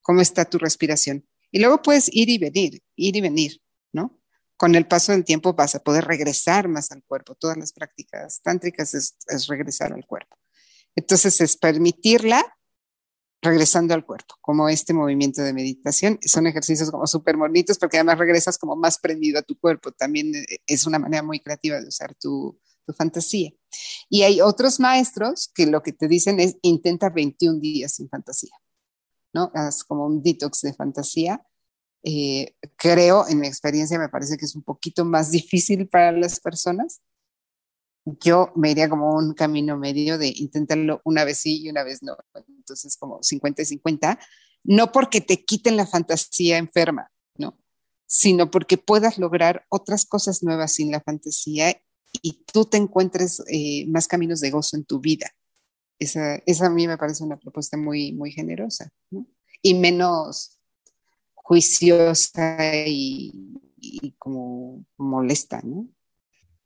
cómo 0.00 0.20
está 0.20 0.44
tu 0.44 0.58
respiración. 0.58 1.26
Y 1.52 1.60
luego 1.60 1.80
puedes 1.82 2.08
ir 2.12 2.28
y 2.30 2.38
venir, 2.38 2.82
ir 2.96 3.16
y 3.16 3.20
venir, 3.20 3.60
¿no? 3.92 4.18
Con 4.56 4.74
el 4.74 4.88
paso 4.88 5.12
del 5.12 5.24
tiempo 5.24 5.52
vas 5.54 5.76
a 5.76 5.82
poder 5.82 6.04
regresar 6.04 6.66
más 6.66 6.90
al 6.90 7.04
cuerpo. 7.04 7.36
Todas 7.36 7.56
las 7.56 7.72
prácticas 7.72 8.40
tántricas 8.42 8.94
es, 8.94 9.16
es 9.28 9.46
regresar 9.46 9.92
al 9.92 10.04
cuerpo. 10.06 10.36
Entonces 10.96 11.40
es 11.40 11.56
permitirla 11.56 12.42
regresando 13.42 13.92
al 13.92 14.06
cuerpo, 14.06 14.36
como 14.40 14.68
este 14.68 14.94
movimiento 14.94 15.42
de 15.42 15.52
meditación. 15.52 16.18
Son 16.24 16.46
ejercicios 16.46 16.90
como 16.90 17.06
súper 17.06 17.36
bonitos 17.36 17.76
porque 17.76 17.96
además 17.98 18.18
regresas 18.18 18.56
como 18.56 18.76
más 18.76 18.98
prendido 18.98 19.40
a 19.40 19.42
tu 19.42 19.58
cuerpo. 19.58 19.90
También 19.92 20.34
eh, 20.34 20.58
es 20.66 20.86
una 20.86 20.98
manera 20.98 21.22
muy 21.22 21.40
creativa 21.40 21.80
de 21.80 21.88
usar 21.88 22.14
tu, 22.14 22.58
tu 22.86 22.92
fantasía. 22.92 23.50
Y 24.08 24.22
hay 24.22 24.40
otros 24.40 24.78
maestros 24.78 25.50
que 25.54 25.66
lo 25.66 25.82
que 25.82 25.92
te 25.92 26.06
dicen 26.06 26.38
es 26.38 26.56
intenta 26.62 27.10
21 27.10 27.58
días 27.58 27.94
sin 27.94 28.08
fantasía, 28.08 28.54
¿no? 29.32 29.50
Haz 29.54 29.84
como 29.84 30.06
un 30.06 30.22
detox 30.22 30.62
de 30.62 30.74
fantasía. 30.74 31.44
Eh, 32.04 32.56
creo, 32.76 33.28
en 33.28 33.40
mi 33.40 33.46
experiencia, 33.46 33.98
me 33.98 34.08
parece 34.08 34.36
que 34.36 34.44
es 34.44 34.54
un 34.54 34.62
poquito 34.62 35.04
más 35.04 35.30
difícil 35.32 35.88
para 35.88 36.12
las 36.12 36.40
personas, 36.40 37.00
yo 38.04 38.52
me 38.56 38.70
iría 38.70 38.88
como 38.88 39.14
un 39.14 39.32
camino 39.34 39.78
medio 39.78 40.18
de 40.18 40.32
intentarlo 40.36 41.00
una 41.04 41.24
vez 41.24 41.38
sí 41.38 41.62
y 41.62 41.70
una 41.70 41.84
vez 41.84 42.02
no. 42.02 42.16
Entonces, 42.48 42.96
como 42.96 43.22
50 43.22 43.62
y 43.62 43.64
50, 43.64 44.18
no 44.64 44.92
porque 44.92 45.20
te 45.20 45.44
quiten 45.44 45.76
la 45.76 45.86
fantasía 45.86 46.58
enferma, 46.58 47.10
¿no? 47.36 47.58
Sino 48.06 48.50
porque 48.50 48.76
puedas 48.76 49.18
lograr 49.18 49.64
otras 49.68 50.04
cosas 50.04 50.42
nuevas 50.42 50.72
sin 50.72 50.90
la 50.90 51.00
fantasía 51.00 51.80
y 52.20 52.44
tú 52.52 52.64
te 52.64 52.76
encuentres 52.76 53.42
eh, 53.48 53.86
más 53.88 54.08
caminos 54.08 54.40
de 54.40 54.50
gozo 54.50 54.76
en 54.76 54.84
tu 54.84 55.00
vida. 55.00 55.30
Esa, 55.98 56.36
esa, 56.46 56.66
a 56.66 56.70
mí 56.70 56.86
me 56.86 56.98
parece 56.98 57.24
una 57.24 57.38
propuesta 57.38 57.76
muy, 57.76 58.12
muy 58.12 58.32
generosa. 58.32 58.90
Y 59.62 59.74
menos 59.74 60.58
juiciosa 61.34 62.56
y, 62.86 63.32
y 63.76 64.12
como 64.18 64.84
molesta, 64.96 65.60
¿no? 65.62 65.88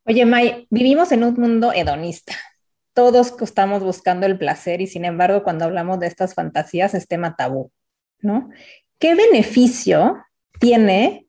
Oye, 0.05 0.25
May, 0.25 0.67
vivimos 0.69 1.11
en 1.11 1.23
un 1.23 1.33
mundo 1.33 1.73
hedonista. 1.73 2.33
Todos 2.93 3.35
estamos 3.41 3.83
buscando 3.83 4.25
el 4.25 4.37
placer 4.37 4.79
y 4.79 4.87
sin 4.87 5.03
embargo 5.03 5.43
cuando 5.43 5.65
hablamos 5.65 5.99
de 5.99 6.07
estas 6.07 6.33
fantasías 6.33 6.93
es 6.93 7.07
tema 7.07 7.35
tabú, 7.35 7.71
¿no? 8.21 8.49
¿Qué 8.99 9.15
beneficio 9.15 10.17
tiene 10.59 11.27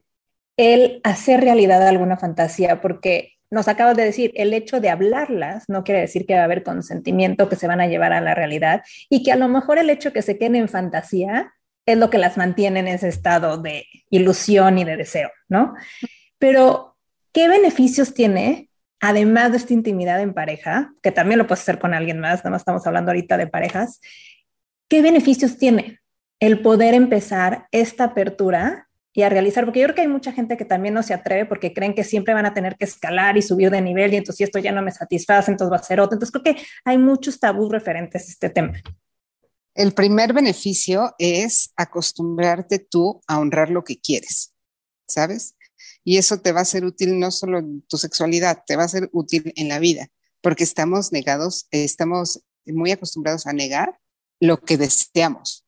el 0.56 1.00
hacer 1.02 1.40
realidad 1.40 1.87
alguna 1.87 2.16
fantasía? 2.16 2.80
Porque 2.80 3.38
nos 3.50 3.68
acabas 3.68 3.96
de 3.96 4.04
decir, 4.04 4.32
el 4.34 4.52
hecho 4.52 4.80
de 4.80 4.90
hablarlas 4.90 5.64
no 5.68 5.84
quiere 5.84 6.00
decir 6.00 6.26
que 6.26 6.34
va 6.34 6.40
a 6.40 6.44
haber 6.44 6.62
consentimiento 6.62 7.48
que 7.48 7.56
se 7.56 7.66
van 7.66 7.80
a 7.80 7.87
llevar 7.87 8.12
a 8.12 8.20
la 8.20 8.34
realidad 8.34 8.82
y 9.08 9.22
que 9.22 9.32
a 9.32 9.37
lo 9.37 9.48
mejor 9.48 9.78
el 9.78 9.90
hecho 9.90 10.12
que 10.12 10.22
se 10.22 10.38
queden 10.38 10.56
en 10.56 10.68
fantasía 10.68 11.52
es 11.87 11.96
lo 11.96 12.11
que 12.11 12.18
las 12.18 12.37
mantiene 12.37 12.80
en 12.80 12.88
ese 12.88 13.08
estado 13.08 13.56
de 13.56 13.87
ilusión 14.11 14.78
y 14.78 14.84
de 14.84 14.96
deseo, 14.96 15.30
¿no? 15.48 15.74
Pero, 16.38 16.96
¿qué 17.32 17.48
beneficios 17.48 18.12
tiene 18.12 18.68
además 19.00 19.52
de 19.52 19.58
esta 19.58 19.74
intimidad 19.74 20.20
en 20.20 20.34
pareja, 20.34 20.92
que 21.02 21.12
también 21.12 21.38
lo 21.38 21.46
puedes 21.46 21.62
hacer 21.62 21.78
con 21.78 21.94
alguien 21.94 22.20
más, 22.20 22.40
nada 22.40 22.50
más 22.50 22.62
estamos 22.62 22.87
hablando 22.87 23.11
ahorita 23.11 23.37
de 23.37 23.46
parejas, 23.46 24.00
¿qué 24.88 25.02
beneficios 25.02 25.56
tiene 25.56 26.00
el 26.40 26.61
poder 26.62 26.94
empezar 26.94 27.66
esta 27.72 28.04
apertura 28.04 28.88
y 29.18 29.22
a 29.24 29.28
realizar? 29.28 29.64
Porque 29.64 29.80
yo 29.80 29.86
creo 29.86 29.97
que 29.97 30.03
hay 30.03 30.09
mucha 30.09 30.30
gente 30.30 30.57
que 30.57 30.64
también 30.64 30.95
no 30.95 31.03
se 31.03 31.12
atreve 31.12 31.45
porque 31.45 31.74
creen 31.74 31.92
que 31.92 32.05
siempre 32.05 32.34
van 32.34 32.47
a 32.47 32.55
tener 32.55 32.76
que 32.76 32.84
escalar 32.84 33.36
y 33.36 33.42
subir 33.42 33.68
de 33.68 33.82
nivel 33.82 34.14
y 34.14 34.16
entonces 34.18 34.47
esto 34.47 34.61
ya 34.61 34.70
no 34.70 34.80
me 34.80 34.92
satisface, 34.92 35.51
entonces 35.51 35.72
va 35.72 35.78
a 35.78 35.82
ser 35.82 35.99
otro. 35.99 36.14
Entonces 36.14 36.30
creo 36.30 36.55
que 36.55 36.62
hay 36.84 36.99
muchos 36.99 37.40
tabús 37.40 37.72
referentes 37.72 38.28
a 38.28 38.30
este 38.30 38.49
tema. 38.49 38.74
El 39.74 39.90
primer 39.90 40.32
beneficio 40.32 41.16
es 41.18 41.72
acostumbrarte 41.74 42.78
tú 42.78 43.20
a 43.26 43.40
honrar 43.40 43.70
lo 43.70 43.82
que 43.82 43.99
quieres, 43.99 44.55
¿sabes? 45.09 45.57
Y 46.05 46.18
eso 46.18 46.40
te 46.40 46.53
va 46.53 46.61
a 46.61 46.64
ser 46.64 46.84
útil 46.84 47.18
no 47.18 47.32
solo 47.32 47.59
en 47.59 47.82
tu 47.88 47.97
sexualidad, 47.97 48.62
te 48.68 48.76
va 48.76 48.84
a 48.84 48.88
ser 48.88 49.09
útil 49.12 49.53
en 49.57 49.68
la 49.68 49.80
vida, 49.80 50.07
porque 50.40 50.62
estamos 50.62 51.11
negados, 51.11 51.66
estamos 51.72 52.45
muy 52.66 52.92
acostumbrados 52.92 53.49
a 53.49 53.53
negar 53.53 53.99
lo 54.38 54.61
que 54.61 54.76
deseamos. 54.76 55.64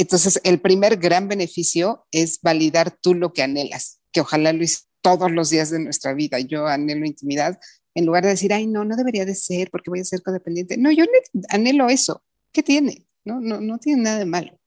Entonces, 0.00 0.40
el 0.44 0.62
primer 0.62 0.96
gran 0.96 1.28
beneficio 1.28 2.06
es 2.10 2.40
validar 2.40 2.90
tú 2.90 3.12
lo 3.12 3.34
que 3.34 3.42
anhelas, 3.42 4.00
que 4.12 4.22
ojalá 4.22 4.54
lo 4.54 4.64
todos 5.02 5.30
los 5.30 5.50
días 5.50 5.68
de 5.68 5.78
nuestra 5.78 6.14
vida. 6.14 6.40
Yo 6.40 6.66
anhelo 6.66 7.04
intimidad, 7.04 7.60
en 7.94 8.06
lugar 8.06 8.24
de 8.24 8.30
decir, 8.30 8.52
ay, 8.54 8.66
no, 8.66 8.86
no 8.86 8.96
debería 8.96 9.26
de 9.26 9.34
ser 9.34 9.70
porque 9.70 9.90
voy 9.90 10.00
a 10.00 10.04
ser 10.04 10.22
codependiente. 10.22 10.78
No, 10.78 10.90
yo 10.90 11.04
anhelo 11.50 11.90
eso. 11.90 12.22
¿Qué 12.50 12.62
tiene? 12.62 13.06
No, 13.26 13.40
no, 13.40 13.60
no 13.60 13.78
tiene 13.78 14.02
nada 14.02 14.18
de 14.18 14.24
malo. 14.24 14.58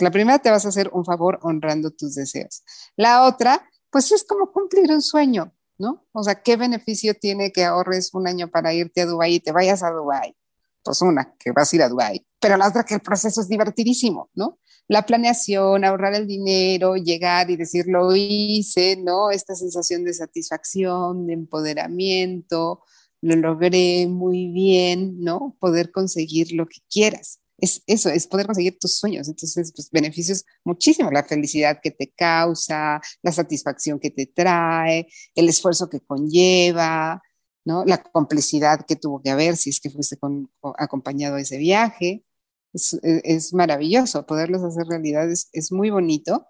La 0.00 0.10
primera 0.10 0.38
te 0.38 0.50
vas 0.50 0.64
a 0.64 0.70
hacer 0.70 0.88
un 0.94 1.04
favor 1.04 1.38
honrando 1.42 1.90
tus 1.90 2.14
deseos. 2.14 2.64
La 2.96 3.26
otra, 3.26 3.68
pues 3.90 4.12
es 4.12 4.24
como 4.24 4.50
cumplir 4.50 4.90
un 4.90 5.02
sueño, 5.02 5.54
¿no? 5.76 6.06
O 6.12 6.22
sea, 6.22 6.42
¿qué 6.42 6.56
beneficio 6.56 7.12
tiene 7.12 7.52
que 7.52 7.64
ahorres 7.64 8.14
un 8.14 8.26
año 8.26 8.48
para 8.48 8.72
irte 8.72 9.02
a 9.02 9.06
Dubái 9.06 9.34
y 9.34 9.40
te 9.40 9.52
vayas 9.52 9.82
a 9.82 9.90
Dubái? 9.90 10.34
Pues 10.84 11.00
una, 11.00 11.34
que 11.38 11.52
vas 11.52 11.72
a 11.72 11.76
ir 11.76 11.82
a 11.82 11.88
Dubái, 11.88 12.26
pero 12.38 12.56
la 12.58 12.68
otra 12.68 12.84
que 12.84 12.94
el 12.94 13.00
proceso 13.00 13.40
es 13.40 13.48
divertidísimo, 13.48 14.30
¿no? 14.34 14.58
La 14.86 15.06
planeación, 15.06 15.82
ahorrar 15.82 16.14
el 16.14 16.26
dinero, 16.26 16.96
llegar 16.96 17.50
y 17.50 17.56
decir 17.56 17.86
lo 17.86 18.14
hice, 18.14 18.96
¿no? 18.96 19.30
Esta 19.30 19.54
sensación 19.54 20.04
de 20.04 20.12
satisfacción, 20.12 21.26
de 21.26 21.32
empoderamiento, 21.32 22.82
lo 23.22 23.36
logré 23.36 24.06
muy 24.06 24.48
bien, 24.48 25.20
¿no? 25.20 25.56
Poder 25.58 25.90
conseguir 25.90 26.52
lo 26.52 26.66
que 26.66 26.80
quieras. 26.90 27.40
Es 27.56 27.82
eso, 27.86 28.10
es 28.10 28.26
poder 28.26 28.44
conseguir 28.44 28.78
tus 28.78 28.98
sueños. 28.98 29.26
Entonces, 29.28 29.72
pues 29.74 29.90
beneficios 29.90 30.44
muchísimo, 30.64 31.10
la 31.10 31.24
felicidad 31.24 31.78
que 31.82 31.92
te 31.92 32.12
causa, 32.12 33.00
la 33.22 33.32
satisfacción 33.32 33.98
que 33.98 34.10
te 34.10 34.26
trae, 34.26 35.06
el 35.34 35.48
esfuerzo 35.48 35.88
que 35.88 36.00
conlleva, 36.00 37.22
¿no? 37.64 37.84
La 37.84 38.02
complicidad 38.02 38.84
que 38.86 38.96
tuvo 38.96 39.22
que 39.22 39.30
haber 39.30 39.56
si 39.56 39.70
es 39.70 39.80
que 39.80 39.90
fuiste 39.90 40.16
con, 40.16 40.50
acompañado 40.78 41.36
a 41.36 41.40
ese 41.40 41.58
viaje. 41.58 42.24
Es, 42.72 42.98
es, 43.02 43.54
maravilloso, 43.54 44.26
poderlos 44.26 44.64
hacer 44.64 44.86
realidad 44.88 45.30
es, 45.30 45.48
es 45.52 45.70
muy 45.70 45.90
bonito 45.90 46.48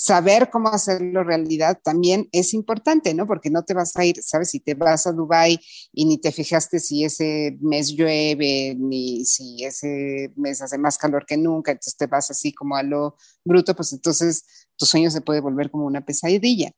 saber 0.00 0.48
cómo 0.50 0.70
hacerlo 0.70 1.24
realidad 1.24 1.78
también 1.84 2.26
es 2.32 2.54
importante, 2.54 3.12
¿no? 3.12 3.26
Porque 3.26 3.50
no 3.50 3.64
te 3.64 3.74
vas 3.74 3.94
a 3.96 4.04
ir, 4.06 4.16
¿sabes? 4.22 4.48
Si 4.50 4.60
te 4.60 4.72
vas 4.72 5.06
a 5.06 5.12
Dubai 5.12 5.60
y 5.92 6.06
ni 6.06 6.18
te 6.18 6.32
fijaste 6.32 6.80
si 6.80 7.04
ese 7.04 7.58
mes 7.60 7.92
llueve, 7.92 8.74
ni 8.78 9.26
si 9.26 9.62
ese 9.62 10.32
mes 10.36 10.62
hace 10.62 10.78
más 10.78 10.96
calor 10.96 11.26
que 11.26 11.36
nunca, 11.36 11.72
entonces 11.72 11.98
te 11.98 12.06
vas 12.06 12.30
así 12.30 12.52
como 12.54 12.76
a 12.76 12.82
lo 12.82 13.16
bruto, 13.44 13.76
pues 13.76 13.92
entonces 13.92 14.44
tu 14.76 14.86
sueño 14.86 15.10
se 15.10 15.20
puede 15.20 15.40
volver 15.40 15.70
como 15.70 15.84
una 15.84 16.04
pesadilla. 16.04 16.72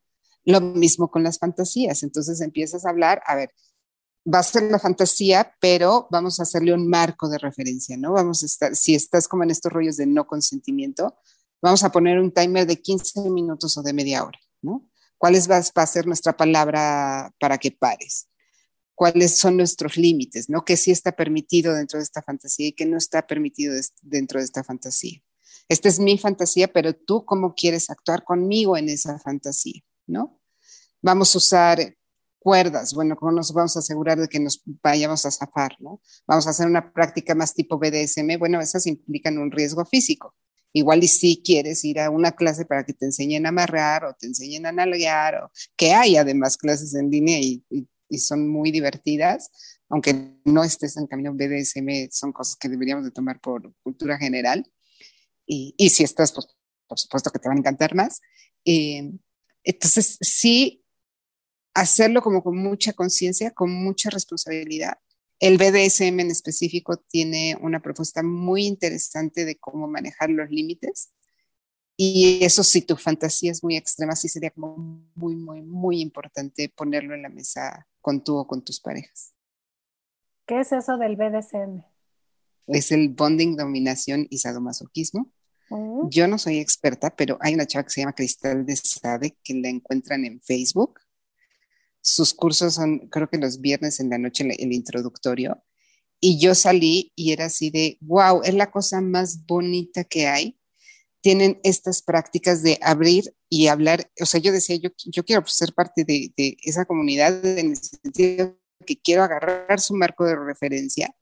Lo 0.44 0.60
mismo 0.60 1.10
con 1.10 1.22
las 1.22 1.38
fantasías, 1.38 2.02
entonces 2.02 2.40
empiezas 2.40 2.84
a 2.84 2.90
hablar, 2.90 3.22
a 3.26 3.36
ver, 3.36 3.50
va 4.32 4.40
a 4.40 4.42
ser 4.42 4.64
la 4.64 4.78
fantasía, 4.78 5.54
pero 5.60 6.06
vamos 6.10 6.38
a 6.38 6.44
hacerle 6.44 6.72
un 6.72 6.88
marco 6.88 7.28
de 7.28 7.38
referencia, 7.38 7.96
¿no? 7.96 8.12
Vamos 8.12 8.42
a 8.42 8.46
estar, 8.46 8.76
si 8.76 8.94
estás 8.94 9.28
como 9.28 9.42
en 9.42 9.50
estos 9.50 9.72
rollos 9.72 9.96
de 9.96 10.06
no 10.06 10.26
consentimiento, 10.26 11.16
vamos 11.60 11.82
a 11.84 11.90
poner 11.90 12.18
un 12.18 12.32
timer 12.32 12.66
de 12.66 12.80
15 12.80 13.30
minutos 13.30 13.76
o 13.76 13.82
de 13.82 13.92
media 13.92 14.24
hora, 14.24 14.38
¿no? 14.62 14.88
¿Cuál 15.18 15.34
va, 15.34 15.60
va 15.60 15.82
a 15.82 15.86
ser 15.86 16.06
nuestra 16.06 16.36
palabra 16.36 17.32
para 17.38 17.58
que 17.58 17.70
pares? 17.70 18.28
¿Cuáles 18.94 19.38
son 19.38 19.56
nuestros 19.56 19.96
límites, 19.96 20.48
¿no? 20.48 20.64
¿Qué 20.64 20.76
sí 20.76 20.90
está 20.90 21.12
permitido 21.12 21.74
dentro 21.74 21.98
de 21.98 22.04
esta 22.04 22.22
fantasía 22.22 22.68
y 22.68 22.72
qué 22.72 22.86
no 22.86 22.96
está 22.96 23.26
permitido 23.26 23.74
dentro 24.02 24.38
de 24.38 24.44
esta 24.44 24.62
fantasía? 24.64 25.22
Esta 25.68 25.88
es 25.88 25.98
mi 25.98 26.18
fantasía, 26.18 26.72
pero 26.72 26.92
tú 26.92 27.24
cómo 27.24 27.54
quieres 27.54 27.88
actuar 27.90 28.24
conmigo 28.24 28.76
en 28.76 28.88
esa 28.88 29.18
fantasía, 29.18 29.80
¿no? 30.12 30.40
Vamos 31.00 31.34
a 31.34 31.38
usar 31.38 31.96
cuerdas, 32.38 32.92
bueno, 32.94 33.16
¿cómo 33.16 33.32
nos 33.32 33.52
vamos 33.52 33.76
a 33.76 33.80
asegurar 33.80 34.20
de 34.20 34.28
que 34.28 34.40
nos 34.40 34.62
vayamos 34.82 35.24
a 35.26 35.30
zafar, 35.30 35.76
¿no? 35.80 36.00
Vamos 36.26 36.46
a 36.46 36.50
hacer 36.50 36.66
una 36.66 36.92
práctica 36.92 37.34
más 37.34 37.54
tipo 37.54 37.78
BDSM, 37.78 38.38
bueno, 38.38 38.60
esas 38.60 38.86
implican 38.86 39.38
un 39.38 39.50
riesgo 39.50 39.84
físico, 39.84 40.34
Igual 40.74 41.04
y 41.04 41.08
si 41.08 41.42
quieres 41.44 41.84
ir 41.84 42.00
a 42.00 42.08
una 42.08 42.32
clase 42.32 42.64
para 42.64 42.84
que 42.84 42.94
te 42.94 43.04
enseñen 43.04 43.44
a 43.44 43.50
amarrar 43.50 44.04
o 44.04 44.14
te 44.14 44.26
enseñen 44.26 44.64
a 44.64 44.72
nalguear 44.72 45.44
o 45.44 45.52
que 45.76 45.92
hay 45.92 46.16
además 46.16 46.56
clases 46.56 46.94
en 46.94 47.10
línea 47.10 47.38
y, 47.38 47.62
son 48.18 48.46
muy 48.46 48.70
divertidas, 48.70 49.50
aunque 49.88 50.36
no 50.44 50.62
estés 50.64 50.98
en 50.98 51.06
camino 51.06 51.32
BDSM, 51.32 52.10
son 52.10 52.30
cosas 52.30 52.56
que 52.56 52.68
deberíamos 52.68 53.06
de 53.06 53.10
tomar 53.10 53.40
por 53.40 53.74
cultura 53.82 54.18
general. 54.18 54.70
Y, 55.46 55.74
si 55.88 56.04
estás, 56.04 56.30
pues 56.32 56.46
por 56.86 56.98
supuesto 56.98 57.30
que 57.30 57.38
te 57.38 57.48
van 57.48 57.56
a 57.56 57.60
encantar 57.60 57.94
más. 57.94 58.20
Eh, 58.66 59.12
entonces, 59.64 60.18
sí, 60.20 60.84
hacerlo 61.74 62.22
como 62.22 62.42
con 62.42 62.56
mucha 62.56 62.92
conciencia, 62.92 63.50
con 63.50 63.72
mucha 63.72 64.10
responsabilidad 64.10 64.98
el 65.42 65.58
BDSM 65.58 66.20
en 66.20 66.30
específico 66.30 66.98
tiene 66.98 67.58
una 67.60 67.80
propuesta 67.80 68.22
muy 68.22 68.64
interesante 68.64 69.44
de 69.44 69.56
cómo 69.56 69.88
manejar 69.88 70.30
los 70.30 70.48
límites. 70.48 71.12
Y 71.96 72.44
eso 72.44 72.62
si 72.62 72.82
tu 72.82 72.96
fantasía 72.96 73.50
es 73.50 73.64
muy 73.64 73.76
extrema, 73.76 74.14
sí 74.14 74.28
sería 74.28 74.50
como 74.50 74.76
muy, 75.16 75.34
muy, 75.34 75.62
muy 75.62 76.00
importante 76.00 76.68
ponerlo 76.68 77.16
en 77.16 77.22
la 77.22 77.28
mesa 77.28 77.88
con 78.00 78.22
tú 78.22 78.36
o 78.36 78.46
con 78.46 78.62
tus 78.62 78.78
parejas. 78.78 79.34
¿Qué 80.46 80.60
es 80.60 80.70
eso 80.70 80.96
del 80.96 81.16
BDSM? 81.16 81.82
Es 82.68 82.92
el 82.92 83.08
bonding, 83.08 83.56
dominación 83.56 84.28
y 84.30 84.38
sadomasoquismo. 84.38 85.28
Yo 86.10 86.26
no 86.26 86.38
soy 86.38 86.58
experta, 86.58 87.14
pero 87.14 87.38
hay 87.40 87.54
una 87.54 87.66
chava 87.66 87.84
que 87.84 87.90
se 87.90 88.00
llama 88.00 88.14
Cristal 88.14 88.66
de 88.66 88.76
Sade 88.76 89.36
que 89.42 89.54
la 89.54 89.68
encuentran 89.68 90.24
en 90.24 90.40
Facebook 90.40 91.00
sus 92.02 92.34
cursos 92.34 92.74
son, 92.74 93.08
creo 93.08 93.30
que 93.30 93.38
los 93.38 93.60
viernes 93.60 94.00
en 94.00 94.10
la 94.10 94.18
noche, 94.18 94.44
el, 94.58 94.72
introductorio. 94.72 95.62
Y 96.20 96.38
yo 96.38 96.54
salí 96.54 97.12
y 97.16 97.32
era 97.32 97.46
así 97.46 97.70
de, 97.70 97.96
wow, 98.00 98.42
es 98.42 98.54
la 98.54 98.70
cosa 98.70 99.00
más 99.00 99.46
bonita 99.46 100.04
que 100.04 100.26
hay. 100.26 100.58
Tienen 101.20 101.60
estas 101.62 102.02
prácticas 102.02 102.62
de 102.62 102.78
abrir 102.82 103.34
y 103.48 103.68
hablar. 103.68 104.10
O 104.20 104.26
sea, 104.26 104.40
yo 104.40 104.52
decía, 104.52 104.76
yo, 104.76 104.90
yo 105.06 105.24
quiero 105.24 105.46
ser 105.46 105.72
parte 105.72 106.04
de, 106.04 106.32
de 106.36 106.56
esa 106.62 106.84
comunidad 106.84 107.44
en 107.44 107.70
el 107.70 107.76
sentido 107.76 108.58
que 108.84 109.00
quiero 109.00 109.22
agarrar 109.22 109.80
su 109.80 109.94
marco 109.94 110.24
de 110.24 110.34
referencia. 110.36 111.14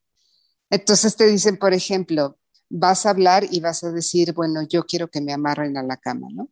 Entonces 0.71 1.17
te 1.17 1.27
dicen, 1.27 1.59
por 1.59 1.75
ejemplo, 1.75 2.39
vas 2.71 3.05
a 3.05 3.11
hablar 3.11 3.47
y 3.51 3.61
vas 3.61 3.85
a 3.85 3.91
decir, 3.91 4.33
bueno, 4.33 4.63
yo 4.63 4.87
quiero 4.87 5.11
que 5.11 5.21
me 5.21 5.33
amarren 5.33 5.77
a 5.77 5.83
la 5.83 5.99
cama, 5.99 6.29
¿no? 6.33 6.49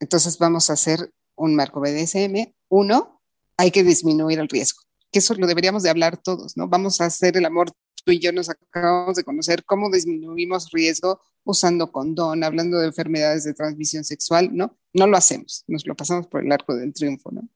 Entonces 0.00 0.38
vamos 0.38 0.70
a 0.70 0.72
hacer 0.72 1.12
un 1.36 1.54
marco 1.54 1.80
BDSM. 1.80 2.52
Uno, 2.68 3.20
hay 3.56 3.70
que 3.70 3.84
disminuir 3.84 4.40
el 4.40 4.48
riesgo, 4.48 4.82
que 5.12 5.20
eso 5.20 5.34
lo 5.34 5.46
deberíamos 5.46 5.82
de 5.82 5.90
hablar 5.90 6.16
todos, 6.16 6.56
¿no? 6.56 6.66
Vamos 6.66 7.00
a 7.00 7.06
hacer 7.06 7.36
el 7.36 7.44
amor, 7.44 7.70
tú 8.04 8.12
y 8.12 8.18
yo 8.18 8.32
nos 8.32 8.50
acabamos 8.50 9.16
de 9.16 9.24
conocer 9.24 9.64
cómo 9.64 9.90
disminuimos 9.90 10.70
riesgo 10.72 11.20
usando 11.44 11.92
condón, 11.92 12.42
hablando 12.42 12.78
de 12.78 12.86
enfermedades 12.86 13.44
de 13.44 13.54
transmisión 13.54 14.02
sexual, 14.02 14.50
¿no? 14.52 14.76
No 14.92 15.06
lo 15.06 15.16
hacemos, 15.16 15.64
nos 15.68 15.86
lo 15.86 15.94
pasamos 15.94 16.26
por 16.26 16.44
el 16.44 16.50
arco 16.50 16.74
del 16.74 16.92
triunfo, 16.92 17.30
¿no? 17.30 17.48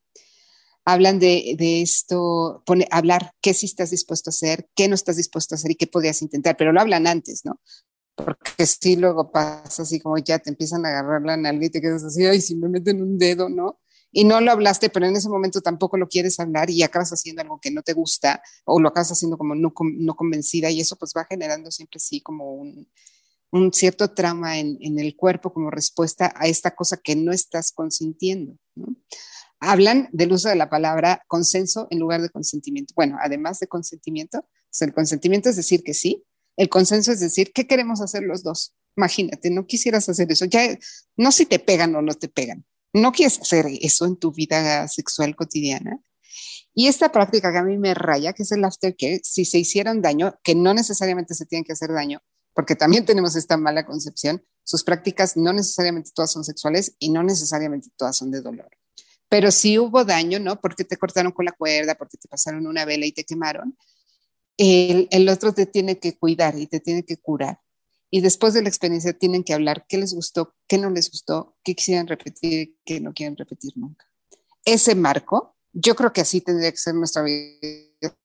Hablan 0.89 1.18
de, 1.18 1.55
de 1.59 1.82
esto, 1.82 2.62
pone, 2.64 2.89
hablar 2.91 3.32
qué 3.43 3.53
sí 3.53 3.66
estás 3.66 3.91
dispuesto 3.91 4.30
a 4.30 4.32
hacer, 4.32 4.68
qué 4.74 4.89
no 4.89 4.95
estás 4.95 5.16
dispuesto 5.16 5.55
a 5.55 5.57
hacer 5.57 5.72
y 5.72 5.74
qué 5.74 5.86
podrías 5.86 6.22
intentar, 6.22 6.57
pero 6.57 6.72
lo 6.72 6.80
hablan 6.80 7.07
antes, 7.07 7.43
¿no? 7.45 7.61
porque 8.16 8.66
si 8.66 8.97
luego 8.97 9.30
pasa 9.30 9.82
así 9.82 10.01
como 10.01 10.18
ya 10.18 10.41
te 10.41 10.51
empiezan 10.51 10.84
a 10.84 10.89
agarrar 10.89 11.22
la 11.22 11.36
nalga 11.36 11.66
y 11.66 11.70
te 11.70 11.80
quedas 11.80 12.03
así, 12.03 12.26
ay, 12.26 12.41
si 12.41 12.57
me 12.57 12.68
meten 12.68 13.01
un 13.01 13.16
dedo, 13.16 13.49
¿no? 13.49 13.78
y 14.11 14.24
no 14.24 14.41
lo 14.41 14.51
hablaste, 14.51 14.91
pero 14.91 15.07
en 15.07 15.16
ese 15.16 15.28
momento 15.28 15.61
tampoco 15.61 15.97
lo 15.97 16.09
quieres 16.09 16.41
hablar 16.41 16.70
y 16.70 16.82
acabas 16.82 17.11
haciendo 17.11 17.43
algo 17.43 17.61
que 17.61 17.70
no 17.70 17.82
te 17.82 17.93
gusta 17.93 18.43
o 18.64 18.80
lo 18.80 18.89
acabas 18.89 19.12
haciendo 19.12 19.36
como 19.36 19.55
no, 19.55 19.72
no 19.80 20.14
convencida 20.14 20.70
y 20.70 20.80
eso 20.80 20.97
pues 20.97 21.12
va 21.16 21.26
generando 21.26 21.70
siempre 21.70 22.01
sí 22.01 22.20
como 22.20 22.55
un, 22.55 22.89
un 23.51 23.72
cierto 23.72 24.12
trauma 24.12 24.59
en, 24.59 24.78
en, 24.80 24.99
el 24.99 25.14
cuerpo 25.14 25.53
como 25.53 25.70
respuesta 25.70 26.32
a 26.34 26.47
esta 26.47 26.74
cosa 26.74 26.97
que 26.97 27.16
no 27.16 27.32
estás 27.32 27.72
consintiendo. 27.72 28.57
Hablan 29.61 30.09
del 30.13 30.33
uso 30.33 30.49
de 30.49 30.57
la 30.57 30.71
palabra 30.71 31.25
consenso 31.27 31.89
en 31.91 31.99
lugar 31.99 32.23
de 32.23 32.31
consentimiento. 32.31 32.95
Bueno, 32.97 33.17
además 33.21 33.59
de 33.59 33.67
consentimiento, 33.67 34.45
el 34.81 34.93
consentimiento 34.93 35.49
es 35.49 35.57
decir 35.57 35.83
que 35.83 35.95
sí, 35.95 36.25
el 36.57 36.69
consenso 36.69 37.13
es 37.13 37.21
decir, 37.21 37.53
¿qué 37.53 37.67
queremos 37.67 38.01
hacer 38.01 38.23
los 38.23 38.43
dos? 38.43 38.75
Imagínate, 38.97 39.51
no 39.51 39.67
quisieras 39.67 40.09
hacer 40.09 40.31
eso. 40.31 40.45
Ya 40.45 40.77
no 41.17 41.33
si 41.33 41.47
te 41.47 41.59
pegan 41.59 41.95
o 41.95 42.03
no 42.03 42.15
te 42.15 42.29
pegan, 42.29 42.65
no 42.93 43.13
quieres 43.13 43.41
hacer 43.41 43.67
eso 43.81 44.07
en 44.07 44.17
tu 44.17 44.33
vida 44.33 44.87
sexual 44.89 45.37
cotidiana. 45.37 46.01
Y 46.75 46.87
esta 46.87 47.11
práctica 47.11 47.53
que 47.53 47.59
a 47.59 47.65
mí 47.65 47.79
me 47.79 47.95
raya, 47.95 48.33
que 48.33 48.45
es 48.45 48.53
el 48.53 48.65
aftercare, 48.65 49.21
si 49.25 49.45
se 49.45 49.59
hicieron 49.59 50.03
daño, 50.03 50.39
que 50.43 50.55
no 50.55 50.75
necesariamente 50.75 51.35
se 51.35 51.47
tienen 51.47 51.65
que 51.65 51.73
hacer 51.73 51.93
daño, 51.93 52.23
porque 52.55 52.77
también 52.77 53.05
tenemos 53.05 53.37
esta 53.37 53.57
mala 53.57 53.85
concepción, 53.85 54.45
sus 54.65 54.85
prácticas 54.85 55.37
no 55.37 55.53
necesariamente 55.53 56.11
todas 56.15 56.33
son 56.33 56.45
sexuales 56.45 56.95
y 56.99 57.11
no 57.11 57.23
necesariamente 57.23 57.89
todas 57.97 58.17
son 58.17 58.31
de 58.31 58.43
dolor. 58.43 58.71
Pero 59.29 59.51
si 59.51 59.79
hubo 59.79 60.05
daño, 60.05 60.39
¿no? 60.39 60.61
Porque 60.61 60.85
te 60.85 60.97
cortaron 60.97 61.33
con 61.33 61.45
la 61.45 61.53
cuerda, 61.53 61.95
porque 61.97 62.16
te 62.16 62.29
pasaron 62.29 62.66
una 62.66 62.85
vela 62.85 63.07
y 63.07 63.12
te 63.12 63.24
quemaron, 63.24 63.76
el, 64.57 65.09
el 65.11 65.29
otro 65.29 65.53
te 65.53 65.66
tiene 65.66 65.99
que 65.99 66.16
cuidar 66.16 66.59
y 66.59 66.66
te 66.66 66.81
tiene 66.81 67.05
que 67.05 67.16
curar 67.16 67.61
y 68.11 68.20
después 68.20 68.55
de 68.55 68.62
la 68.62 68.68
experiencia 68.68 69.12
tienen 69.12 69.45
que 69.45 69.55
hablar 69.55 69.87
qué 69.87 69.99
les 69.99 70.14
gustó, 70.14 70.55
qué 70.66 70.79
no 70.79 70.91
les 70.91 71.11
gustó, 71.11 71.57
qué 71.62 71.74
quisieran 71.74 72.07
repetir, 72.07 72.76
qué 72.85 73.01
no 73.01 73.12
quieren 73.12 73.37
repetir 73.37 73.72
nunca. 73.76 74.07
Ese 74.64 74.95
marco, 74.95 75.57
yo 75.72 75.95
creo 75.95 76.12
que 76.12 76.22
así 76.22 76.41
tendría 76.41 76.70
que 76.70 76.79
ser 76.79 76.95
nuestra 76.95 77.22
vida 77.22 78.16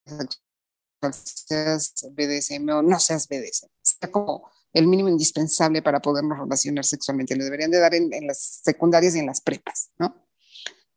seas 1.11 1.93
BDSM 2.11 2.69
o 2.69 2.81
no 2.81 2.97
seas 2.99 3.27
BDSM. 3.27 3.69
Está 3.83 4.09
como 4.09 4.49
el 4.71 4.87
mínimo 4.87 5.09
indispensable 5.09 5.81
para 5.81 6.01
podernos 6.01 6.39
relacionar 6.39 6.85
sexualmente. 6.85 7.35
Lo 7.35 7.43
deberían 7.43 7.71
de 7.71 7.79
dar 7.79 7.93
en, 7.93 8.09
las 8.25 8.61
secundarias 8.63 9.15
y 9.15 9.19
en 9.19 9.25
las 9.25 9.41
prepas, 9.41 9.89
¿no? 9.99 10.15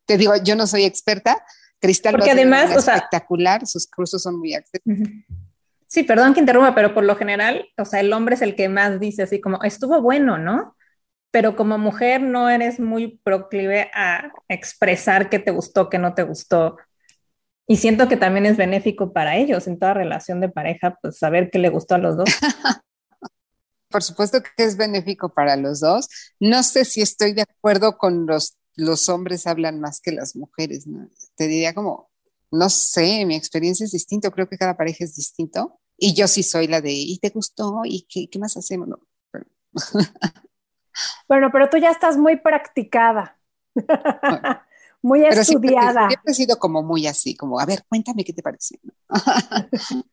Te 0.07 0.16
digo, 0.16 0.34
yo 0.42 0.57
no 0.57 0.66
soy 0.66 0.84
experta. 0.84 1.44
Cristal 1.78 2.14
Porque 2.14 2.30
además, 2.30 2.74
o 2.74 2.80
sea, 2.80 2.96
espectacular, 2.96 3.66
sus 3.66 3.86
cursos 3.86 4.22
son 4.22 4.38
muy 4.38 4.54
accesibles 4.54 5.26
Sí, 5.88 6.02
perdón 6.02 6.34
que 6.34 6.40
interrumpa, 6.40 6.74
pero 6.74 6.94
por 6.94 7.04
lo 7.04 7.16
general, 7.16 7.68
o 7.78 7.84
sea, 7.84 8.00
el 8.00 8.12
hombre 8.12 8.34
es 8.34 8.42
el 8.42 8.57
que 8.57 8.68
más 8.68 8.98
dice 8.98 9.22
así 9.22 9.40
como, 9.40 9.62
estuvo 9.62 10.00
bueno, 10.02 10.36
¿no? 10.36 10.76
Pero 11.30 11.54
como 11.54 11.78
mujer 11.78 12.20
no 12.22 12.50
eres 12.50 12.80
muy 12.80 13.20
proclive 13.22 13.90
a 13.94 14.32
expresar 14.48 15.30
qué 15.30 15.38
te 15.38 15.52
gustó, 15.52 15.88
qué 15.88 15.98
no 15.98 16.14
te 16.14 16.24
gustó. 16.24 16.76
Y 17.68 17.76
siento 17.76 18.09
que 18.09 18.16
también 18.16 18.46
es 18.46 18.57
benéfico 18.57 19.12
para 19.12 19.36
ellos 19.36 19.66
en 19.66 19.78
toda 19.78 19.94
relación 19.94 20.40
de 20.40 20.48
pareja, 20.48 20.98
pues 21.00 21.18
saber 21.18 21.50
qué 21.50 21.59
le 21.59 21.68
gustó 21.68 21.94
a 21.94 21.98
los 21.98 22.16
dos. 22.16 22.28
por 23.88 24.02
supuesto 24.02 24.42
que 24.42 24.64
es 24.64 24.76
benéfico 24.76 25.32
para 25.32 25.57
los 25.57 25.80
dos. 25.80 26.09
No 26.40 26.62
sé 26.62 26.84
si 26.84 27.00
estoy 27.00 27.32
de 27.32 27.42
acuerdo 27.42 27.96
con 27.96 28.26
los, 28.26 28.57
los 28.76 29.08
hombres 29.08 29.46
hablan 29.46 29.80
más 29.80 30.00
que 30.00 30.12
las 30.12 30.36
mujeres, 30.36 30.86
¿no? 30.86 31.08
Te 31.34 31.48
diría 31.48 31.74
como, 31.74 32.10
no 32.50 32.68
sé, 32.68 33.24
mi 33.24 33.34
experiencia 33.34 33.84
es 33.84 33.92
distinta, 33.92 34.30
creo 34.30 34.48
que 34.48 34.58
cada 34.58 34.76
pareja 34.76 35.04
es 35.04 35.16
distinto. 35.16 35.80
Y 35.96 36.14
yo 36.14 36.28
sí 36.28 36.42
soy 36.42 36.66
la 36.66 36.80
de, 36.80 36.92
¿y 36.92 37.18
te 37.18 37.30
gustó? 37.30 37.80
¿Y 37.84 38.06
qué, 38.08 38.28
qué 38.30 38.38
más 38.38 38.56
hacemos? 38.56 38.86
No, 38.88 38.98
pero... 39.30 39.46
bueno, 41.28 41.48
pero 41.50 41.70
tú 41.70 41.78
ya 41.78 41.90
estás 41.90 42.18
muy 42.18 42.36
practicada. 42.36 43.38
muy 45.02 45.24
estudiada. 45.24 45.44
Siempre, 45.44 46.08
siempre, 46.08 46.32
he 46.32 46.34
sido 46.34 46.58
como 46.58 46.82
muy 46.82 47.06
así, 47.06 47.34
como, 47.34 47.58
a 47.58 47.64
ver, 47.64 47.84
cuéntame 47.88 48.24
qué 48.24 48.32
te 48.32 48.42
parece. 48.42 48.78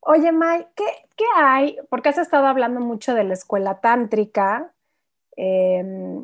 Oye, 0.00 0.32
May, 0.32 0.66
¿qué, 0.74 0.84
¿qué, 1.16 1.24
hay? 1.36 1.76
Porque 1.90 2.08
has 2.08 2.18
estado 2.18 2.46
hablando 2.46 2.80
mucho 2.80 3.14
de 3.14 3.24
la 3.24 3.34
escuela 3.34 3.80
tántrica, 3.80 4.74
eh, 5.40 5.82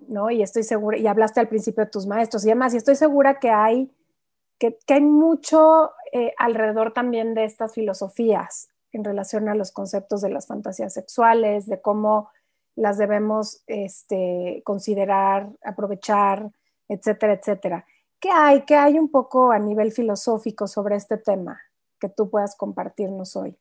¿no? 0.08 0.30
Y 0.30 0.42
estoy 0.42 0.64
segura, 0.64 0.98
y 0.98 1.06
hablaste 1.06 1.38
al 1.38 1.48
principio 1.48 1.84
de 1.84 1.90
tus 1.90 2.06
maestros 2.06 2.44
y 2.44 2.48
demás, 2.48 2.74
y 2.74 2.78
estoy 2.78 2.96
segura 2.96 3.38
que 3.38 3.48
hay, 3.48 3.88
que, 4.58 4.76
que 4.86 4.94
hay 4.94 5.00
mucho 5.02 5.92
eh, 6.12 6.34
alrededor 6.36 6.92
también 6.92 7.34
de 7.34 7.44
estas 7.44 7.72
filosofías 7.72 8.68
en 8.92 9.04
relación 9.04 9.48
a 9.48 9.54
los 9.54 9.70
conceptos 9.70 10.20
de 10.20 10.30
las 10.30 10.48
fantasías 10.48 10.92
sexuales, 10.92 11.66
de 11.66 11.80
cómo 11.80 12.28
las 12.74 12.98
debemos 12.98 13.62
este, 13.68 14.62
considerar, 14.64 15.48
aprovechar, 15.64 16.50
etcétera, 16.88 17.34
etcétera. 17.34 17.86
¿Qué 18.18 18.30
hay? 18.30 18.62
¿Qué 18.62 18.74
hay 18.74 18.98
un 18.98 19.10
poco 19.10 19.52
a 19.52 19.60
nivel 19.60 19.92
filosófico 19.92 20.66
sobre 20.66 20.96
este 20.96 21.18
tema 21.18 21.60
que 22.00 22.08
tú 22.08 22.28
puedas 22.28 22.56
compartirnos 22.56 23.36
hoy? 23.36 23.56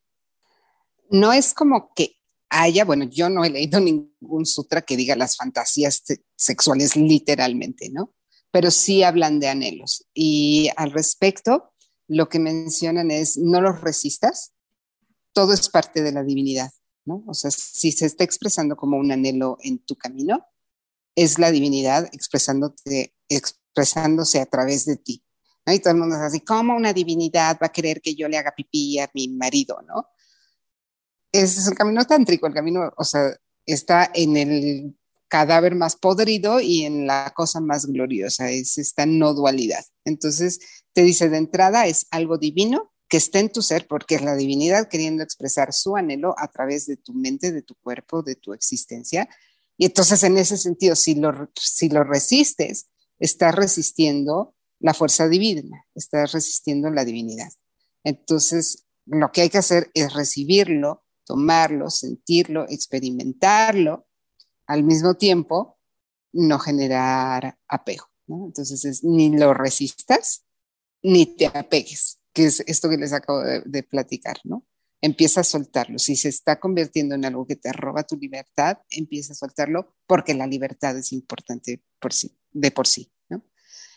no 1.13 1.31
es 1.31 1.53
como 1.53 1.93
que 1.93 2.15
haya, 2.53 2.85
bueno, 2.85 3.05
yo 3.05 3.29
no 3.29 3.43
he 3.43 3.49
leído 3.49 3.79
ningún 3.79 4.45
sutra 4.45 4.81
que 4.81 4.95
diga 4.95 5.15
las 5.15 5.35
fantasías 5.35 6.03
sexuales 6.35 6.95
literalmente, 6.95 7.89
¿no? 7.89 8.13
Pero 8.51 8.69
sí 8.69 9.03
hablan 9.03 9.39
de 9.39 9.47
anhelos. 9.47 10.05
Y 10.13 10.69
al 10.77 10.91
respecto, 10.91 11.73
lo 12.07 12.29
que 12.29 12.39
mencionan 12.39 13.09
es, 13.09 13.37
no 13.37 13.61
los 13.61 13.81
resistas, 13.81 14.53
todo 15.33 15.53
es 15.53 15.69
parte 15.69 16.03
de 16.03 16.11
la 16.11 16.23
divinidad, 16.23 16.71
¿no? 17.05 17.23
O 17.27 17.33
sea, 17.33 17.49
si 17.49 17.91
se 17.91 18.05
está 18.05 18.23
expresando 18.23 18.75
como 18.75 18.97
un 18.97 19.11
anhelo 19.11 19.57
en 19.61 19.79
tu 19.79 19.95
camino, 19.95 20.45
es 21.15 21.39
la 21.39 21.51
divinidad 21.51 22.07
expresándote, 22.11 23.15
expresándose 23.27 24.39
a 24.39 24.45
través 24.45 24.85
de 24.85 24.97
ti. 24.97 25.23
¿no? 25.65 25.73
Y 25.73 25.79
todo 25.79 25.93
el 25.93 25.99
mundo 25.99 26.15
es 26.15 26.21
así, 26.21 26.41
¿cómo 26.41 26.75
una 26.75 26.93
divinidad 26.93 27.57
va 27.61 27.67
a 27.67 27.71
querer 27.71 28.01
que 28.01 28.15
yo 28.15 28.27
le 28.27 28.37
haga 28.37 28.53
pipí 28.55 28.99
a 28.99 29.09
mi 29.13 29.27
marido, 29.29 29.81
no? 29.87 30.07
Ese 31.33 31.59
es 31.59 31.67
el 31.67 31.75
camino 31.75 32.05
tántrico, 32.05 32.47
el 32.47 32.53
camino, 32.53 32.93
o 32.95 33.03
sea, 33.03 33.35
está 33.65 34.09
en 34.13 34.37
el 34.37 34.95
cadáver 35.27 35.73
más 35.73 35.95
podrido 35.95 36.59
y 36.59 36.85
en 36.85 37.07
la 37.07 37.33
cosa 37.35 37.59
más 37.59 37.87
gloriosa, 37.87 38.51
es 38.51 38.77
esta 38.77 39.07
no 39.07 39.33
dualidad. 39.33 39.83
Entonces, 40.05 40.59
te 40.93 41.01
dice 41.01 41.29
de 41.29 41.37
entrada, 41.37 41.87
es 41.87 42.05
algo 42.11 42.37
divino 42.37 42.93
que 43.09 43.17
está 43.17 43.39
en 43.39 43.51
tu 43.51 43.63
ser, 43.63 43.87
porque 43.87 44.15
es 44.15 44.21
la 44.21 44.35
divinidad 44.35 44.87
queriendo 44.87 45.23
expresar 45.23 45.73
su 45.73 45.95
anhelo 45.95 46.35
a 46.37 46.49
través 46.49 46.85
de 46.85 46.97
tu 46.97 47.13
mente, 47.13 47.51
de 47.51 47.63
tu 47.63 47.75
cuerpo, 47.75 48.21
de 48.21 48.35
tu 48.35 48.53
existencia. 48.53 49.27
Y 49.75 49.85
entonces, 49.85 50.23
en 50.23 50.37
ese 50.37 50.57
sentido, 50.57 50.95
si 50.95 51.15
lo, 51.15 51.49
si 51.59 51.89
lo 51.89 52.03
resistes, 52.03 52.87
estás 53.19 53.55
resistiendo 53.55 54.55
la 54.79 54.93
fuerza 54.93 55.27
divina, 55.27 55.85
estás 55.95 56.31
resistiendo 56.31 56.91
la 56.91 57.05
divinidad. 57.05 57.51
Entonces, 58.03 58.85
lo 59.05 59.31
que 59.31 59.41
hay 59.41 59.49
que 59.49 59.57
hacer 59.57 59.89
es 59.93 60.13
recibirlo, 60.13 61.02
tomarlo, 61.25 61.89
sentirlo, 61.89 62.65
experimentarlo, 62.69 64.07
al 64.67 64.83
mismo 64.83 65.15
tiempo 65.15 65.77
no 66.31 66.59
generar 66.59 67.57
apego. 67.67 68.09
Entonces 68.27 68.85
es 68.85 69.03
ni 69.03 69.35
lo 69.35 69.53
resistas 69.53 70.45
ni 71.03 71.25
te 71.25 71.47
apegues, 71.47 72.21
que 72.33 72.45
es 72.45 72.61
esto 72.65 72.89
que 72.89 72.97
les 72.97 73.13
acabo 73.13 73.41
de, 73.41 73.83
platicar, 73.83 74.37
¿no? 74.45 74.65
Empieza 75.01 75.41
a 75.41 75.43
soltarlo. 75.43 75.99
Si 75.99 76.15
se 76.15 76.29
está 76.29 76.61
convirtiendo 76.61 77.13
en 77.13 77.25
algo 77.25 77.45
que 77.45 77.57
te 77.57 77.73
roba 77.73 78.03
tu 78.03 78.15
libertad, 78.15 78.77
empieza 78.89 79.33
a 79.33 79.35
soltarlo 79.35 79.93
porque 80.07 80.33
la 80.33 80.47
libertad 80.47 80.97
es 80.97 81.11
importante 81.11 81.83
por 81.99 82.13
sí, 82.13 82.37
de 82.51 82.71
por 82.71 82.87
sí, 82.87 83.11
¿no? 83.29 83.43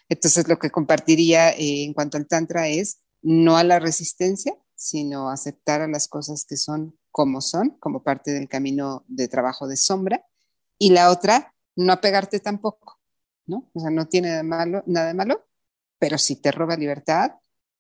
Entonces 0.09 0.49
lo 0.49 0.59
que 0.59 0.70
compartiría 0.70 1.51
eh, 1.51 1.85
en 1.85 1.95
cuanto 1.95 2.16
al 2.16 2.27
tantra 2.27 2.68
es 2.68 2.99
no 3.22 3.57
a 3.57 3.62
la 3.62 3.79
resistencia, 3.79 4.57
sino 4.74 5.31
aceptar 5.31 5.81
a 5.81 5.89
las 5.89 6.09
cosas 6.09 6.45
que 6.45 6.57
son 6.57 6.99
como 7.17 7.41
son, 7.41 7.71
como 7.81 8.03
parte 8.03 8.31
del 8.31 8.47
camino 8.47 9.03
de 9.09 9.27
trabajo 9.27 9.67
de 9.67 9.79
sombra, 9.79 10.27
y 10.79 10.91
la 10.91 11.11
otra, 11.11 11.55
no 11.75 11.95
apegarte 11.95 12.41
tampoco, 12.41 13.01
¿no? 13.47 13.71
O 13.73 13.81
sea, 13.81 13.89
no 13.89 14.07
tiene 14.07 14.33
de 14.33 14.43
malo, 14.43 14.83
nada 14.85 15.14
malo, 15.14 15.47
pero 15.99 16.19
si 16.19 16.37
te 16.37 16.53
roba 16.53 16.77
libertad, 16.77 17.31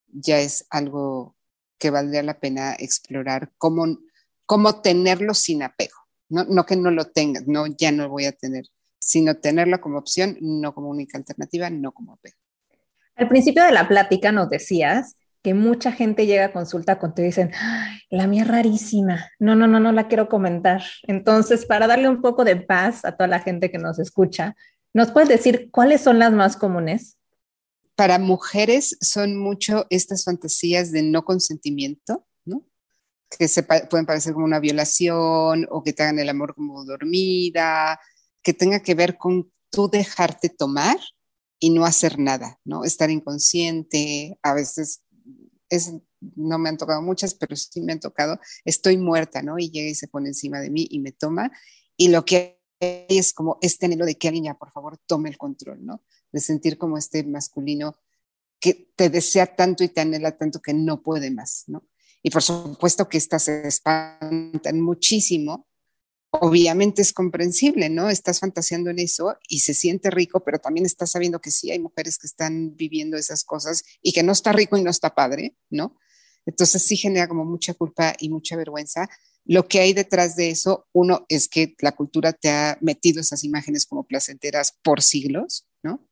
ya 0.06 0.40
es 0.40 0.66
algo 0.70 1.36
que 1.76 1.90
valdría 1.90 2.22
la 2.22 2.40
pena 2.40 2.76
explorar, 2.78 3.52
cómo, 3.58 3.98
cómo 4.46 4.80
tenerlo 4.80 5.34
sin 5.34 5.62
apego, 5.62 5.98
¿no? 6.30 6.44
no 6.44 6.64
que 6.64 6.76
no 6.76 6.90
lo 6.90 7.04
tengas, 7.04 7.46
no, 7.46 7.66
ya 7.66 7.92
no 7.92 8.08
voy 8.08 8.24
a 8.24 8.32
tener, 8.32 8.64
sino 8.98 9.36
tenerlo 9.36 9.82
como 9.82 9.98
opción, 9.98 10.38
no 10.40 10.74
como 10.74 10.88
única 10.88 11.18
alternativa, 11.18 11.68
no 11.68 11.92
como 11.92 12.14
apego. 12.14 12.38
Al 13.16 13.28
principio 13.28 13.64
de 13.64 13.72
la 13.72 13.86
plática 13.86 14.32
nos 14.32 14.48
decías 14.48 15.16
que 15.46 15.54
mucha 15.54 15.92
gente 15.92 16.26
llega 16.26 16.46
a 16.46 16.52
consulta 16.52 16.98
cuando 16.98 17.14
te 17.14 17.22
dicen, 17.22 17.52
la 18.10 18.26
mía 18.26 18.42
es 18.42 18.48
rarísima, 18.48 19.30
no, 19.38 19.54
no, 19.54 19.68
no, 19.68 19.78
no 19.78 19.92
la 19.92 20.08
quiero 20.08 20.28
comentar. 20.28 20.82
Entonces, 21.04 21.66
para 21.66 21.86
darle 21.86 22.08
un 22.08 22.20
poco 22.20 22.44
de 22.44 22.56
paz 22.56 23.04
a 23.04 23.12
toda 23.12 23.28
la 23.28 23.38
gente 23.38 23.70
que 23.70 23.78
nos 23.78 24.00
escucha, 24.00 24.56
¿nos 24.92 25.12
puedes 25.12 25.28
decir 25.28 25.70
cuáles 25.70 26.00
son 26.00 26.18
las 26.18 26.32
más 26.32 26.56
comunes? 26.56 27.16
Para 27.94 28.18
mujeres 28.18 28.98
son 29.00 29.36
mucho 29.36 29.86
estas 29.88 30.24
fantasías 30.24 30.90
de 30.90 31.04
no 31.04 31.24
consentimiento, 31.24 32.26
¿no? 32.44 32.64
Que 33.38 33.46
se 33.46 33.62
pueden 33.62 34.04
parecer 34.04 34.32
como 34.32 34.46
una 34.46 34.58
violación 34.58 35.68
o 35.70 35.84
que 35.84 35.92
te 35.92 36.02
hagan 36.02 36.18
el 36.18 36.28
amor 36.28 36.56
como 36.56 36.84
dormida, 36.84 38.00
que 38.42 38.52
tenga 38.52 38.80
que 38.80 38.96
ver 38.96 39.16
con 39.16 39.52
tú 39.70 39.88
dejarte 39.88 40.48
tomar 40.48 40.96
y 41.58 41.70
no 41.70 41.84
hacer 41.84 42.18
nada, 42.18 42.58
¿no? 42.64 42.84
Estar 42.84 43.10
inconsciente, 43.10 44.38
a 44.42 44.54
veces 44.54 45.02
no 46.34 46.58
me 46.58 46.68
han 46.68 46.76
tocado 46.76 47.02
muchas, 47.02 47.34
pero 47.34 47.56
sí 47.56 47.80
me 47.80 47.92
han 47.92 48.00
tocado, 48.00 48.38
estoy 48.64 48.96
muerta, 48.96 49.42
¿no? 49.42 49.58
Y 49.58 49.70
llega 49.70 49.88
y 49.88 49.94
se 49.94 50.08
pone 50.08 50.28
encima 50.28 50.60
de 50.60 50.70
mí 50.70 50.86
y 50.90 51.00
me 51.00 51.12
toma. 51.12 51.52
Y 51.96 52.08
lo 52.08 52.24
que 52.24 52.60
es 52.80 53.32
como 53.32 53.58
este 53.60 53.86
anhelo 53.86 54.04
de 54.04 54.16
que 54.16 54.28
alguien 54.28 54.44
ya, 54.44 54.54
por 54.54 54.70
favor, 54.70 54.98
tome 55.06 55.28
el 55.28 55.38
control, 55.38 55.84
¿no? 55.84 56.02
De 56.32 56.40
sentir 56.40 56.78
como 56.78 56.98
este 56.98 57.24
masculino 57.24 57.96
que 58.60 58.90
te 58.96 59.10
desea 59.10 59.54
tanto 59.54 59.84
y 59.84 59.88
te 59.88 60.00
anhela 60.00 60.36
tanto 60.36 60.60
que 60.60 60.74
no 60.74 61.02
puede 61.02 61.30
más, 61.30 61.64
¿no? 61.66 61.86
Y 62.22 62.30
por 62.30 62.42
supuesto 62.42 63.08
que 63.08 63.18
estas 63.18 63.44
se 63.44 63.66
espantan 63.66 64.80
muchísimo 64.80 65.65
obviamente 66.40 67.02
es 67.02 67.12
comprensible, 67.12 67.88
¿no? 67.88 68.08
Estás 68.08 68.40
fantaseando 68.40 68.90
en 68.90 68.98
eso 68.98 69.36
y 69.48 69.60
se 69.60 69.74
siente 69.74 70.10
rico, 70.10 70.40
pero 70.40 70.58
también 70.58 70.86
estás 70.86 71.10
sabiendo 71.10 71.40
que 71.40 71.50
sí 71.50 71.70
hay 71.70 71.78
mujeres 71.78 72.18
que 72.18 72.26
están 72.26 72.76
viviendo 72.76 73.16
esas 73.16 73.44
cosas 73.44 73.84
y 74.02 74.12
que 74.12 74.22
no 74.22 74.32
está 74.32 74.52
rico 74.52 74.76
y 74.76 74.82
no 74.82 74.90
está 74.90 75.14
padre, 75.14 75.56
¿no? 75.70 75.96
Entonces 76.46 76.82
sí 76.82 76.96
genera 76.96 77.28
como 77.28 77.44
mucha 77.44 77.74
culpa 77.74 78.14
y 78.18 78.28
mucha 78.28 78.56
vergüenza. 78.56 79.08
Lo 79.44 79.68
que 79.68 79.80
hay 79.80 79.92
detrás 79.92 80.36
de 80.36 80.50
eso, 80.50 80.86
uno, 80.92 81.26
es 81.28 81.48
que 81.48 81.74
la 81.80 81.92
cultura 81.92 82.32
te 82.32 82.48
ha 82.48 82.78
metido 82.80 83.20
esas 83.20 83.44
imágenes 83.44 83.86
como 83.86 84.06
placenteras 84.06 84.78
por 84.82 85.02
siglos, 85.02 85.68
¿no? 85.82 86.08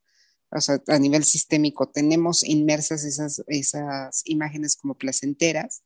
O 0.51 0.61
sea, 0.61 0.81
a 0.87 0.99
nivel 0.99 1.25
sistémico 1.25 1.89
tenemos 1.89 2.45
inmersas 2.45 3.05
esas, 3.05 3.43
esas 3.49 4.23
imágenes 4.25 4.77
como 4.77 4.97
placenteras. 4.97 5.83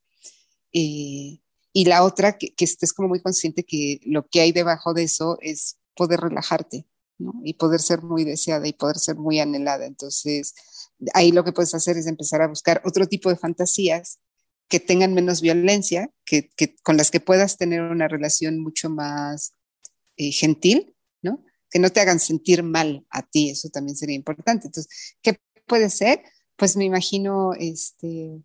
Eh, 0.73 1.39
y 1.79 1.85
la 1.85 2.03
otra, 2.03 2.37
que, 2.37 2.53
estés 2.57 2.91
como 2.91 3.07
muy 3.07 3.21
consciente 3.21 3.63
que 3.63 4.01
lo 4.03 4.27
que 4.27 4.41
hay 4.41 4.51
debajo 4.51 4.93
de 4.93 5.03
eso 5.03 5.37
es 5.39 5.79
poder 5.95 6.19
relajarte. 6.19 6.85
Y 7.41 7.53
poder 7.53 7.79
ser 7.79 8.01
muy 8.01 8.25
deseada 8.25 8.67
y 8.67 8.73
poder 8.73 8.97
ser 8.97 9.15
muy 9.15 9.39
anhelada. 9.39 9.85
Entonces, 9.85 10.55
ahí 11.13 11.31
lo 11.31 11.45
que 11.45 11.53
puedes 11.53 11.73
hacer 11.73 11.95
es 11.95 12.05
empezar 12.05 12.41
a 12.41 12.49
buscar 12.49 12.81
otro 12.83 13.07
tipo 13.07 13.29
de 13.29 13.37
fantasías 13.37 14.19
que 14.67 14.81
tengan 14.81 15.13
menos 15.13 15.39
violencia, 15.39 16.11
que, 16.25 16.49
con 16.83 16.97
las 16.97 17.11
que 17.11 17.21
puedas 17.21 17.57
tener 17.57 17.81
una 17.81 18.09
relación 18.09 18.59
mucho 18.59 18.89
más 18.89 19.53
eh, 20.17 20.31
gentil, 20.31 20.97
¿no? 21.21 21.45
Que 21.69 21.79
no 21.79 21.91
te 21.91 22.01
hagan 22.01 22.19
sentir 22.19 22.61
mal 22.61 23.05
a 23.09 23.21
ti, 23.21 23.51
eso 23.51 23.69
también 23.69 23.95
sería 23.95 24.17
importante. 24.17 24.67
Entonces, 24.67 25.15
¿qué 25.21 25.39
puede 25.65 25.89
ser? 25.89 26.23
Pues 26.57 26.75
me 26.75 26.83
imagino 26.83 27.53
este, 27.53 28.43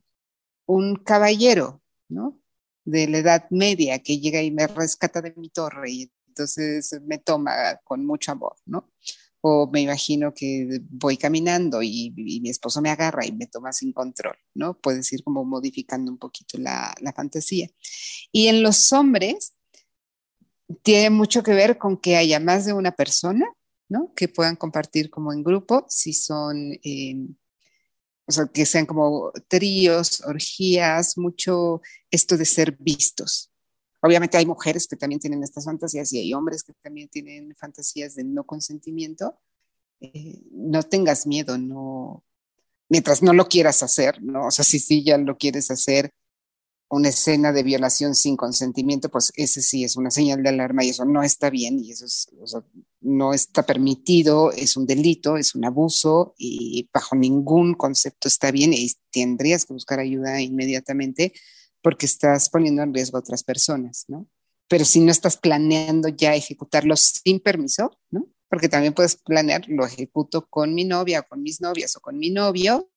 un 0.66 0.97
caballero, 0.97 1.82
¿no? 2.09 2.41
De 2.85 3.09
la 3.09 3.18
Edad 3.18 3.47
Media 3.51 3.99
que 3.99 4.18
llega 4.18 4.43
y 4.43 4.51
me 4.51 4.66
rescata 4.66 5.22
de 5.22 5.35
mi 5.37 5.49
torre 5.49 5.91
y 5.91 6.12
entonces 6.28 7.01
me 7.07 7.18
toma 7.18 7.80
con 7.85 8.05
mucho 8.05 8.32
amor, 8.32 8.57
¿no? 8.66 8.91
O 9.41 9.70
me 9.70 9.82
imagino 9.82 10.32
que 10.35 10.80
voy 10.91 11.16
caminando 11.16 11.82
y, 11.82 12.12
mi 12.16 12.49
esposo 12.49 12.80
me 12.80 12.91
agarra 12.91 13.26
y 13.26 13.32
me 13.32 13.47
toma 13.47 13.72
sin 13.72 13.93
control, 13.93 14.37
¿no? 14.55 14.78
Puedes 14.80 15.12
ir 15.12 15.22
como 15.22 15.45
modificando 15.45 16.11
un 16.11 16.18
poquito 16.18 16.59
la, 16.59 16.95
fantasía. 17.14 17.68
Y 18.32 18.49
en 18.49 18.62
los 18.62 18.93
hombres 18.93 19.55
tiene 20.82 21.11
mucho 21.11 21.43
que 21.43 21.53
ver 21.53 21.78
con 21.78 21.99
que 21.99 22.16
haya 22.16 22.41
más 22.41 22.64
de 22.64 22.72
una 22.72 22.93
persona, 22.93 23.47
¿no? 23.89 24.12
Que 24.14 24.28
puedan 24.28 24.57
compartir 24.57 25.11
como 25.11 25.32
en 25.32 25.45
grupo, 25.45 25.85
si 25.89 26.12
son... 26.12 26.72
Eh, 26.82 27.16
o 28.27 28.33
sea, 28.33 28.47
que 28.47 28.64
sean 28.66 28.87
como 28.87 29.33
tríos, 29.49 30.22
orgías, 30.22 31.18
mucho 31.18 31.83
esto 32.11 32.37
de 32.37 32.45
ser 32.45 32.77
vistos. 32.79 33.51
Obviamente 34.01 34.37
hay 34.37 34.47
mujeres 34.47 34.87
que 34.87 34.97
también 34.97 35.20
tienen 35.20 35.43
estas 35.43 35.64
fantasías 35.64 36.12
y 36.12 36.18
hay 36.18 36.35
hombres 36.35 36.62
que 36.62 36.72
también 36.83 37.09
tienen 37.09 37.55
fantasías 37.57 38.14
de 38.14 38.25
no 38.25 38.45
consentimiento. 38.45 39.39
Eh, 40.01 40.43
no 40.51 40.83
tengas 40.83 41.27
miedo, 41.27 41.57
no, 41.57 42.22
mientras 42.89 43.22
no 43.22 43.33
lo 43.33 43.49
quieras 43.49 43.83
hacer, 43.83 44.22
¿no? 44.22 44.47
O 44.47 44.51
sea, 44.51 44.64
si 44.64 44.79
sí 44.79 45.03
ya 45.03 45.18
lo 45.18 45.37
quieres 45.37 45.70
hacer, 45.70 46.12
una 46.89 47.09
escena 47.09 47.53
de 47.53 47.62
violación 47.62 48.14
sin 48.14 48.37
consentimiento, 48.37 49.09
pues 49.09 49.32
ese 49.37 49.62
sí 49.62 49.85
es 49.85 49.97
una 49.97 50.11
señal 50.11 50.43
de 50.43 50.51
alarma 50.51 50.85
y 50.85 50.91
eso 50.91 51.05
no 51.05 51.22
está 51.22 51.51
bien 51.51 51.78
y 51.80 51.93
eso 51.93 52.07
no 53.01 53.32
está 53.32 53.64
permitido, 53.64 54.53
es 54.53 54.76
un 54.76 54.87
delito, 54.87 55.37
es 55.37 55.55
un 55.55 55.64
abuso 55.64 56.35
y 56.39 56.89
bajo 56.93 57.16
ningún 57.16 57.74
concepto 57.74 58.28
está 58.28 58.51
bien 58.51 58.72
y 58.72 58.93
tendrías 59.11 59.64
que 59.64 59.72
buscar 59.72 59.99
ayuda 59.99 60.41
inmediatamente 60.41 61.32
porque 61.82 62.07
estás 62.07 62.49
poniendo 62.49 62.82
en 62.82 62.95
riesgo 62.95 63.18
a 63.18 63.20
otras 63.20 63.43
personas, 63.43 64.05
¿no? 64.09 64.26
Pero 64.68 64.85
si 64.85 65.01
no 65.01 65.11
estás 65.11 65.37
planeando 65.37 66.09
ya 66.09 66.35
ejecutarlo 66.35 66.97
sin 66.97 67.41
permiso, 67.41 67.99
¿no? 68.11 68.26
Porque 68.49 68.68
también 68.68 68.95
puedes 68.95 69.16
planear, 69.16 69.68
lo 69.68 69.85
ejecuto 69.85 70.47
con 70.49 70.74
mi 70.74 70.85
novia, 70.85 71.22
con 71.22 71.43
mis 71.43 71.61
novias 71.61 71.97
o 71.97 72.01
con 72.01 72.18
mi 72.18 72.30
novio, 72.30 72.89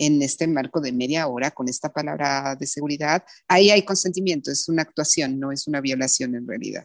en 0.00 0.22
este 0.22 0.48
marco 0.48 0.80
de 0.80 0.92
media 0.92 1.28
hora 1.28 1.50
con 1.50 1.68
esta 1.68 1.92
palabra 1.92 2.56
de 2.56 2.66
seguridad, 2.66 3.22
ahí 3.46 3.70
hay 3.70 3.82
consentimiento, 3.82 4.50
es 4.50 4.66
una 4.68 4.82
actuación, 4.82 5.38
no 5.38 5.52
es 5.52 5.68
una 5.68 5.82
violación 5.82 6.34
en 6.34 6.48
realidad. 6.48 6.84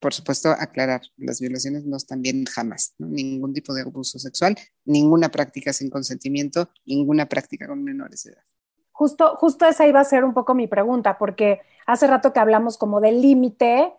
Por 0.00 0.12
supuesto, 0.12 0.50
aclarar, 0.50 1.02
las 1.16 1.40
violaciones 1.40 1.84
no 1.84 1.96
están 1.96 2.20
bien 2.20 2.44
jamás, 2.46 2.94
ningún 2.98 3.54
tipo 3.54 3.72
de 3.74 3.82
abuso 3.82 4.18
sexual, 4.18 4.56
ninguna 4.84 5.28
práctica 5.28 5.72
sin 5.72 5.88
consentimiento, 5.88 6.70
ninguna 6.84 7.26
práctica 7.26 7.68
con 7.68 7.84
menores 7.84 8.24
de 8.24 8.32
edad. 8.32 8.42
Justo, 8.90 9.36
justo 9.36 9.64
esa 9.64 9.86
iba 9.86 10.00
a 10.00 10.04
ser 10.04 10.24
un 10.24 10.34
poco 10.34 10.54
mi 10.54 10.66
pregunta, 10.66 11.16
porque 11.16 11.60
hace 11.86 12.08
rato 12.08 12.32
que 12.32 12.40
hablamos 12.40 12.76
como 12.76 13.00
del 13.00 13.22
límite, 13.22 13.92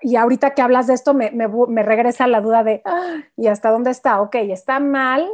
y 0.00 0.16
ahorita 0.16 0.54
que 0.54 0.62
hablas 0.62 0.86
de 0.86 0.94
esto 0.94 1.12
me, 1.12 1.30
me, 1.30 1.82
regresa 1.82 2.26
la 2.26 2.40
duda 2.40 2.64
de, 2.64 2.80
ah, 2.86 3.18
¿y 3.36 3.48
hasta 3.48 3.70
dónde 3.70 3.90
está? 3.90 4.22
Ok, 4.22 4.36
está 4.36 4.80
mal, 4.80 5.28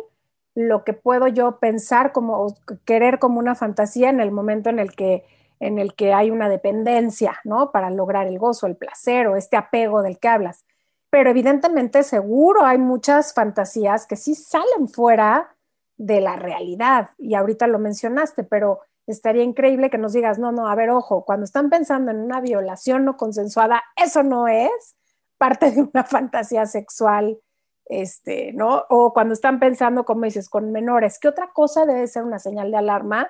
lo 0.56 0.84
que 0.84 0.94
puedo 0.94 1.28
yo 1.28 1.58
pensar 1.58 2.12
como 2.12 2.56
querer 2.86 3.18
como 3.18 3.38
una 3.38 3.54
fantasía 3.54 4.08
en 4.08 4.20
el 4.20 4.32
momento 4.32 4.70
en 4.70 4.78
el 4.78 4.96
que 4.96 5.24
en 5.60 5.78
el 5.78 5.94
que 5.94 6.12
hay 6.12 6.30
una 6.30 6.48
dependencia, 6.48 7.40
¿no? 7.44 7.72
Para 7.72 7.90
lograr 7.90 8.26
el 8.26 8.38
gozo, 8.38 8.66
el 8.66 8.76
placer 8.76 9.26
o 9.26 9.36
este 9.36 9.56
apego 9.56 10.02
del 10.02 10.18
que 10.18 10.28
hablas. 10.28 10.64
Pero 11.10 11.30
evidentemente 11.30 12.02
seguro 12.02 12.64
hay 12.64 12.78
muchas 12.78 13.32
fantasías 13.32 14.06
que 14.06 14.16
sí 14.16 14.34
salen 14.34 14.88
fuera 14.88 15.54
de 15.96 16.20
la 16.20 16.36
realidad 16.36 17.10
y 17.18 17.34
ahorita 17.34 17.66
lo 17.66 17.78
mencionaste, 17.78 18.42
pero 18.44 18.80
estaría 19.06 19.42
increíble 19.42 19.88
que 19.90 19.98
nos 19.98 20.14
digas, 20.14 20.38
no, 20.38 20.52
no, 20.52 20.68
a 20.68 20.74
ver, 20.74 20.90
ojo, 20.90 21.24
cuando 21.24 21.44
están 21.44 21.70
pensando 21.70 22.10
en 22.10 22.18
una 22.18 22.40
violación 22.40 23.04
no 23.04 23.16
consensuada, 23.16 23.82
eso 23.96 24.22
no 24.22 24.48
es 24.48 24.96
parte 25.38 25.70
de 25.70 25.82
una 25.82 26.04
fantasía 26.04 26.66
sexual 26.66 27.38
este, 27.86 28.52
¿no? 28.52 28.84
O 28.90 29.12
cuando 29.12 29.34
están 29.34 29.60
pensando, 29.60 30.04
como 30.04 30.24
dices, 30.24 30.48
con 30.48 30.72
menores, 30.72 31.18
¿qué 31.20 31.28
otra 31.28 31.50
cosa 31.52 31.86
debe 31.86 32.06
ser 32.08 32.24
una 32.24 32.38
señal 32.38 32.70
de 32.70 32.76
alarma 32.76 33.28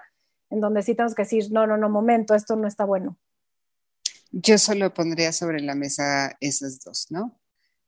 en 0.50 0.60
donde 0.60 0.82
sí 0.82 0.94
tenemos 0.94 1.14
que 1.14 1.22
decir, 1.22 1.50
no, 1.50 1.66
no, 1.66 1.76
no, 1.76 1.88
momento, 1.88 2.34
esto 2.34 2.56
no 2.56 2.66
está 2.66 2.84
bueno? 2.84 3.18
Yo 4.32 4.58
solo 4.58 4.92
pondría 4.92 5.32
sobre 5.32 5.60
la 5.60 5.74
mesa 5.74 6.36
esas 6.40 6.80
dos, 6.80 7.06
¿no? 7.10 7.38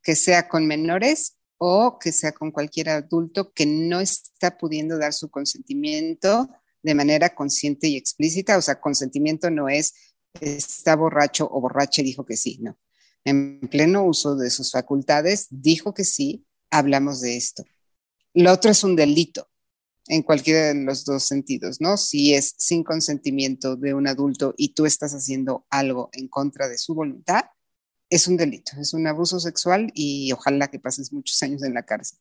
Que 0.03 0.15
sea 0.15 0.49
con 0.49 0.67
menores 0.67 1.37
o 1.59 1.99
que 1.99 2.13
sea 2.13 2.33
con 2.33 2.53
cualquier 2.53 2.91
adulto 2.91 3.53
que 3.53 3.67
no 3.67 4.01
está 4.01 4.57
pudiendo 4.57 4.99
dar 4.99 5.13
su 5.13 5.31
consentimiento 5.31 6.49
de 6.83 6.95
manera 6.95 7.35
consciente 7.35 7.89
y 7.89 7.97
explícita. 7.97 8.57
O 8.57 8.63
sea, 8.63 8.81
consentimiento 8.81 9.51
no 9.51 9.69
es 9.69 9.95
está 10.41 10.97
borracho 10.97 11.49
o 11.51 11.61
borracha 11.61 12.03
dijo 12.03 12.25
que 12.25 12.37
sí, 12.37 12.59
no. 12.61 12.79
En 13.25 13.61
pleno 13.69 14.05
uso 14.05 14.37
de 14.37 14.51
sus 14.51 14.71
facultades, 14.71 15.49
dijo 15.51 15.93
que 15.93 16.05
sí, 16.05 16.47
hablamos 16.71 17.21
de 17.21 17.37
esto. 17.37 17.65
Lo 18.35 18.53
otro 18.53 18.71
es 18.71 18.85
un 18.85 18.97
delito 18.97 19.49
en 20.07 20.23
cualquiera 20.23 20.69
de 20.69 20.75
los 20.75 21.05
dos 21.05 21.25
sentidos, 21.25 21.81
¿no? 21.81 21.97
Si 21.97 22.35
es 22.35 22.55
sin 22.57 22.83
consentimiento 22.83 23.77
de 23.77 23.95
un 23.95 24.07
adulto 24.07 24.55
y 24.57 24.71
tú 24.71 24.87
estás 24.87 25.13
haciendo 25.13 25.67
algo 25.71 26.09
en 26.13 26.29
contra 26.29 26.69
de 26.69 26.79
su 26.79 26.95
voluntad, 26.95 27.45
es 28.11 28.27
un 28.27 28.37
delito, 28.37 28.73
es 28.81 28.95
un 28.95 29.07
abuso 29.07 29.39
sexual 29.39 29.93
y 29.95 30.33
ojalá 30.33 30.69
que 30.69 30.79
pases 30.79 31.13
muchos 31.13 31.43
años 31.43 31.63
en 31.63 31.75
la 31.75 31.85
cárcel. 31.85 32.19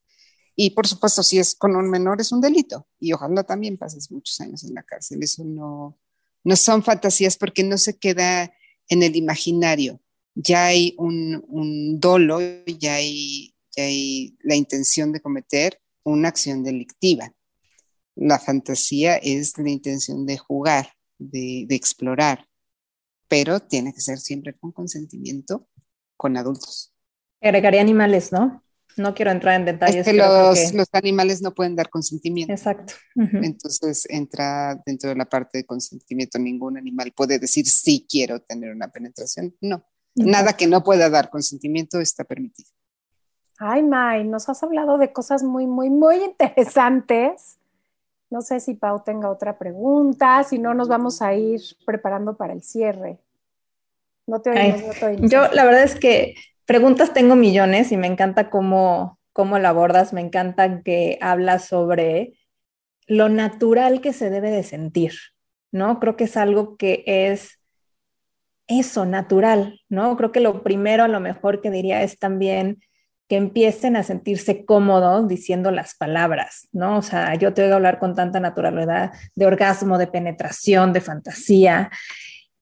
Y 0.56 0.72
por 0.72 0.88
supuesto, 0.88 1.24
si 1.24 1.38
es 1.38 1.56
con 1.56 1.76
un 1.76 1.90
menor, 1.90 2.20
es 2.20 2.32
un 2.32 2.42
delito 2.42 2.88
y 3.00 3.14
ojalá 3.14 3.44
también 3.44 3.78
pases 3.78 4.12
muchos 4.12 4.40
años 4.42 4.64
en 4.64 4.74
la 4.74 4.84
cárcel. 4.84 5.24
Eso 5.24 5.46
no, 5.46 5.98
no 6.44 6.56
son 6.56 6.84
fantasías 6.84 7.38
porque 7.38 7.64
no 7.64 7.78
se 7.78 7.98
queda 7.98 8.52
en 8.90 9.04
el 9.04 9.16
imaginario. 9.16 10.02
Ya 10.34 10.66
hay 10.66 10.96
un, 10.98 11.46
un 11.48 12.00
dolo, 12.00 12.40
ya 12.66 12.96
hay 12.96 13.56
hay 13.82 14.38
la 14.42 14.56
intención 14.56 15.12
de 15.12 15.22
cometer 15.22 15.80
una 16.04 16.30
acción 16.30 16.64
delictiva. 16.64 17.34
La 18.16 18.40
fantasía 18.40 19.18
es 19.18 19.58
la 19.58 19.70
intención 19.70 20.26
de 20.26 20.38
jugar, 20.38 20.90
de, 21.20 21.68
explorar, 21.70 22.48
pero 23.28 23.60
tiene 23.60 23.94
que 23.94 24.02
ser 24.02 24.18
siempre 24.18 24.54
con 24.58 24.72
consentimiento 24.72 25.68
con 26.16 26.38
adultos. 26.38 26.94
Agregaría 27.42 27.82
animales, 27.82 28.32
¿no? 28.32 28.64
No 28.96 29.14
quiero 29.14 29.30
entrar 29.30 29.60
en 29.60 29.66
detalles. 29.66 30.08
Es 30.08 30.12
que 30.12 30.14
los, 30.14 30.74
los, 30.74 30.88
animales 30.94 31.44
no 31.44 31.54
pueden 31.54 31.76
dar 31.76 31.90
consentimiento. 31.90 32.52
Exacto. 32.52 32.94
Entonces 33.16 34.08
entra 34.10 34.82
dentro 34.84 35.10
de 35.10 35.16
la 35.16 35.26
parte 35.26 35.60
de 35.60 35.66
consentimiento. 35.66 36.40
Ningún 36.40 36.80
animal 36.80 37.14
puede 37.16 37.38
decir 37.38 37.68
sí 37.68 38.08
quiero 38.10 38.42
tener 38.42 38.72
una 38.74 38.88
penetración. 38.88 39.56
No. 39.62 39.86
Nada 40.16 40.54
que 40.54 40.66
no 40.66 40.84
pueda 40.84 41.12
dar 41.12 41.30
consentimiento 41.30 42.00
está 42.00 42.24
permitido. 42.24 42.72
Ay, 43.60 43.84
May, 43.84 44.24
nos 44.24 44.48
has 44.50 44.62
hablado 44.64 44.98
de 44.98 45.12
cosas 45.12 45.44
muy, 45.44 45.66
muy, 45.66 45.90
muy 45.90 46.24
interesantes. 46.24 47.58
No 48.30 48.42
sé 48.42 48.60
si 48.60 48.76
Pau 48.76 49.04
tenga 49.04 49.30
otra 49.30 49.58
pregunta, 49.58 50.44
si 50.44 50.60
no 50.60 50.74
nos 50.74 50.88
vamos 50.88 51.22
a 51.22 51.34
ir 51.34 51.62
preparando 51.86 52.36
para 52.36 52.54
el 52.54 52.62
cierre. 52.62 53.18
No 54.28 54.42
te 54.42 54.52
oímos, 54.52 54.84
no 54.84 54.94
te 54.94 55.06
oímos. 55.06 55.32
Yo 55.32 55.48
la 55.54 55.64
verdad 55.64 55.84
es 55.84 55.96
que 55.96 56.36
preguntas 56.66 57.14
tengo 57.14 57.36
millones 57.36 57.92
y 57.92 57.98
me 57.98 58.08
encanta 58.08 58.50
cómo, 58.50 59.18
cómo 59.34 59.58
la 59.58 59.70
abordas, 59.70 60.14
me 60.14 60.22
encanta 60.22 60.84
que 60.84 61.18
hablas 61.22 61.66
sobre 61.66 62.34
lo 63.08 63.30
natural 63.30 64.02
que 64.02 64.12
se 64.12 64.30
debe 64.30 64.52
de 64.52 64.64
sentir, 64.64 65.14
¿no? 65.72 66.00
Creo 66.00 66.18
que 66.18 66.26
es 66.26 66.36
algo 66.36 66.76
que 66.76 67.04
es 67.08 67.60
eso, 68.68 69.06
natural, 69.06 69.80
¿no? 69.88 70.18
Creo 70.18 70.34
que 70.34 70.42
lo 70.42 70.62
primero, 70.62 71.06
a 71.06 71.08
lo 71.08 71.22
mejor 71.22 71.62
que 71.62 71.72
diría 71.72 72.04
es 72.04 72.20
también 72.20 72.82
que 73.28 73.36
empiecen 73.36 73.96
a 73.96 74.04
sentirse 74.04 74.66
cómodos 74.66 75.28
diciendo 75.28 75.72
las 75.72 75.96
palabras, 75.96 76.70
¿no? 76.72 76.98
O 76.98 77.02
sea, 77.02 77.36
yo 77.36 77.54
te 77.54 77.70
a 77.70 77.76
hablar 77.76 78.00
con 78.00 78.16
tanta 78.16 78.40
naturalidad 78.40 79.12
de 79.36 79.46
orgasmo, 79.46 79.98
de 79.98 80.08
penetración, 80.08 80.94
de 80.94 81.02
fantasía. 81.02 81.92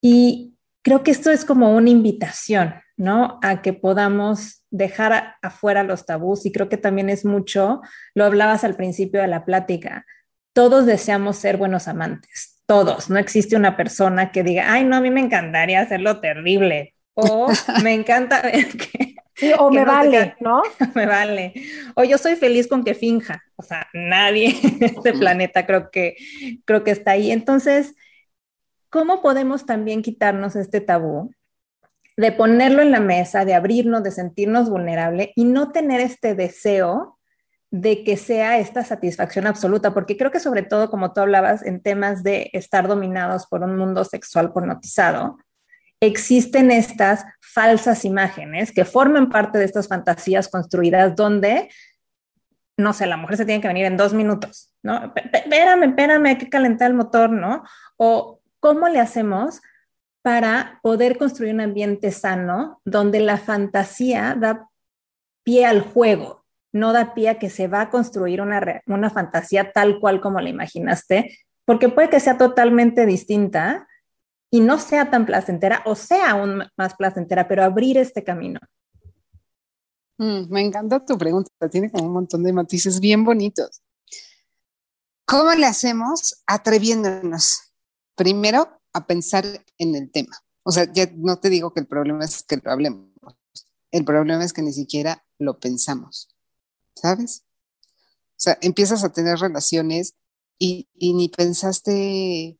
Y 0.01 0.55
creo 0.81 1.03
que 1.03 1.11
esto 1.11 1.29
es 1.29 1.45
como 1.45 1.75
una 1.75 1.89
invitación, 1.89 2.75
¿no? 2.97 3.39
A 3.43 3.61
que 3.61 3.73
podamos 3.73 4.63
dejar 4.71 5.35
afuera 5.41 5.83
los 5.83 6.05
tabús 6.05 6.45
y 6.45 6.51
creo 6.51 6.67
que 6.67 6.77
también 6.77 7.09
es 7.09 7.25
mucho, 7.25 7.81
lo 8.13 8.25
hablabas 8.25 8.63
al 8.63 8.75
principio 8.75 9.21
de 9.21 9.27
la 9.27 9.45
plática, 9.45 10.05
todos 10.53 10.85
deseamos 10.85 11.37
ser 11.37 11.57
buenos 11.57 11.87
amantes, 11.87 12.61
todos, 12.65 13.09
no 13.09 13.17
existe 13.17 13.55
una 13.55 13.77
persona 13.77 14.31
que 14.31 14.43
diga, 14.43 14.71
ay, 14.71 14.83
no, 14.83 14.97
a 14.97 15.01
mí 15.01 15.11
me 15.11 15.21
encantaría 15.21 15.81
hacerlo 15.81 16.19
terrible 16.19 16.93
o 17.13 17.47
me 17.83 17.93
encanta 17.93 18.41
que 18.51 19.15
o 19.59 19.71
me 19.71 19.85
vale, 19.85 20.35
¿no? 20.39 20.61
me 20.95 21.05
vale. 21.05 21.53
O 21.95 22.03
yo 22.03 22.17
soy 22.17 22.35
feliz 22.35 22.67
con 22.67 22.83
que 22.83 22.93
finja. 22.93 23.43
O 23.55 23.63
sea, 23.63 23.87
nadie 23.93 24.55
en 24.63 24.83
este 24.83 25.13
planeta 25.13 25.65
creo 25.65 25.89
que, 25.91 26.15
creo 26.65 26.83
que 26.83 26.91
está 26.91 27.11
ahí. 27.11 27.31
Entonces, 27.31 27.95
¿cómo 28.89 29.21
podemos 29.21 29.65
también 29.65 30.01
quitarnos 30.01 30.55
este 30.55 30.81
tabú? 30.81 31.31
De 32.17 32.31
ponerlo 32.31 32.81
en 32.81 32.91
la 32.91 33.01
mesa, 33.01 33.43
de 33.43 33.53
abrirnos, 33.53 34.03
de 34.03 34.11
sentirnos 34.11 34.69
vulnerable 34.69 35.33
y 35.35 35.43
no 35.43 35.71
tener 35.71 35.99
este 35.99 36.33
deseo 36.33 37.19
de 37.71 38.05
que 38.05 38.15
sea 38.15 38.57
esta 38.59 38.85
satisfacción 38.85 39.47
absoluta, 39.47 39.93
porque 39.93 40.15
creo 40.15 40.31
que 40.31 40.39
sobre 40.39 40.63
todo, 40.63 40.89
como 40.89 41.11
tú 41.11 41.19
hablabas, 41.19 41.65
en 41.65 41.81
temas 41.81 42.23
de 42.23 42.49
estar 42.53 42.87
dominados 42.87 43.47
por 43.47 43.63
un 43.63 43.75
mundo 43.75 44.05
sexual 44.05 44.53
pornotizado, 44.53 45.37
existen 46.05 46.71
estas 46.71 47.25
falsas 47.39 48.05
imágenes 48.05 48.71
que 48.71 48.85
forman 48.85 49.29
parte 49.29 49.57
de 49.57 49.65
estas 49.65 49.87
fantasías 49.87 50.47
construidas 50.47 51.15
donde, 51.15 51.69
no 52.77 52.93
sé, 52.93 53.05
la 53.05 53.17
mujer 53.17 53.37
se 53.37 53.45
tiene 53.45 53.61
que 53.61 53.67
venir 53.67 53.85
en 53.85 53.97
dos 53.97 54.13
minutos, 54.13 54.73
¿no? 54.83 55.13
Espérame, 55.15 55.83
espérame, 55.83 56.25
hay 56.25 56.37
que 56.37 56.49
calentar 56.49 56.91
el 56.91 56.97
motor, 56.97 57.29
¿no? 57.29 57.63
O 57.97 58.41
cómo 58.59 58.89
le 58.89 58.99
hacemos 58.99 59.61
para 60.21 60.79
poder 60.81 61.17
construir 61.17 61.53
un 61.53 61.61
ambiente 61.61 62.11
sano 62.11 62.81
donde 62.83 63.19
la 63.19 63.37
fantasía 63.37 64.35
da 64.35 64.69
pie 65.43 65.65
al 65.65 65.81
juego, 65.81 66.45
no 66.73 66.91
da 66.91 67.13
pie 67.13 67.29
a 67.29 67.39
que 67.39 67.49
se 67.49 67.67
va 67.67 67.81
a 67.81 67.89
construir 67.89 68.41
una, 68.41 68.81
una 68.87 69.09
fantasía 69.11 69.71
tal 69.71 69.99
cual 69.99 70.19
como 70.19 70.41
la 70.41 70.49
imaginaste, 70.49 71.37
porque 71.63 71.89
puede 71.89 72.09
que 72.09 72.19
sea 72.19 72.37
totalmente 72.37 73.05
distinta 73.05 73.87
y 74.55 74.61
no 74.61 74.79
sea 74.79 75.11
tan 75.11 75.25
placentera 75.25 75.83
o 75.85 75.95
sea 75.95 76.31
aún 76.31 76.63
más 76.77 76.95
placentera, 76.95 77.45
pero 77.45 77.61
abrir 77.61 77.97
este 77.97 78.23
camino. 78.23 78.61
Mm, 80.17 80.49
me 80.49 80.61
encanta 80.61 81.05
tu 81.05 81.17
pregunta, 81.17 81.49
tiene 81.69 81.91
un 81.93 82.13
montón 82.13 82.41
de 82.41 82.53
matices 82.53 83.01
bien 83.01 83.25
bonitos. 83.25 83.81
¿Cómo 85.25 85.53
le 85.55 85.65
hacemos? 85.65 86.41
Atreviéndonos. 86.47 87.73
Primero, 88.15 88.79
a 88.93 89.05
pensar 89.05 89.43
en 89.77 89.93
el 89.93 90.09
tema. 90.09 90.37
O 90.63 90.71
sea, 90.71 90.89
ya 90.93 91.11
no 91.17 91.37
te 91.37 91.49
digo 91.49 91.73
que 91.73 91.81
el 91.81 91.87
problema 91.87 92.23
es 92.23 92.41
que 92.43 92.55
lo 92.55 92.71
hablemos. 92.71 93.09
El 93.91 94.05
problema 94.05 94.45
es 94.45 94.53
que 94.53 94.61
ni 94.61 94.71
siquiera 94.71 95.25
lo 95.37 95.59
pensamos. 95.59 96.29
¿Sabes? 96.95 97.43
O 97.83 98.37
sea, 98.37 98.57
empiezas 98.61 99.03
a 99.03 99.11
tener 99.11 99.37
relaciones 99.37 100.15
y, 100.57 100.87
ni 100.97 101.27
pensaste 101.27 102.57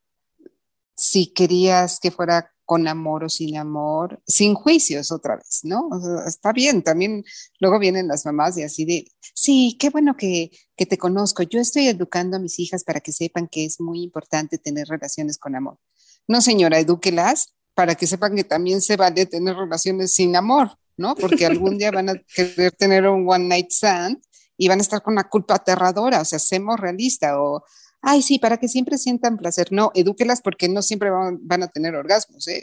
si 0.96 1.28
querías 1.28 2.00
que 2.00 2.10
fuera 2.10 2.52
con 2.64 2.88
amor 2.88 3.24
o 3.24 3.28
sin 3.28 3.56
amor, 3.56 4.20
sin 4.26 4.54
juicios 4.54 5.12
otra 5.12 5.36
vez, 5.36 5.60
¿no? 5.62 5.88
está 6.26 6.52
bien, 6.52 6.82
también 6.82 7.24
luego 7.60 7.78
vienen 7.78 8.08
las 8.08 8.26
mamás 8.26 8.58
y 8.58 8.64
así 8.64 8.84
de, 8.84 9.08
sí, 9.34 9.76
qué 9.78 9.88
bueno 9.88 10.16
que, 10.16 10.50
que, 10.76 10.84
te 10.84 10.98
conozco, 10.98 11.44
yo 11.44 11.60
estoy 11.60 11.86
educando 11.86 12.36
a 12.36 12.40
mis 12.40 12.58
hijas 12.58 12.82
para 12.82 13.00
que 13.00 13.12
sepan 13.12 13.46
que 13.46 13.64
es 13.64 13.80
muy 13.80 14.02
importante 14.02 14.58
tener 14.58 14.88
relaciones 14.88 15.38
con 15.38 15.54
amor. 15.54 15.78
No, 16.26 16.40
señora, 16.40 16.80
edúquelas 16.80 17.54
para 17.74 17.94
que 17.94 18.08
sepan 18.08 18.34
que 18.34 18.42
también 18.42 18.80
se 18.80 18.96
vale 18.96 19.26
tener 19.26 19.54
relaciones 19.54 20.12
sin 20.12 20.34
amor, 20.34 20.76
¿no? 20.96 21.14
Porque 21.14 21.46
algún 21.46 21.78
día 21.78 21.92
van 21.92 22.08
a 22.08 22.14
querer 22.34 22.72
tener 22.72 23.06
un 23.06 23.30
one 23.30 23.46
night 23.46 23.70
stand 23.70 24.20
y 24.56 24.66
van 24.66 24.78
a 24.80 24.82
estar 24.82 25.02
con 25.02 25.12
una 25.12 25.28
culpa 25.28 25.54
aterradora, 25.54 26.22
o 26.22 26.24
sea, 26.24 26.38
seamos 26.38 26.80
realistas 26.80 27.34
o, 27.36 27.64
ay, 28.06 28.22
sí, 28.22 28.38
para 28.38 28.58
que 28.58 28.68
siempre 28.68 28.98
sientan 28.98 29.36
placer. 29.36 29.72
No, 29.72 29.90
edúquelas 29.92 30.40
porque 30.40 30.68
no 30.68 30.80
siempre 30.80 31.10
van, 31.10 31.62
a 31.64 31.68
tener 31.68 31.96
orgasmos, 31.96 32.46
¿eh? 32.46 32.62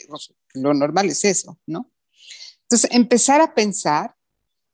Lo 0.53 0.73
normal 0.73 1.09
es 1.09 1.25
eso, 1.25 1.59
¿no? 1.67 1.91
Entonces, 2.61 2.89
empezar 2.93 3.41
a 3.41 3.53
pensar, 3.53 4.15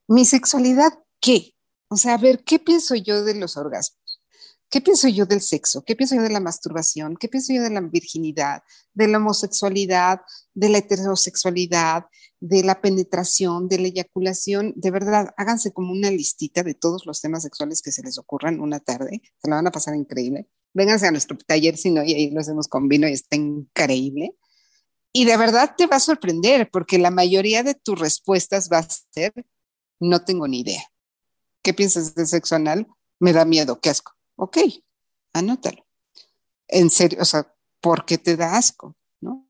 ¿mi 0.07 0.25
sexualidad 0.25 0.93
qué? 1.19 1.55
O 1.87 1.97
sea, 1.97 2.13
a 2.13 2.17
ver, 2.17 2.43
¿qué 2.43 2.59
pienso 2.59 2.93
yo 2.93 3.23
de 3.23 3.33
los 3.33 3.57
orgasmos? 3.57 4.21
¿Qué 4.69 4.79
pienso 4.79 5.07
yo 5.07 5.25
del 5.25 5.41
sexo? 5.41 5.83
¿Qué 5.83 5.95
pienso 5.95 6.15
yo 6.15 6.21
de 6.21 6.29
la 6.29 6.39
masturbación? 6.39 7.17
¿Qué 7.19 7.27
pienso 7.27 7.51
yo 7.51 7.63
de 7.63 7.71
la 7.71 7.81
virginidad, 7.81 8.61
de 8.93 9.07
la 9.07 9.17
homosexualidad, 9.17 10.21
de 10.53 10.69
la 10.69 10.77
heterosexualidad, 10.77 12.05
de 12.39 12.63
la 12.63 12.79
penetración, 12.79 13.67
de 13.67 13.79
la 13.79 13.87
eyaculación? 13.87 14.73
De 14.75 14.91
verdad, 14.91 15.33
háganse 15.35 15.73
como 15.73 15.91
una 15.91 16.11
listita 16.11 16.61
de 16.61 16.75
todos 16.75 17.07
los 17.07 17.21
temas 17.21 17.41
sexuales 17.41 17.81
que 17.81 17.91
se 17.91 18.03
les 18.03 18.19
ocurran 18.19 18.59
una 18.59 18.79
tarde. 18.79 19.23
Se 19.41 19.49
la 19.49 19.55
van 19.55 19.65
a 19.65 19.71
pasar 19.71 19.95
increíble. 19.95 20.47
Vénganse 20.73 21.07
a 21.07 21.11
nuestro 21.11 21.37
taller, 21.37 21.77
si 21.77 21.89
no, 21.89 22.03
y 22.03 22.13
ahí 22.13 22.29
lo 22.31 22.41
hacemos 22.41 22.67
con 22.67 22.87
vino 22.87 23.07
y 23.07 23.13
está 23.13 23.35
increíble. 23.35 24.35
Y 25.11 25.25
de 25.25 25.37
verdad 25.37 25.73
te 25.77 25.87
va 25.87 25.95
a 25.95 25.99
sorprender 25.99 26.69
porque 26.71 26.99
la 26.99 27.11
mayoría 27.11 27.63
de 27.63 27.73
tus 27.73 27.99
respuestas 27.99 28.69
va 28.71 28.79
a 28.79 28.87
ser, 29.11 29.33
no 29.99 30.23
tengo 30.23 30.47
ni 30.47 30.59
idea. 30.61 30.83
¿Qué 31.63 31.73
piensas 31.73 32.13
de 32.15 32.25
sexo 32.25 32.55
anal? 32.55 32.87
Me 33.19 33.33
da 33.33 33.45
miedo, 33.45 33.79
qué 33.81 33.89
asco 33.89 34.13
ok, 34.39 34.57
anótalo. 35.33 35.85
En 36.67 36.89
serio, 36.89 37.19
o 37.21 37.25
sea, 37.25 37.53
¿por 37.81 38.05
qué 38.05 38.17
te 38.17 38.37
da 38.37 38.57
asco? 38.57 38.95
¿No? 39.19 39.47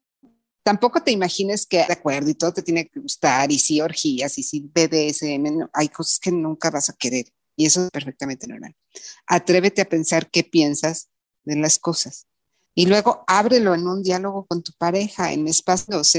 Tampoco 0.64 1.02
te 1.02 1.12
imagines 1.12 1.66
que 1.66 1.78
de 1.78 1.94
acuerdo 1.94 2.30
y 2.30 2.34
todo 2.34 2.54
te 2.54 2.64
tiene 2.64 2.88
que 2.88 3.00
gustar 3.00 3.52
y 3.52 3.60
si 3.60 3.82
orgías 3.82 4.38
y 4.38 4.44
si 4.44 4.62
BDSM, 4.62 5.70
hay 5.74 5.90
cosas 5.90 6.20
que 6.20 6.32
nunca 6.32 6.70
vas 6.70 6.90
a 6.90 6.94
querer 6.94 7.26
y 7.60 7.66
eso 7.66 7.84
es 7.84 7.92
perfectamente 7.92 8.48
normal. 8.48 8.74
Atrévete 9.28 9.82
a 9.82 9.90
pensar 9.90 10.30
qué 10.32 10.46
piensas 10.46 11.10
de 11.44 11.58
las 11.58 11.78
cosas 11.78 12.26
y 12.80 12.86
luego 12.86 13.26
ábrelo 13.28 13.74
en 13.74 13.86
un 13.86 14.02
diálogo 14.02 14.46
con 14.46 14.64
tu 14.64 14.72
pareja, 14.78 15.34
en 15.34 15.46
espacios. 15.50 16.14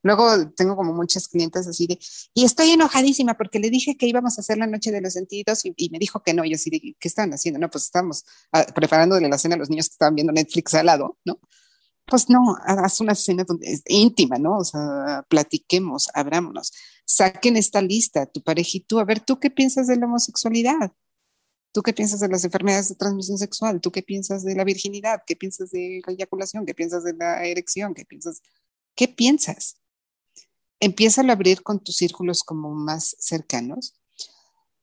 luego 0.00 0.48
tengo 0.50 0.76
como 0.76 0.92
muchas 0.92 1.26
clientes 1.26 1.66
así 1.66 1.88
de, 1.88 1.98
y 2.32 2.44
estoy 2.44 2.70
enojadísima 2.70 3.34
porque 3.34 3.58
le 3.58 3.68
dije 3.68 3.96
que 3.96 4.06
íbamos 4.06 4.38
a 4.38 4.42
hacer 4.42 4.58
la 4.58 4.68
noche 4.68 4.92
de 4.92 5.00
los 5.00 5.12
sentidos 5.12 5.62
y, 5.64 5.90
me 5.90 5.98
dijo 5.98 6.22
que 6.22 6.32
no. 6.32 6.44
Yo 6.44 6.54
así 6.54 6.70
de, 6.70 6.78
¿qué 6.80 7.08
estaban 7.08 7.32
haciendo? 7.32 7.58
No, 7.58 7.68
pues 7.68 7.86
estábamos 7.86 8.24
ah, 8.52 8.64
preparándole 8.72 9.28
la 9.28 9.38
cena 9.38 9.56
a 9.56 9.58
los 9.58 9.70
niños 9.70 9.88
que 9.88 9.94
estaban 9.94 10.14
viendo 10.14 10.32
Netflix 10.32 10.74
al 10.74 10.86
lado, 10.86 11.18
¿no? 11.24 11.40
Pues 12.06 12.28
no, 12.28 12.56
haz 12.66 13.00
una 13.00 13.14
cena 13.14 13.44
donde 13.44 13.72
es 13.72 13.82
íntima, 13.86 14.36
¿no? 14.38 14.58
O 14.58 14.64
sea, 14.64 15.24
platiquemos, 15.28 16.08
abrámonos, 16.14 16.72
saquen 17.06 17.56
esta 17.56 17.80
lista, 17.80 18.26
tu 18.26 18.42
pareja 18.42 18.70
y 18.74 18.80
tú, 18.80 18.98
a 18.98 19.04
ver, 19.04 19.20
¿tú 19.20 19.40
qué 19.40 19.50
piensas 19.50 19.86
de 19.86 19.96
la 19.96 20.06
homosexualidad? 20.06 20.92
¿Tú 21.72 21.82
qué 21.82 21.92
piensas 21.92 22.20
de 22.20 22.28
las 22.28 22.44
enfermedades 22.44 22.88
de 22.88 22.94
transmisión 22.94 23.36
sexual? 23.36 23.80
¿Tú 23.80 23.90
qué 23.90 24.02
piensas 24.02 24.44
de 24.44 24.54
la 24.54 24.64
virginidad? 24.64 25.22
¿Qué 25.26 25.34
piensas 25.34 25.70
de 25.72 26.02
la 26.06 26.12
eyaculación? 26.12 26.66
¿Qué 26.66 26.74
piensas 26.74 27.02
de 27.02 27.14
la 27.14 27.44
erección? 27.44 27.94
¿Qué 27.94 28.04
piensas? 28.04 28.42
¿Qué 28.94 29.08
piensas? 29.08 29.80
Empieza 30.78 31.22
a 31.22 31.32
abrir 31.32 31.62
con 31.64 31.82
tus 31.82 31.96
círculos 31.96 32.44
como 32.44 32.72
más 32.74 33.16
cercanos. 33.18 33.94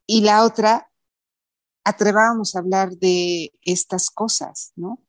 Y 0.05 0.21
la 0.21 0.43
otra, 0.43 0.91
atrevábamos 1.85 2.55
a 2.55 2.59
hablar 2.59 2.91
de 2.97 3.53
estas 3.61 4.09
cosas, 4.09 4.73
¿no? 4.75 4.99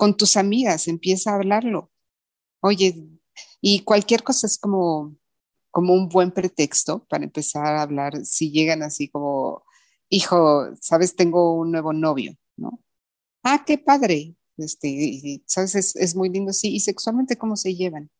Con 0.00 0.16
tus 0.16 0.38
amigas, 0.38 0.88
empieza 0.88 1.30
a 1.30 1.34
hablarlo. 1.34 1.90
Oye, 2.60 3.06
y 3.60 3.80
cualquier 3.80 4.22
cosa 4.22 4.46
es 4.46 4.56
como, 4.56 5.14
como 5.70 5.92
un 5.92 6.08
buen 6.08 6.30
pretexto 6.30 7.04
para 7.04 7.24
empezar 7.24 7.66
a 7.66 7.82
hablar, 7.82 8.24
si 8.24 8.50
llegan 8.50 8.82
así 8.82 9.10
como 9.10 9.62
hijo, 10.08 10.74
sabes, 10.80 11.16
tengo 11.16 11.54
un 11.54 11.70
nuevo 11.70 11.92
novio, 11.92 12.34
¿no? 12.56 12.80
Ah, 13.42 13.62
qué 13.66 13.76
padre, 13.76 14.36
este, 14.56 15.42
sabes, 15.44 15.94
es, 15.94 16.16
muy 16.16 16.30
lindo, 16.30 16.54
sí, 16.54 16.74
y 16.74 16.80
sexualmente 16.80 17.36
cómo 17.36 17.56
se 17.56 17.74
llevan. 17.74 18.10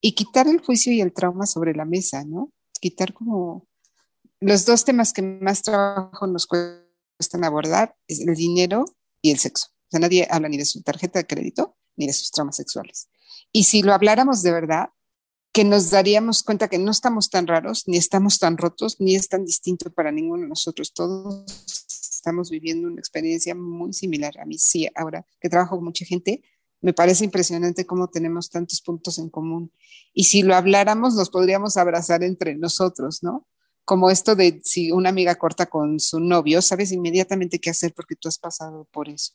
Y 0.00 0.16
quitar 0.16 0.48
el 0.48 0.60
juicio 0.60 0.92
y 0.92 1.00
el 1.00 1.12
trauma 1.12 1.46
sobre 1.46 1.72
la 1.72 1.84
mesa, 1.84 2.24
¿no? 2.24 2.52
Quitar 2.80 3.14
como 3.14 3.64
los 4.40 4.66
dos 4.66 4.84
temas 4.84 5.12
que 5.12 5.22
más 5.22 5.62
trabajo 5.62 6.26
nos 6.26 6.48
cuestan 6.48 7.44
abordar 7.44 7.94
es 8.08 8.18
el 8.22 8.34
dinero 8.34 8.86
y 9.22 9.30
el 9.30 9.38
sexo. 9.38 9.68
O 9.88 9.90
sea, 9.90 10.00
nadie 10.00 10.28
habla 10.30 10.48
ni 10.48 10.58
de 10.58 10.64
su 10.64 10.82
tarjeta 10.82 11.18
de 11.18 11.26
crédito 11.26 11.76
ni 11.96 12.06
de 12.06 12.12
sus 12.12 12.30
traumas 12.30 12.56
sexuales. 12.56 13.08
Y 13.52 13.64
si 13.64 13.82
lo 13.82 13.92
habláramos 13.92 14.42
de 14.42 14.52
verdad, 14.52 14.90
que 15.52 15.64
nos 15.64 15.90
daríamos 15.90 16.42
cuenta 16.42 16.68
que 16.68 16.78
no 16.78 16.90
estamos 16.90 17.30
tan 17.30 17.46
raros, 17.46 17.84
ni 17.86 17.96
estamos 17.96 18.38
tan 18.38 18.56
rotos, 18.56 19.00
ni 19.00 19.16
es 19.16 19.28
tan 19.28 19.44
distinto 19.44 19.90
para 19.90 20.12
ninguno 20.12 20.42
de 20.42 20.48
nosotros. 20.48 20.92
Todos 20.92 21.44
estamos 22.18 22.50
viviendo 22.50 22.86
una 22.86 23.00
experiencia 23.00 23.54
muy 23.54 23.92
similar. 23.92 24.38
A 24.38 24.44
mí 24.44 24.58
sí, 24.58 24.88
ahora 24.94 25.26
que 25.40 25.48
trabajo 25.48 25.76
con 25.76 25.84
mucha 25.84 26.04
gente, 26.04 26.42
me 26.80 26.92
parece 26.92 27.24
impresionante 27.24 27.86
cómo 27.86 28.08
tenemos 28.08 28.50
tantos 28.50 28.80
puntos 28.82 29.18
en 29.18 29.30
común. 29.30 29.72
Y 30.12 30.24
si 30.24 30.42
lo 30.42 30.54
habláramos, 30.54 31.14
nos 31.14 31.30
podríamos 31.30 31.76
abrazar 31.76 32.22
entre 32.22 32.54
nosotros, 32.54 33.22
¿no? 33.22 33.46
Como 33.84 34.10
esto 34.10 34.36
de 34.36 34.60
si 34.62 34.92
una 34.92 35.08
amiga 35.08 35.34
corta 35.36 35.66
con 35.66 35.98
su 35.98 36.20
novio, 36.20 36.60
sabes 36.62 36.92
inmediatamente 36.92 37.58
qué 37.58 37.70
hacer 37.70 37.94
porque 37.94 38.14
tú 38.14 38.28
has 38.28 38.38
pasado 38.38 38.86
por 38.92 39.08
eso. 39.08 39.32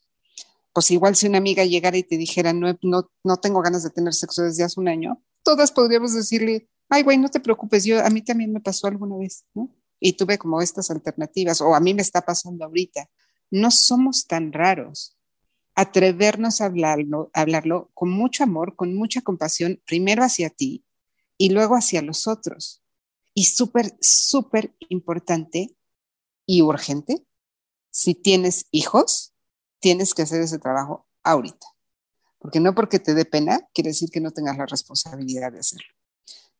Pues 0.73 0.89
igual 0.91 1.15
si 1.15 1.27
una 1.27 1.37
amiga 1.37 1.63
llegara 1.65 1.97
y 1.97 2.03
te 2.03 2.17
dijera, 2.17 2.51
no, 2.51 2.77
no, 2.81 3.11
no 3.23 3.37
tengo 3.37 3.61
ganas 3.61 3.83
de 3.83 3.91
tener 3.91 4.13
sexo 4.13 4.43
desde 4.43 4.63
hace 4.63 4.79
un 4.79 4.87
año, 4.87 5.23
todas 5.43 5.71
podríamos 5.71 6.13
decirle, 6.13 6.69
ay, 6.89 7.03
güey, 7.03 7.17
no 7.17 7.29
te 7.29 7.39
preocupes, 7.39 7.85
yo 7.85 8.03
a 8.03 8.09
mí 8.09 8.21
también 8.21 8.51
me 8.51 8.61
pasó 8.61 8.87
alguna 8.87 9.17
vez, 9.17 9.45
¿no? 9.53 9.69
Y 9.99 10.13
tuve 10.13 10.37
como 10.37 10.61
estas 10.61 10.91
alternativas, 10.91 11.61
o 11.61 11.75
a 11.75 11.79
mí 11.79 11.93
me 11.93 12.01
está 12.01 12.21
pasando 12.21 12.65
ahorita. 12.65 13.09
No 13.51 13.71
somos 13.71 14.27
tan 14.27 14.51
raros. 14.51 15.17
Atrevernos 15.75 16.61
a 16.61 16.65
hablarlo, 16.65 17.31
hablarlo 17.33 17.89
con 17.93 18.09
mucho 18.09 18.43
amor, 18.43 18.75
con 18.75 18.95
mucha 18.95 19.21
compasión, 19.21 19.81
primero 19.85 20.23
hacia 20.23 20.49
ti 20.49 20.85
y 21.37 21.49
luego 21.49 21.75
hacia 21.75 22.01
los 22.01 22.27
otros. 22.27 22.83
Y 23.33 23.45
súper, 23.45 23.97
súper 24.01 24.75
importante 24.89 25.75
y 26.45 26.61
urgente, 26.61 27.25
si 27.89 28.13
tienes 28.13 28.67
hijos, 28.71 29.32
tienes 29.83 30.13
que 30.13 30.21
hacer 30.21 30.41
ese 30.41 30.59
trabajo 30.59 31.05
ahorita 31.23 31.67
porque 32.43 32.59
no 32.59 32.75
porque 32.75 32.99
te 32.99 33.13
dé 33.13 33.23
pena 33.23 33.61
quiere 33.73 33.91
decir 33.91 34.09
que 34.11 34.19
no 34.19 34.31
tengas 34.31 34.57
la 34.57 34.65
responsabilidad 34.65 35.51
de 35.53 35.59
hacerlo. 35.59 35.87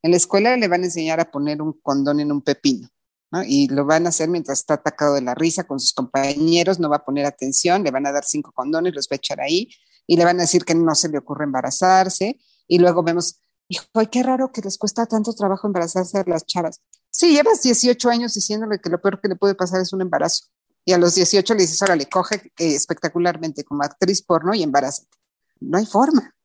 En 0.02 0.12
la 0.12 0.18
escuela 0.18 0.56
le 0.56 0.70
van 0.70 0.82
a 0.82 0.86
enseñar 0.86 1.20
a 1.20 1.30
poner 1.30 1.62
un 1.62 1.74
condón 1.74 2.22
en 2.22 2.32
un 2.32 2.42
pepino, 2.42 2.88
¿no? 3.32 3.44
Y 3.44 3.68
lo 3.68 3.86
van 3.86 4.06
a 4.06 4.10
hacer 4.10 4.30
mientras 4.30 4.60
está 4.60 4.76
atacado 4.76 5.16
de 5.16 5.22
la 5.22 5.36
risa 5.36 5.66
con 5.66 5.82
sus 5.82 5.94
compañeros, 5.94 6.80
no 6.80 6.90
va 6.90 6.98
a 6.98 7.06
poner 7.06 7.26
atención, 7.26 7.84
le 7.84 7.92
van 7.92 8.06
a 8.06 8.14
dar 8.14 8.24
cinco 8.24 8.54
condones, 8.54 8.96
los 8.96 9.08
va 9.08 9.16
a 9.16 9.16
echar 9.16 9.42
ahí 9.42 9.70
y 10.08 10.16
le 10.16 10.24
van 10.24 10.38
a 10.40 10.44
decir 10.44 10.64
que 10.64 10.74
no 10.74 10.96
se 10.96 11.10
le 11.10 11.18
ocurre 11.18 11.44
embarazarse 11.44 12.40
y 12.68 12.80
luego 12.80 13.04
vemos, 13.04 13.40
Dijo, 13.68 13.86
ay, 13.94 14.08
qué 14.08 14.24
raro 14.24 14.52
que 14.52 14.62
les 14.62 14.78
cuesta 14.78 15.06
tanto 15.06 15.34
trabajo 15.34 15.68
embarazarse 15.68 16.18
a 16.18 16.24
las 16.28 16.46
chavas. 16.46 16.82
Sí, 17.10 17.32
llevas 17.32 17.62
18 17.62 18.10
años 18.10 18.34
diciéndole 18.34 18.80
que 18.80 18.90
lo 18.90 19.02
peor 19.02 19.20
que 19.20 19.30
le 19.30 19.36
puede 19.36 19.56
pasar 19.56 19.82
es 19.82 19.94
un 19.94 20.02
embarazo. 20.02 20.46
Y 20.86 20.94
a 20.94 20.98
los 20.98 21.16
18 21.16 21.54
le 21.54 21.62
dices, 21.62 21.82
órale, 21.82 22.08
coge 22.08 22.36
eh, 22.36 22.76
espectacularmente 22.76 23.64
como 23.64 23.84
actriz 23.84 24.22
porno 24.22 24.54
y 24.54 24.64
embarázate. 24.64 25.18
No 25.60 25.78
hay 25.78 25.86
forma. 25.86 26.36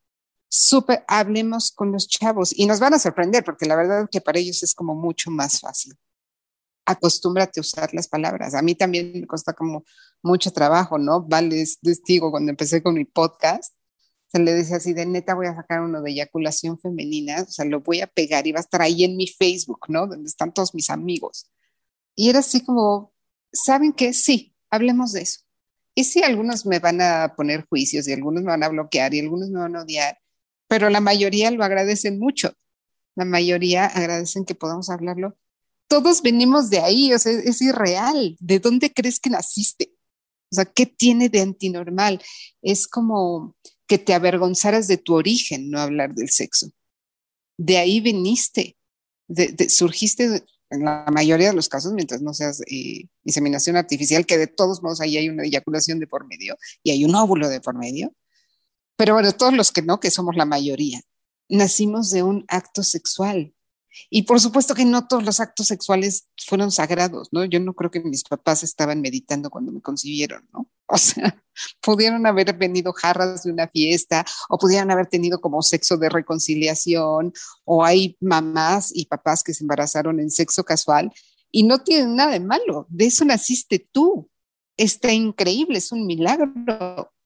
Súper, 0.49 1.05
hablemos 1.09 1.72
con 1.72 1.93
los 1.93 2.09
chavos 2.09 2.57
y 2.57 2.66
nos 2.66 2.80
van 2.80 2.95
a 2.95 2.99
sorprender 2.99 3.45
porque 3.45 3.66
la 3.66 3.76
verdad 3.76 4.03
es 4.03 4.09
que 4.11 4.20
para 4.20 4.39
ellos 4.39 4.62
es 4.62 4.74
como 4.74 4.95
mucho 4.95 5.30
más 5.30 5.61
fácil. 5.61 5.95
Acostúmbrate 6.86 7.61
a 7.61 7.62
usar 7.62 7.93
las 7.93 8.09
palabras. 8.09 8.55
A 8.55 8.62
mí 8.62 8.74
también 8.74 9.12
me 9.12 9.26
cuesta 9.26 9.53
como 9.53 9.84
mucho 10.22 10.51
trabajo, 10.53 10.99
¿no? 10.99 11.22
Vale, 11.22 11.61
es 11.61 11.78
testigo 11.80 12.30
cuando 12.30 12.51
empecé 12.51 12.82
con 12.82 12.95
mi 12.95 13.05
podcast. 13.05 13.74
Se 14.28 14.39
le 14.39 14.55
decía 14.55 14.76
así 14.76 14.95
de 14.95 15.05
neta 15.05 15.34
voy 15.34 15.47
a 15.47 15.55
sacar 15.55 15.80
uno 15.80 16.01
de 16.01 16.11
eyaculación 16.11 16.78
femenina, 16.78 17.43
o 17.43 17.51
sea, 17.51 17.64
lo 17.64 17.80
voy 17.80 18.01
a 18.01 18.07
pegar 18.07 18.47
y 18.47 18.53
va 18.53 18.59
a 18.59 18.62
estar 18.62 18.82
ahí 18.82 19.05
en 19.05 19.16
mi 19.16 19.26
Facebook, 19.26 19.80
¿no? 19.89 20.07
Donde 20.07 20.28
están 20.28 20.53
todos 20.53 20.74
mis 20.74 20.91
amigos. 20.91 21.51
Y 22.14 22.30
era 22.30 22.41
así 22.41 22.64
como, 22.64 23.12
¿saben 23.53 23.92
qué? 23.92 24.12
Sí, 24.12 24.55
hablemos 24.70 25.12
de 25.12 25.22
eso. 25.22 25.40
Y 25.94 26.05
sí, 26.05 26.22
algunos 26.22 26.64
me 26.64 26.78
van 26.78 27.01
a 27.01 27.34
poner 27.36 27.66
juicios 27.66 28.07
y 28.07 28.12
algunos 28.12 28.42
me 28.42 28.51
van 28.51 28.62
a 28.62 28.68
bloquear 28.68 29.14
y 29.14 29.20
algunos 29.20 29.51
me 29.51 29.61
van 29.61 29.76
a 29.76 29.82
odiar, 29.82 30.18
pero 30.68 30.90
la 30.90 31.01
mayoría 31.01 31.51
lo 31.51 31.64
agradecen 31.64 32.18
mucho. 32.18 32.53
La 33.16 33.24
mayoría 33.24 33.86
agradecen 33.86 34.44
que 34.44 34.55
podamos 34.55 34.90
hablarlo. 34.90 35.36
Todos 35.88 36.22
venimos 36.22 36.70
de 36.70 36.78
ahí, 36.78 37.12
o 37.12 37.18
sea, 37.18 37.32
es 37.32 37.61
irreal. 37.61 38.36
¿De 38.38 38.61
dónde 38.61 38.92
crees 38.92 39.18
que 39.18 39.30
naciste? 39.30 39.92
O 40.53 40.55
sea, 40.55 40.66
¿qué 40.66 40.86
tiene 40.86 41.28
de 41.28 41.40
antinormal? 41.40 42.22
Es 42.62 42.86
como 42.86 43.57
que 43.88 43.99
te 43.99 44.14
avergonzaras 44.14 44.86
de 44.86 44.99
tu 44.99 45.14
origen, 45.14 45.70
no 45.70 45.80
hablar 45.80 46.14
del 46.14 46.30
sexo. 46.30 46.70
De 47.57 47.78
ahí 47.78 48.01
veniste, 48.01 48.76
surgiste 49.68 50.44
en 50.70 50.84
la 50.84 51.06
mayoría 51.10 51.48
de 51.48 51.54
los 51.54 51.68
casos, 51.68 51.92
mientras 51.92 52.20
no 52.22 52.34
seas 52.34 52.60
eh, 52.70 53.04
inseminación 53.24 53.76
artificial, 53.76 54.26
que 54.26 54.38
de 54.38 54.46
todos 54.46 54.82
modos 54.82 55.00
ahí 55.00 55.16
hay 55.16 55.28
una 55.28 55.44
eyaculación 55.44 55.98
de 55.98 56.06
por 56.06 56.26
medio 56.26 56.56
y 56.82 56.90
hay 56.90 57.04
un 57.04 57.14
óvulo 57.14 57.48
de 57.48 57.60
por 57.60 57.76
medio. 57.76 58.12
Pero 58.96 59.14
bueno, 59.14 59.32
todos 59.32 59.54
los 59.54 59.72
que 59.72 59.82
no, 59.82 60.00
que 60.00 60.10
somos 60.10 60.36
la 60.36 60.44
mayoría, 60.44 61.00
nacimos 61.48 62.10
de 62.10 62.22
un 62.22 62.44
acto 62.48 62.82
sexual. 62.82 63.54
Y 64.11 64.22
por 64.22 64.40
supuesto 64.40 64.74
que 64.74 64.84
no 64.84 65.07
todos 65.07 65.24
los 65.24 65.40
actos 65.40 65.66
sexuales 65.66 66.28
fueron 66.46 66.70
sagrados, 66.70 67.28
¿no? 67.32 67.44
Yo 67.44 67.61
no 67.61 67.74
creo 67.74 67.90
que 67.90 68.01
mis 68.01 68.24
papás 68.24 68.62
estaban 68.62 69.01
meditando 69.01 69.51
cuando 69.51 69.72
me 69.72 69.80
concibieron, 69.80 70.49
¿no? 70.53 70.70
O 70.90 70.96
sea, 70.96 71.38
pudieron 71.82 72.26
haber 72.26 72.57
venido 72.57 72.94
jarras 72.94 73.42
de 73.42 73.53
una 73.53 73.68
fiesta 73.68 74.24
o 74.49 74.57
pudieran 74.57 74.90
haber 74.90 75.07
tenido 75.07 75.38
como 75.38 75.61
sexo 75.61 75.99
de 75.99 76.09
reconciliación 76.09 77.34
o 77.66 77.84
hay 77.84 78.16
mamás 78.20 78.90
y 78.94 79.05
papás 79.05 79.42
que 79.42 79.53
se 79.53 79.64
embarazaron 79.64 80.18
en 80.18 80.30
sexo 80.30 80.64
casual 80.64 81.12
y 81.51 81.64
no 81.64 81.82
tienen 81.82 82.16
nada 82.16 82.32
de 82.32 82.40
malo. 82.40 82.86
De 82.88 83.07
eso 83.07 83.24
naciste 83.24 83.86
tú. 83.92 84.30
Está 84.76 85.12
increíble, 85.12 85.78
es 85.78 85.92
un 85.92 86.07
milagro. 86.07 86.53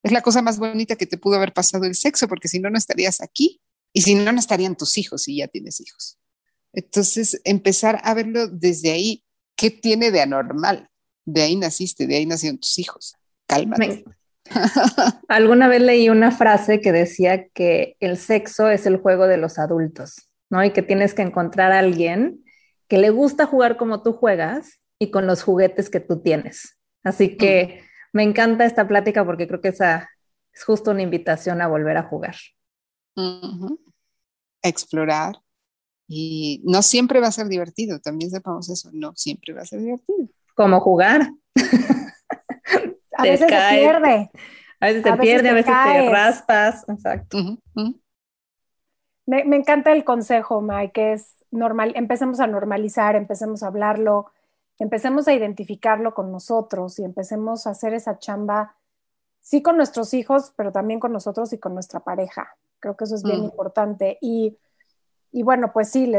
Es 0.01 0.11
la 0.11 0.21
cosa 0.21 0.41
más 0.41 0.57
bonita 0.57 0.95
que 0.95 1.05
te 1.05 1.17
pudo 1.17 1.35
haber 1.35 1.53
pasado 1.53 1.85
el 1.85 1.95
sexo, 1.95 2.27
porque 2.27 2.47
si 2.47 2.59
no, 2.59 2.69
no 2.69 2.77
estarías 2.77 3.21
aquí. 3.21 3.61
Y 3.93 4.01
si 4.01 4.15
no, 4.15 4.31
no 4.31 4.39
estarían 4.39 4.75
tus 4.75 4.97
hijos 4.97 5.23
si 5.23 5.37
ya 5.37 5.47
tienes 5.47 5.79
hijos. 5.79 6.17
Entonces, 6.73 7.39
empezar 7.43 8.01
a 8.03 8.13
verlo 8.13 8.47
desde 8.47 8.91
ahí, 8.91 9.23
¿qué 9.55 9.69
tiene 9.69 10.11
de 10.11 10.21
anormal? 10.21 10.89
De 11.25 11.43
ahí 11.43 11.55
naciste, 11.55 12.07
de 12.07 12.17
ahí 12.17 12.25
nacieron 12.25 12.59
tus 12.59 12.77
hijos. 12.79 13.15
Cálmate. 13.47 14.03
Alguna 15.27 15.67
vez 15.67 15.81
leí 15.81 16.09
una 16.09 16.31
frase 16.31 16.81
que 16.81 16.91
decía 16.91 17.47
que 17.49 17.95
el 17.99 18.17
sexo 18.17 18.69
es 18.69 18.85
el 18.85 18.97
juego 18.97 19.27
de 19.27 19.37
los 19.37 19.57
adultos, 19.59 20.29
¿no? 20.49 20.63
Y 20.63 20.71
que 20.71 20.81
tienes 20.81 21.13
que 21.13 21.21
encontrar 21.21 21.71
a 21.71 21.79
alguien 21.79 22.43
que 22.87 22.97
le 22.97 23.09
gusta 23.09 23.45
jugar 23.45 23.77
como 23.77 24.01
tú 24.01 24.13
juegas 24.13 24.79
y 24.99 25.11
con 25.11 25.27
los 25.27 25.43
juguetes 25.43 25.89
que 25.89 25.99
tú 25.99 26.21
tienes. 26.21 26.77
Así 27.03 27.37
que 27.37 27.83
me 28.11 28.23
encanta 28.23 28.65
esta 28.65 28.87
plática 28.87 29.25
porque 29.25 29.47
creo 29.47 29.61
que 29.61 29.69
esa 29.69 30.09
es 30.53 30.63
justo 30.63 30.91
una 30.91 31.01
invitación 31.01 31.61
a 31.61 31.67
volver 31.67 31.97
a 31.97 32.03
jugar. 32.03 32.35
Explorar, 34.61 35.35
y 36.15 36.61
no 36.63 36.83
siempre 36.83 37.19
va 37.19 37.27
a 37.27 37.31
ser 37.31 37.47
divertido, 37.47 37.99
también 37.99 38.29
sepamos 38.29 38.69
eso, 38.69 38.89
no 38.93 39.13
siempre 39.15 39.53
va 39.53 39.61
a 39.61 39.65
ser 39.65 39.79
divertido. 39.79 40.27
Como 40.55 40.79
jugar. 40.79 41.31
a 43.17 43.23
veces 43.23 43.49
se 43.49 43.75
pierde. 43.75 44.29
A 44.79 44.85
veces 44.85 45.03
se 45.03 45.13
pierde, 45.13 45.49
a 45.49 45.53
veces 45.53 45.73
te 45.73 46.09
raspas. 46.09 46.85
Exacto. 46.87 47.37
me, 49.25 49.43
me, 49.45 49.55
encanta 49.55 49.91
el 49.91 50.03
consejo, 50.03 50.61
Mike, 50.61 50.91
que 50.93 51.13
es 51.13 51.33
normal, 51.49 51.93
empecemos 51.95 52.39
a 52.39 52.45
normalizar, 52.45 53.15
empecemos 53.15 53.63
a 53.63 53.67
hablarlo, 53.67 54.27
empecemos 54.77 55.27
a 55.27 55.33
identificarlo 55.33 56.13
con 56.13 56.31
nosotros 56.31 56.99
y 56.99 57.05
empecemos 57.05 57.65
a 57.65 57.71
hacer 57.71 57.95
esa 57.95 58.19
chamba, 58.19 58.75
sí 59.39 59.63
con 59.63 59.77
nuestros 59.77 60.13
hijos, 60.13 60.53
pero 60.55 60.71
también 60.71 60.99
con 60.99 61.11
nosotros 61.11 61.53
y 61.53 61.57
con 61.57 61.73
nuestra 61.73 62.01
pareja. 62.01 62.55
Creo 62.79 62.95
que 62.95 63.05
eso 63.05 63.15
es 63.15 63.23
bien 63.23 63.41
mm. 63.41 63.45
importante. 63.45 64.17
Y 64.21 64.57
y 65.33 65.41
bueno, 65.41 65.73
pues 65.73 65.89
sí, 65.89 66.13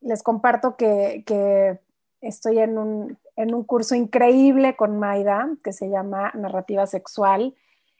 les 0.00 0.22
comparto 0.22 0.76
que, 0.76 1.80
estoy 2.20 2.58
en 2.58 2.78
un, 2.78 3.18
en 3.36 3.54
un, 3.54 3.64
curso 3.64 3.94
increíble 3.94 4.76
con 4.76 4.98
Maida 4.98 5.48
que 5.62 5.72
se 5.72 5.90
llama 5.90 6.30
Narrativa 6.34 6.86
Sexual, 6.86 7.54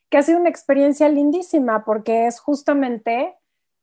que 0.08 0.18
ha 0.18 0.22
sido 0.22 0.38
una 0.38 0.50
experiencia 0.50 1.08
lindísima 1.08 1.84
porque 1.84 2.26
es 2.26 2.40
justamente 2.40 3.34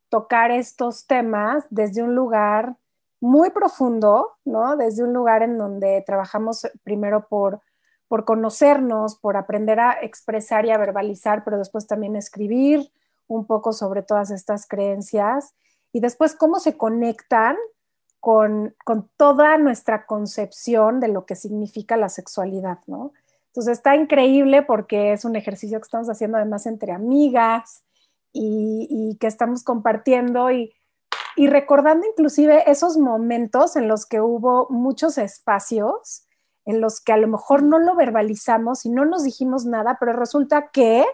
tocar 0.09 0.51
estos 0.51 1.07
temas 1.07 1.65
desde 1.69 2.03
un 2.03 2.15
lugar 2.15 2.75
muy 3.19 3.49
profundo, 3.49 4.37
¿no? 4.45 4.77
Desde 4.77 5.03
un 5.03 5.13
lugar 5.13 5.43
en 5.43 5.57
donde 5.57 6.03
trabajamos 6.05 6.67
primero 6.83 7.27
por, 7.27 7.61
por 8.07 8.25
conocernos, 8.25 9.15
por 9.15 9.35
aprender 9.35 9.79
a 9.79 9.97
expresar 10.01 10.65
y 10.65 10.71
a 10.71 10.77
verbalizar, 10.77 11.43
pero 11.43 11.57
después 11.57 11.87
también 11.87 12.15
escribir 12.15 12.91
un 13.27 13.45
poco 13.45 13.73
sobre 13.73 14.03
todas 14.03 14.31
estas 14.31 14.67
creencias 14.67 15.55
y 15.91 15.99
después 15.99 16.35
cómo 16.35 16.59
se 16.59 16.77
conectan 16.77 17.57
con, 18.19 18.75
toda 19.17 19.57
nuestra 19.57 20.05
concepción 20.05 20.99
de 20.99 21.07
lo 21.07 21.25
que 21.25 21.35
significa 21.35 21.97
la 21.97 22.09
sexualidad, 22.09 22.79
¿no? 22.87 23.13
Entonces 23.47 23.77
está 23.77 23.95
increíble 23.95 24.61
porque 24.61 25.11
es 25.11 25.25
un 25.25 25.35
ejercicio 25.35 25.79
que 25.79 25.85
estamos 25.85 26.09
haciendo 26.09 26.37
además 26.37 26.65
entre 26.67 26.93
amigas 26.93 27.83
y, 28.31 29.17
que 29.19 29.27
estamos 29.27 29.63
compartiendo 29.63 30.51
y, 30.51 30.71
y, 31.35 31.47
recordando 31.47 32.07
inclusive 32.07 32.69
esos 32.69 32.97
momentos 32.97 33.75
en 33.75 33.87
los 33.87 34.05
que 34.05 34.21
hubo 34.21 34.67
muchos 34.69 35.17
espacios 35.17 36.25
en 36.65 36.79
los 36.79 37.01
que 37.01 37.11
a 37.11 37.17
lo 37.17 37.27
mejor 37.27 37.63
no 37.63 37.79
lo 37.79 37.95
verbalizamos 37.95 38.85
y 38.85 38.89
no 38.89 39.03
nos 39.03 39.23
dijimos 39.23 39.65
nada, 39.65 39.97
pero 39.99 40.13
resulta 40.13 40.69
que 40.69 41.05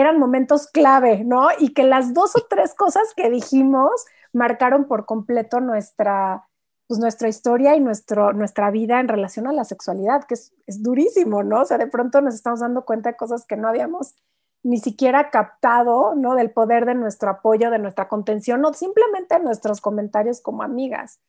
eran 0.00 0.18
momentos 0.18 0.66
clave, 0.68 1.24
¿no? 1.24 1.48
Y 1.58 1.72
que 1.72 1.84
las 1.84 2.14
dos 2.14 2.36
o 2.36 2.46
tres 2.48 2.74
cosas 2.74 3.14
que 3.14 3.30
dijimos 3.30 4.06
marcaron 4.32 4.86
por 4.86 5.06
completo 5.06 5.60
nuestra, 5.60 6.46
pues 6.86 7.00
nuestra 7.00 7.28
historia 7.28 7.74
y 7.74 7.80
nuestro, 7.80 8.32
nuestra 8.32 8.70
vida 8.70 9.00
en 9.00 9.08
relación 9.08 9.46
a 9.46 9.52
la 9.52 9.64
sexualidad, 9.64 10.24
que 10.24 10.34
es, 10.34 10.54
es, 10.66 10.82
durísimo, 10.82 11.42
¿no? 11.42 11.62
O 11.62 11.64
sea, 11.64 11.78
de 11.78 11.86
pronto 11.86 12.20
nos 12.20 12.34
estamos 12.34 12.60
dando 12.60 12.84
cuenta 12.84 13.10
de 13.10 13.16
cosas 13.16 13.46
que 13.46 13.56
no 13.56 13.68
habíamos 13.68 14.14
ni 14.62 14.78
siquiera 14.78 15.30
captado, 15.30 16.14
¿no? 16.14 16.34
Del 16.34 16.50
poder 16.50 16.86
de 16.86 16.94
nuestro 16.94 17.30
apoyo, 17.30 17.70
de 17.70 17.78
nuestra 17.78 18.08
contención, 18.08 18.64
o 18.64 18.72
simplemente 18.74 19.38
nuestros 19.38 19.80
comentarios 19.80 20.40
como 20.40 20.62
amigas. 20.62 21.20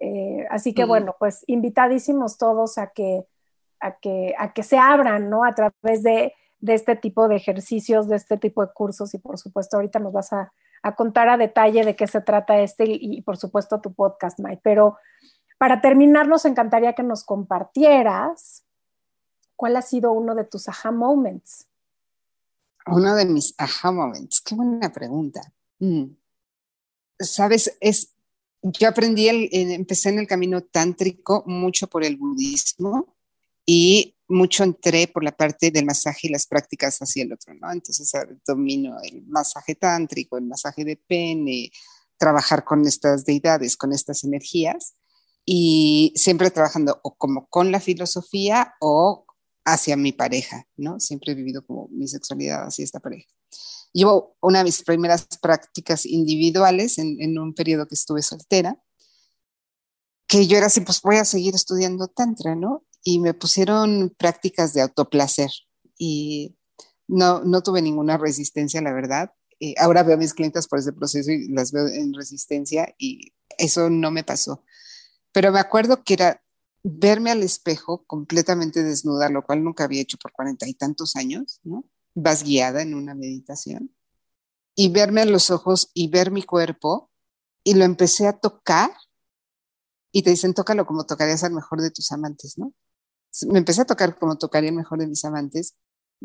Eh, 0.00 0.46
así 0.50 0.74
que 0.74 0.84
bueno, 0.84 1.16
pues 1.18 1.44
invitadísimos 1.46 2.38
todos 2.38 2.78
a 2.78 2.88
que, 2.88 3.26
a 3.80 3.96
que, 3.98 4.34
a 4.38 4.52
que 4.52 4.62
se 4.62 4.78
abran, 4.78 5.28
¿no? 5.28 5.44
A 5.44 5.54
través 5.54 6.02
de 6.02 6.32
de 6.60 6.74
este 6.74 6.96
tipo 6.96 7.28
de 7.28 7.36
ejercicios, 7.36 8.08
de 8.08 8.16
este 8.16 8.36
tipo 8.36 8.64
de 8.64 8.72
cursos 8.72 9.14
y 9.14 9.18
por 9.18 9.38
supuesto 9.38 9.76
ahorita 9.76 9.98
nos 9.98 10.12
vas 10.12 10.32
a, 10.32 10.52
contar 10.96 11.28
a 11.28 11.36
detalle 11.36 11.84
de 11.84 11.96
qué 11.96 12.06
se 12.06 12.20
trata 12.20 12.60
este 12.60 12.84
y, 12.86 13.20
por 13.22 13.36
supuesto 13.36 13.80
tu 13.80 13.92
podcast, 13.92 14.38
Mike. 14.38 14.60
Pero 14.62 14.96
para 15.58 15.80
terminar, 15.80 16.28
nos 16.28 16.44
encantaría 16.44 16.94
que 16.94 17.02
nos 17.02 17.24
compartieras 17.24 18.64
cuál 19.56 19.76
ha 19.76 19.82
sido 19.82 20.12
uno 20.12 20.34
de 20.34 20.44
tus 20.44 20.68
aha 20.68 20.92
moments. 20.92 21.66
Uno 22.86 23.14
de 23.16 23.26
mis 23.26 23.54
aha 23.58 23.90
moments, 23.90 24.40
qué 24.40 24.54
buena 24.54 24.90
pregunta. 24.92 25.40
Mm. 25.80 26.04
Sabes, 27.18 27.76
es, 27.80 28.14
yo 28.62 28.88
aprendí, 28.88 29.28
el, 29.28 29.48
empecé 29.52 30.10
en 30.10 30.20
el 30.20 30.26
camino 30.28 30.62
tántrico 30.62 31.42
mucho 31.46 31.88
por 31.88 32.04
el 32.04 32.16
budismo 32.16 33.16
y 33.66 34.14
mucho 34.28 34.62
entré 34.64 35.08
por 35.08 35.24
la 35.24 35.32
parte 35.32 35.70
del 35.70 35.86
masaje 35.86 36.28
y 36.28 36.30
las 36.30 36.46
prácticas 36.46 36.98
hacia 36.98 37.24
el 37.24 37.32
otro, 37.32 37.54
¿no? 37.54 37.72
Entonces 37.72 38.10
domino 38.46 38.96
el 39.02 39.26
masaje 39.26 39.74
tántrico, 39.74 40.36
el 40.36 40.44
masaje 40.44 40.84
de 40.84 40.96
pene, 40.96 41.70
trabajar 42.18 42.64
con 42.64 42.86
estas 42.86 43.24
deidades, 43.24 43.76
con 43.76 43.92
estas 43.92 44.24
energías 44.24 44.94
y 45.44 46.12
siempre 46.14 46.50
trabajando 46.50 47.00
o 47.02 47.14
como 47.16 47.46
con 47.48 47.72
la 47.72 47.80
filosofía 47.80 48.74
o 48.80 49.24
hacia 49.64 49.96
mi 49.96 50.12
pareja, 50.12 50.66
¿no? 50.76 51.00
Siempre 51.00 51.32
he 51.32 51.34
vivido 51.34 51.64
como 51.64 51.88
mi 51.88 52.08
sexualidad 52.08 52.66
hacia 52.66 52.84
esta 52.84 53.00
pareja. 53.00 53.28
Llevo 53.92 54.36
una 54.40 54.58
de 54.58 54.64
mis 54.64 54.82
primeras 54.82 55.26
prácticas 55.40 56.04
individuales 56.04 56.98
en, 56.98 57.38
un 57.38 57.54
periodo 57.54 57.86
que 57.86 57.94
estuve 57.94 58.22
soltera, 58.22 58.78
que 60.26 60.46
yo 60.46 60.58
era 60.58 60.66
así, 60.66 60.82
pues 60.82 61.00
voy 61.00 61.16
a 61.16 61.24
seguir 61.24 61.54
estudiando 61.54 62.08
tantra, 62.08 62.54
¿no? 62.54 62.84
Y 63.08 63.20
me 63.20 63.32
pusieron 63.32 64.14
prácticas 64.18 64.74
de 64.74 64.82
autoplacer 64.82 65.50
y 65.96 66.58
no, 67.06 67.42
no 67.42 67.62
tuve 67.62 67.80
ninguna 67.80 68.18
resistencia, 68.18 68.82
la 68.82 68.92
verdad. 68.92 69.32
Eh, 69.60 69.72
ahora 69.78 70.02
veo 70.02 70.16
a 70.16 70.18
mis 70.18 70.34
clientes 70.34 70.68
por 70.68 70.78
ese 70.78 70.92
proceso 70.92 71.30
y 71.30 71.48
las 71.48 71.72
veo 71.72 71.88
en 71.88 72.12
resistencia 72.12 72.94
y 72.98 73.32
eso 73.56 73.88
no 73.88 74.10
me 74.10 74.24
pasó. 74.24 74.62
Pero 75.32 75.50
me 75.52 75.58
acuerdo 75.58 76.04
que 76.04 76.12
era 76.12 76.42
verme 76.82 77.30
al 77.30 77.42
espejo 77.42 78.04
completamente 78.06 78.82
desnuda, 78.82 79.30
lo 79.30 79.42
cual 79.42 79.64
nunca 79.64 79.84
había 79.84 80.02
hecho 80.02 80.18
por 80.18 80.32
cuarenta 80.32 80.68
y 80.68 80.74
tantos 80.74 81.16
años, 81.16 81.60
¿no? 81.64 81.88
Vas 82.14 82.44
guiada 82.44 82.82
en 82.82 82.94
una 82.94 83.14
meditación 83.14 83.90
y 84.74 84.90
verme 84.90 85.22
a 85.22 85.24
los 85.24 85.50
ojos 85.50 85.90
y 85.94 86.08
ver 86.08 86.30
mi 86.30 86.42
cuerpo 86.42 87.10
y 87.64 87.72
lo 87.72 87.86
empecé 87.86 88.26
a 88.26 88.38
tocar 88.38 88.90
y 90.12 90.24
te 90.24 90.28
dicen, 90.28 90.52
tócalo 90.52 90.84
como 90.84 91.06
tocarías 91.06 91.42
al 91.42 91.54
mejor 91.54 91.80
de 91.80 91.90
tus 91.90 92.12
amantes, 92.12 92.58
¿no? 92.58 92.74
Me 93.48 93.58
empecé 93.58 93.82
a 93.82 93.86
tocar 93.86 94.18
como 94.18 94.38
tocaría 94.38 94.70
el 94.70 94.76
mejor 94.76 94.98
de 94.98 95.06
mis 95.06 95.24
amantes. 95.24 95.74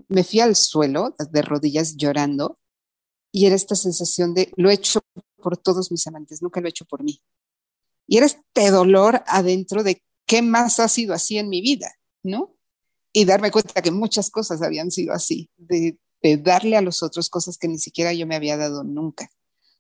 Me 0.08 0.24
fui 0.24 0.40
al 0.40 0.56
suelo 0.56 1.16
de 1.32 1.42
rodillas 1.42 1.96
llorando 1.96 2.60
y 3.32 3.48
era 3.48 3.56
esta 3.56 3.76
sensación 3.76 4.34
de 4.34 4.52
lo 4.56 4.70
he 4.70 4.74
hecho 4.74 5.02
por 5.42 5.58
todos 5.58 5.92
mis 5.92 6.06
amantes, 6.08 6.42
nunca 6.42 6.62
lo 6.62 6.68
he 6.68 6.70
hecho 6.70 6.86
por 6.86 7.04
mí. 7.04 7.22
Y 8.08 8.18
era 8.18 8.28
este 8.28 8.70
dolor 8.70 9.24
adentro 9.28 9.84
de 9.84 10.02
qué 10.26 10.42
más 10.42 10.80
ha 10.80 10.88
sido 10.88 11.14
así 11.14 11.38
en 11.38 11.50
mi 11.50 11.62
vida, 11.62 11.92
¿no? 12.22 12.56
Y 13.12 13.26
darme 13.26 13.52
cuenta 13.52 13.82
que 13.82 13.92
muchas 13.92 14.30
cosas 14.30 14.62
habían 14.62 14.92
sido 14.92 15.14
así, 15.14 15.50
de, 15.58 15.98
darle 16.42 16.78
a 16.78 16.82
los 16.82 17.04
otros 17.04 17.30
cosas 17.30 17.58
que 17.58 17.68
ni 17.68 17.78
siquiera 17.78 18.14
yo 18.14 18.26
me 18.26 18.36
había 18.36 18.56
dado 18.56 18.84
nunca. 18.84 19.30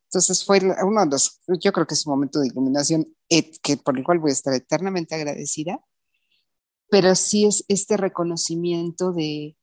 Entonces 0.05 0.43
fue 0.43 0.59
uno 0.83 1.01
de 1.01 1.11
los, 1.11 1.39
yo 1.61 1.71
creo 1.71 1.87
que 1.87 1.93
es 1.93 2.05
un 2.05 2.11
momento 2.11 2.39
de 2.39 2.47
iluminación 2.47 3.15
que, 3.29 3.77
por 3.77 3.97
el 3.97 4.03
cual 4.03 4.19
voy 4.19 4.31
a 4.31 4.33
estar 4.33 4.53
eternamente 4.53 5.15
agradecida, 5.15 5.79
pero 6.93 7.15
sí 7.15 7.47
es 7.47 7.65
este 7.69 7.97
reconocimiento 7.97 9.13
de 9.13 9.57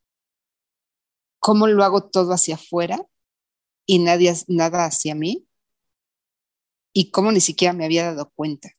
cómo 1.38 1.68
lo 1.68 1.84
hago 1.84 2.10
todo 2.10 2.32
hacia 2.32 2.56
afuera 2.56 3.06
y 3.86 4.00
nadie, 4.00 4.34
nada 4.48 4.84
hacia 4.84 5.14
mí 5.14 5.46
y 6.92 7.12
cómo 7.12 7.30
ni 7.30 7.40
siquiera 7.40 7.72
me 7.72 7.84
había 7.84 8.06
dado 8.06 8.32
cuenta. 8.34 8.70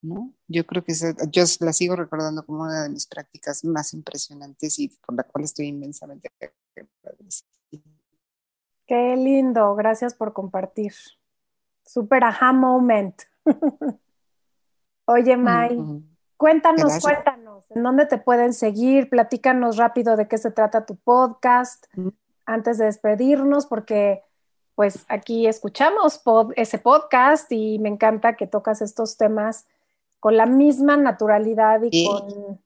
¿no? 0.00 0.32
Yo 0.48 0.64
creo 0.64 0.82
que 0.82 0.94
yo 1.30 1.44
la 1.60 1.74
sigo 1.74 1.94
recordando 1.94 2.42
como 2.46 2.62
una 2.62 2.84
de 2.84 2.88
mis 2.88 3.06
prácticas 3.06 3.66
más 3.66 3.92
impresionantes 3.92 4.78
y 4.78 4.88
por 4.88 5.14
la 5.14 5.24
cual 5.24 5.44
estoy 5.44 5.66
inmensamente 5.66 6.30
agradecida. 7.04 7.50
Qué 8.86 9.14
lindo, 9.14 9.74
gracias 9.74 10.14
por 10.14 10.32
compartir. 10.32 10.94
Super 11.84 12.24
aha 12.24 12.54
moment. 12.54 13.24
Oye, 15.04 15.36
May, 15.36 15.76
cuéntanos, 16.38 16.98
cuéntanos, 17.02 17.49
¿en 17.70 17.82
dónde 17.82 18.06
te 18.06 18.18
pueden 18.18 18.52
seguir? 18.52 19.08
Platícanos 19.08 19.76
rápido 19.76 20.16
de 20.16 20.28
qué 20.28 20.38
se 20.38 20.50
trata 20.50 20.86
tu 20.86 20.96
podcast 20.96 21.86
antes 22.44 22.78
de 22.78 22.86
despedirnos, 22.86 23.66
porque 23.66 24.22
pues 24.74 25.04
aquí 25.08 25.46
escuchamos 25.46 26.20
ese 26.56 26.78
podcast 26.78 27.50
y 27.52 27.78
me 27.78 27.88
encanta 27.88 28.36
que 28.36 28.46
tocas 28.46 28.82
estos 28.82 29.16
temas 29.16 29.66
con 30.18 30.36
la 30.36 30.46
misma 30.46 30.96
naturalidad 30.96 31.80
y, 31.90 32.06
con 32.06 32.60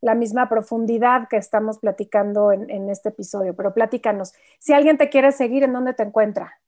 la 0.00 0.14
misma 0.14 0.48
profundidad 0.48 1.28
que 1.28 1.36
estamos 1.36 1.78
platicando 1.78 2.52
en, 2.52 2.90
este 2.90 3.10
episodio. 3.10 3.54
Pero 3.54 3.72
platícanos, 3.72 4.32
si 4.58 4.72
alguien 4.72 4.98
te 4.98 5.08
quiere 5.08 5.32
seguir, 5.32 5.62
¿en 5.62 5.72
dónde 5.72 5.94
te 5.94 6.02
encuentra? 6.02 6.60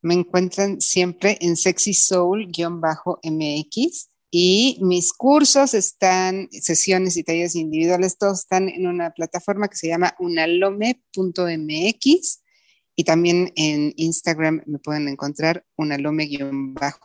Me 0.00 0.14
encuentran 0.14 0.80
siempre 0.80 1.36
en 1.40 1.56
Sexy 1.56 1.92
Soul-MX 1.92 2.50
y 4.30 4.78
mis 4.82 5.12
cursos 5.12 5.74
están, 5.74 6.48
sesiones 6.50 7.16
y 7.16 7.24
talleres 7.24 7.54
individuales, 7.54 8.18
todos 8.18 8.40
están 8.40 8.68
en 8.68 8.86
una 8.86 9.10
plataforma 9.10 9.68
que 9.68 9.76
se 9.76 9.88
llama 9.88 10.14
unalome.mx 10.18 10.92
y 12.94 13.04
también 13.04 13.52
en 13.56 13.94
Instagram 13.96 14.62
me 14.66 14.78
pueden 14.80 15.08
encontrar 15.08 15.64
unalome-mx 15.76 17.02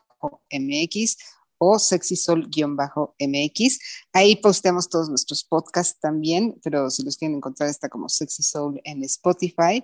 o 1.60 1.80
sexysol-mx. 1.80 3.80
Ahí 4.12 4.36
posteamos 4.38 4.90
todos 4.90 5.10
nuestros 5.10 5.44
podcasts 5.44 6.00
también, 6.00 6.60
pero 6.64 6.90
si 6.90 7.04
los 7.04 7.16
quieren 7.16 7.38
encontrar 7.38 7.70
está 7.70 7.90
como 7.90 8.10
Sexy 8.10 8.42
Soul 8.44 8.82
en 8.84 9.04
Spotify. 9.04 9.84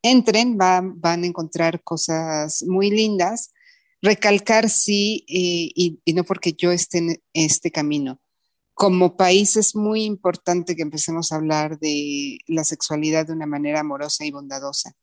Entren, 0.00 0.56
van, 0.56 1.00
van 1.00 1.24
a 1.24 1.26
encontrar 1.26 1.82
cosas 1.82 2.62
muy 2.62 2.90
lindas. 2.90 3.52
Recalcar 4.00 4.68
sí, 4.68 5.24
y, 5.26 6.00
y 6.04 6.12
no 6.12 6.24
porque 6.24 6.52
yo 6.52 6.70
esté 6.72 6.98
en 6.98 7.22
este 7.32 7.70
camino. 7.70 8.20
Como 8.74 9.16
país 9.16 9.56
es 9.56 9.74
muy 9.74 10.04
importante 10.04 10.76
que 10.76 10.82
empecemos 10.82 11.32
a 11.32 11.36
hablar 11.36 11.78
de 11.80 12.38
la 12.46 12.64
sexualidad 12.64 13.26
de 13.26 13.32
una 13.32 13.46
manera 13.46 13.80
amorosa 13.80 14.24
y 14.24 14.30
bondadosa. 14.30 14.94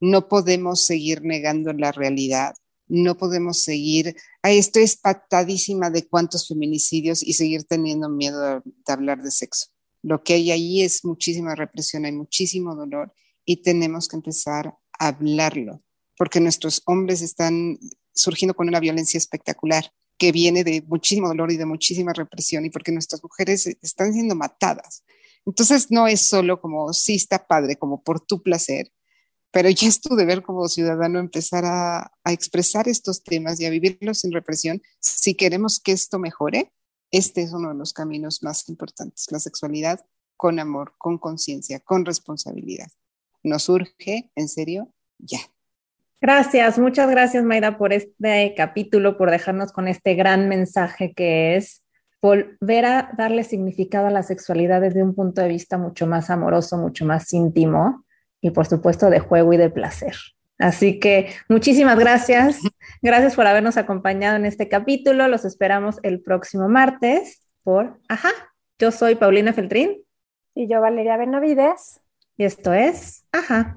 No 0.00 0.28
podemos 0.28 0.84
seguir 0.84 1.22
negando 1.22 1.72
la 1.72 1.92
realidad 1.92 2.54
no 2.92 3.16
podemos 3.16 3.58
seguir, 3.58 4.16
ay, 4.42 4.58
estoy 4.58 4.82
espatadísima 4.82 5.88
de 5.88 6.06
cuántos 6.06 6.46
feminicidios 6.46 7.22
y 7.22 7.32
seguir 7.32 7.64
teniendo 7.64 8.10
miedo 8.10 8.60
de, 8.60 8.62
hablar 8.86 9.22
de 9.22 9.30
sexo. 9.30 9.68
Lo 10.02 10.22
que 10.22 10.34
hay 10.34 10.50
ahí 10.50 10.82
es 10.82 11.02
muchísima 11.02 11.54
represión, 11.54 12.04
hay 12.04 12.12
muchísimo 12.12 12.74
dolor 12.74 13.14
y 13.46 13.62
tenemos 13.62 14.08
que 14.08 14.16
empezar 14.16 14.74
a 14.98 15.08
hablarlo, 15.08 15.82
porque 16.18 16.40
nuestros 16.40 16.82
hombres 16.84 17.22
están 17.22 17.78
surgiendo 18.14 18.54
con 18.54 18.68
una 18.68 18.80
violencia 18.80 19.18
espectacular 19.18 19.92
que 20.18 20.32
viene 20.32 20.64
de 20.64 20.82
muchísimo 20.86 21.28
dolor 21.28 21.50
y 21.50 21.56
de 21.56 21.66
muchísima 21.66 22.12
represión 22.12 22.64
y 22.64 22.70
porque 22.70 22.92
nuestras 22.92 23.22
mujeres 23.22 23.66
están 23.82 24.12
siendo 24.12 24.34
matadas. 24.34 25.04
Entonces 25.44 25.90
no 25.90 26.06
es 26.06 26.28
solo 26.28 26.60
como, 26.60 26.92
sí 26.92 27.16
está 27.16 27.46
padre, 27.46 27.76
como 27.76 28.02
por 28.02 28.20
tu 28.20 28.42
placer, 28.42 28.92
pero 29.50 29.68
ya 29.68 29.88
es 29.88 30.00
tu 30.00 30.16
deber 30.16 30.42
como 30.42 30.68
ciudadano 30.68 31.18
empezar 31.18 31.64
a, 31.64 32.12
expresar 32.24 32.88
estos 32.88 33.22
temas 33.22 33.60
y 33.60 33.66
a 33.66 33.70
vivirlos 33.70 34.20
sin 34.20 34.32
represión. 34.32 34.80
Si 35.00 35.34
queremos 35.34 35.80
que 35.80 35.92
esto 35.92 36.18
mejore, 36.18 36.72
este 37.10 37.42
es 37.42 37.52
uno 37.52 37.68
de 37.68 37.74
los 37.74 37.92
caminos 37.92 38.42
más 38.42 38.68
importantes, 38.68 39.26
la 39.30 39.40
sexualidad 39.40 40.06
con 40.36 40.58
amor, 40.58 40.94
con 40.98 41.18
conciencia, 41.18 41.80
con 41.80 42.04
responsabilidad. 42.04 42.88
Nos 43.42 43.68
urge, 43.68 44.30
en 44.34 44.48
serio, 44.48 44.92
ya. 45.18 45.40
Gracias, 46.22 46.78
muchas 46.78 47.10
gracias 47.10 47.42
Mayra 47.42 47.76
por 47.76 47.92
este 47.92 48.54
capítulo, 48.56 49.18
por 49.18 49.32
dejarnos 49.32 49.72
con 49.72 49.88
este 49.88 50.14
gran 50.14 50.48
mensaje 50.48 51.12
que 51.14 51.56
es 51.56 51.82
volver 52.22 52.84
a 52.84 53.10
darle 53.18 53.42
significado 53.42 54.06
a 54.06 54.10
la 54.12 54.22
sexualidad 54.22 54.80
desde 54.80 55.02
un 55.02 55.16
punto 55.16 55.42
de 55.42 55.48
vista 55.48 55.78
mucho 55.78 56.06
más 56.06 56.30
amoroso, 56.30 56.78
mucho 56.78 57.04
más 57.04 57.32
íntimo 57.32 58.04
y 58.40 58.50
por 58.50 58.66
supuesto 58.66 59.10
de 59.10 59.18
juego 59.18 59.52
y 59.52 59.56
de 59.56 59.68
placer. 59.68 60.14
Así 60.60 61.00
que 61.00 61.34
muchísimas 61.48 61.98
gracias. 61.98 62.60
Gracias 63.02 63.34
por 63.34 63.48
habernos 63.48 63.76
acompañado 63.76 64.36
en 64.36 64.46
este 64.46 64.68
capítulo. 64.68 65.26
Los 65.26 65.44
esperamos 65.44 65.98
el 66.04 66.20
próximo 66.20 66.68
martes 66.68 67.42
por 67.64 67.98
Ajá. 68.08 68.30
Yo 68.78 68.92
soy 68.92 69.16
Paulina 69.16 69.52
Feltrín. 69.52 70.04
Y 70.54 70.68
yo 70.68 70.80
Valeria 70.80 71.16
Benavides. 71.16 72.00
Y 72.36 72.44
esto 72.44 72.72
es 72.72 73.24
Ajá. 73.32 73.76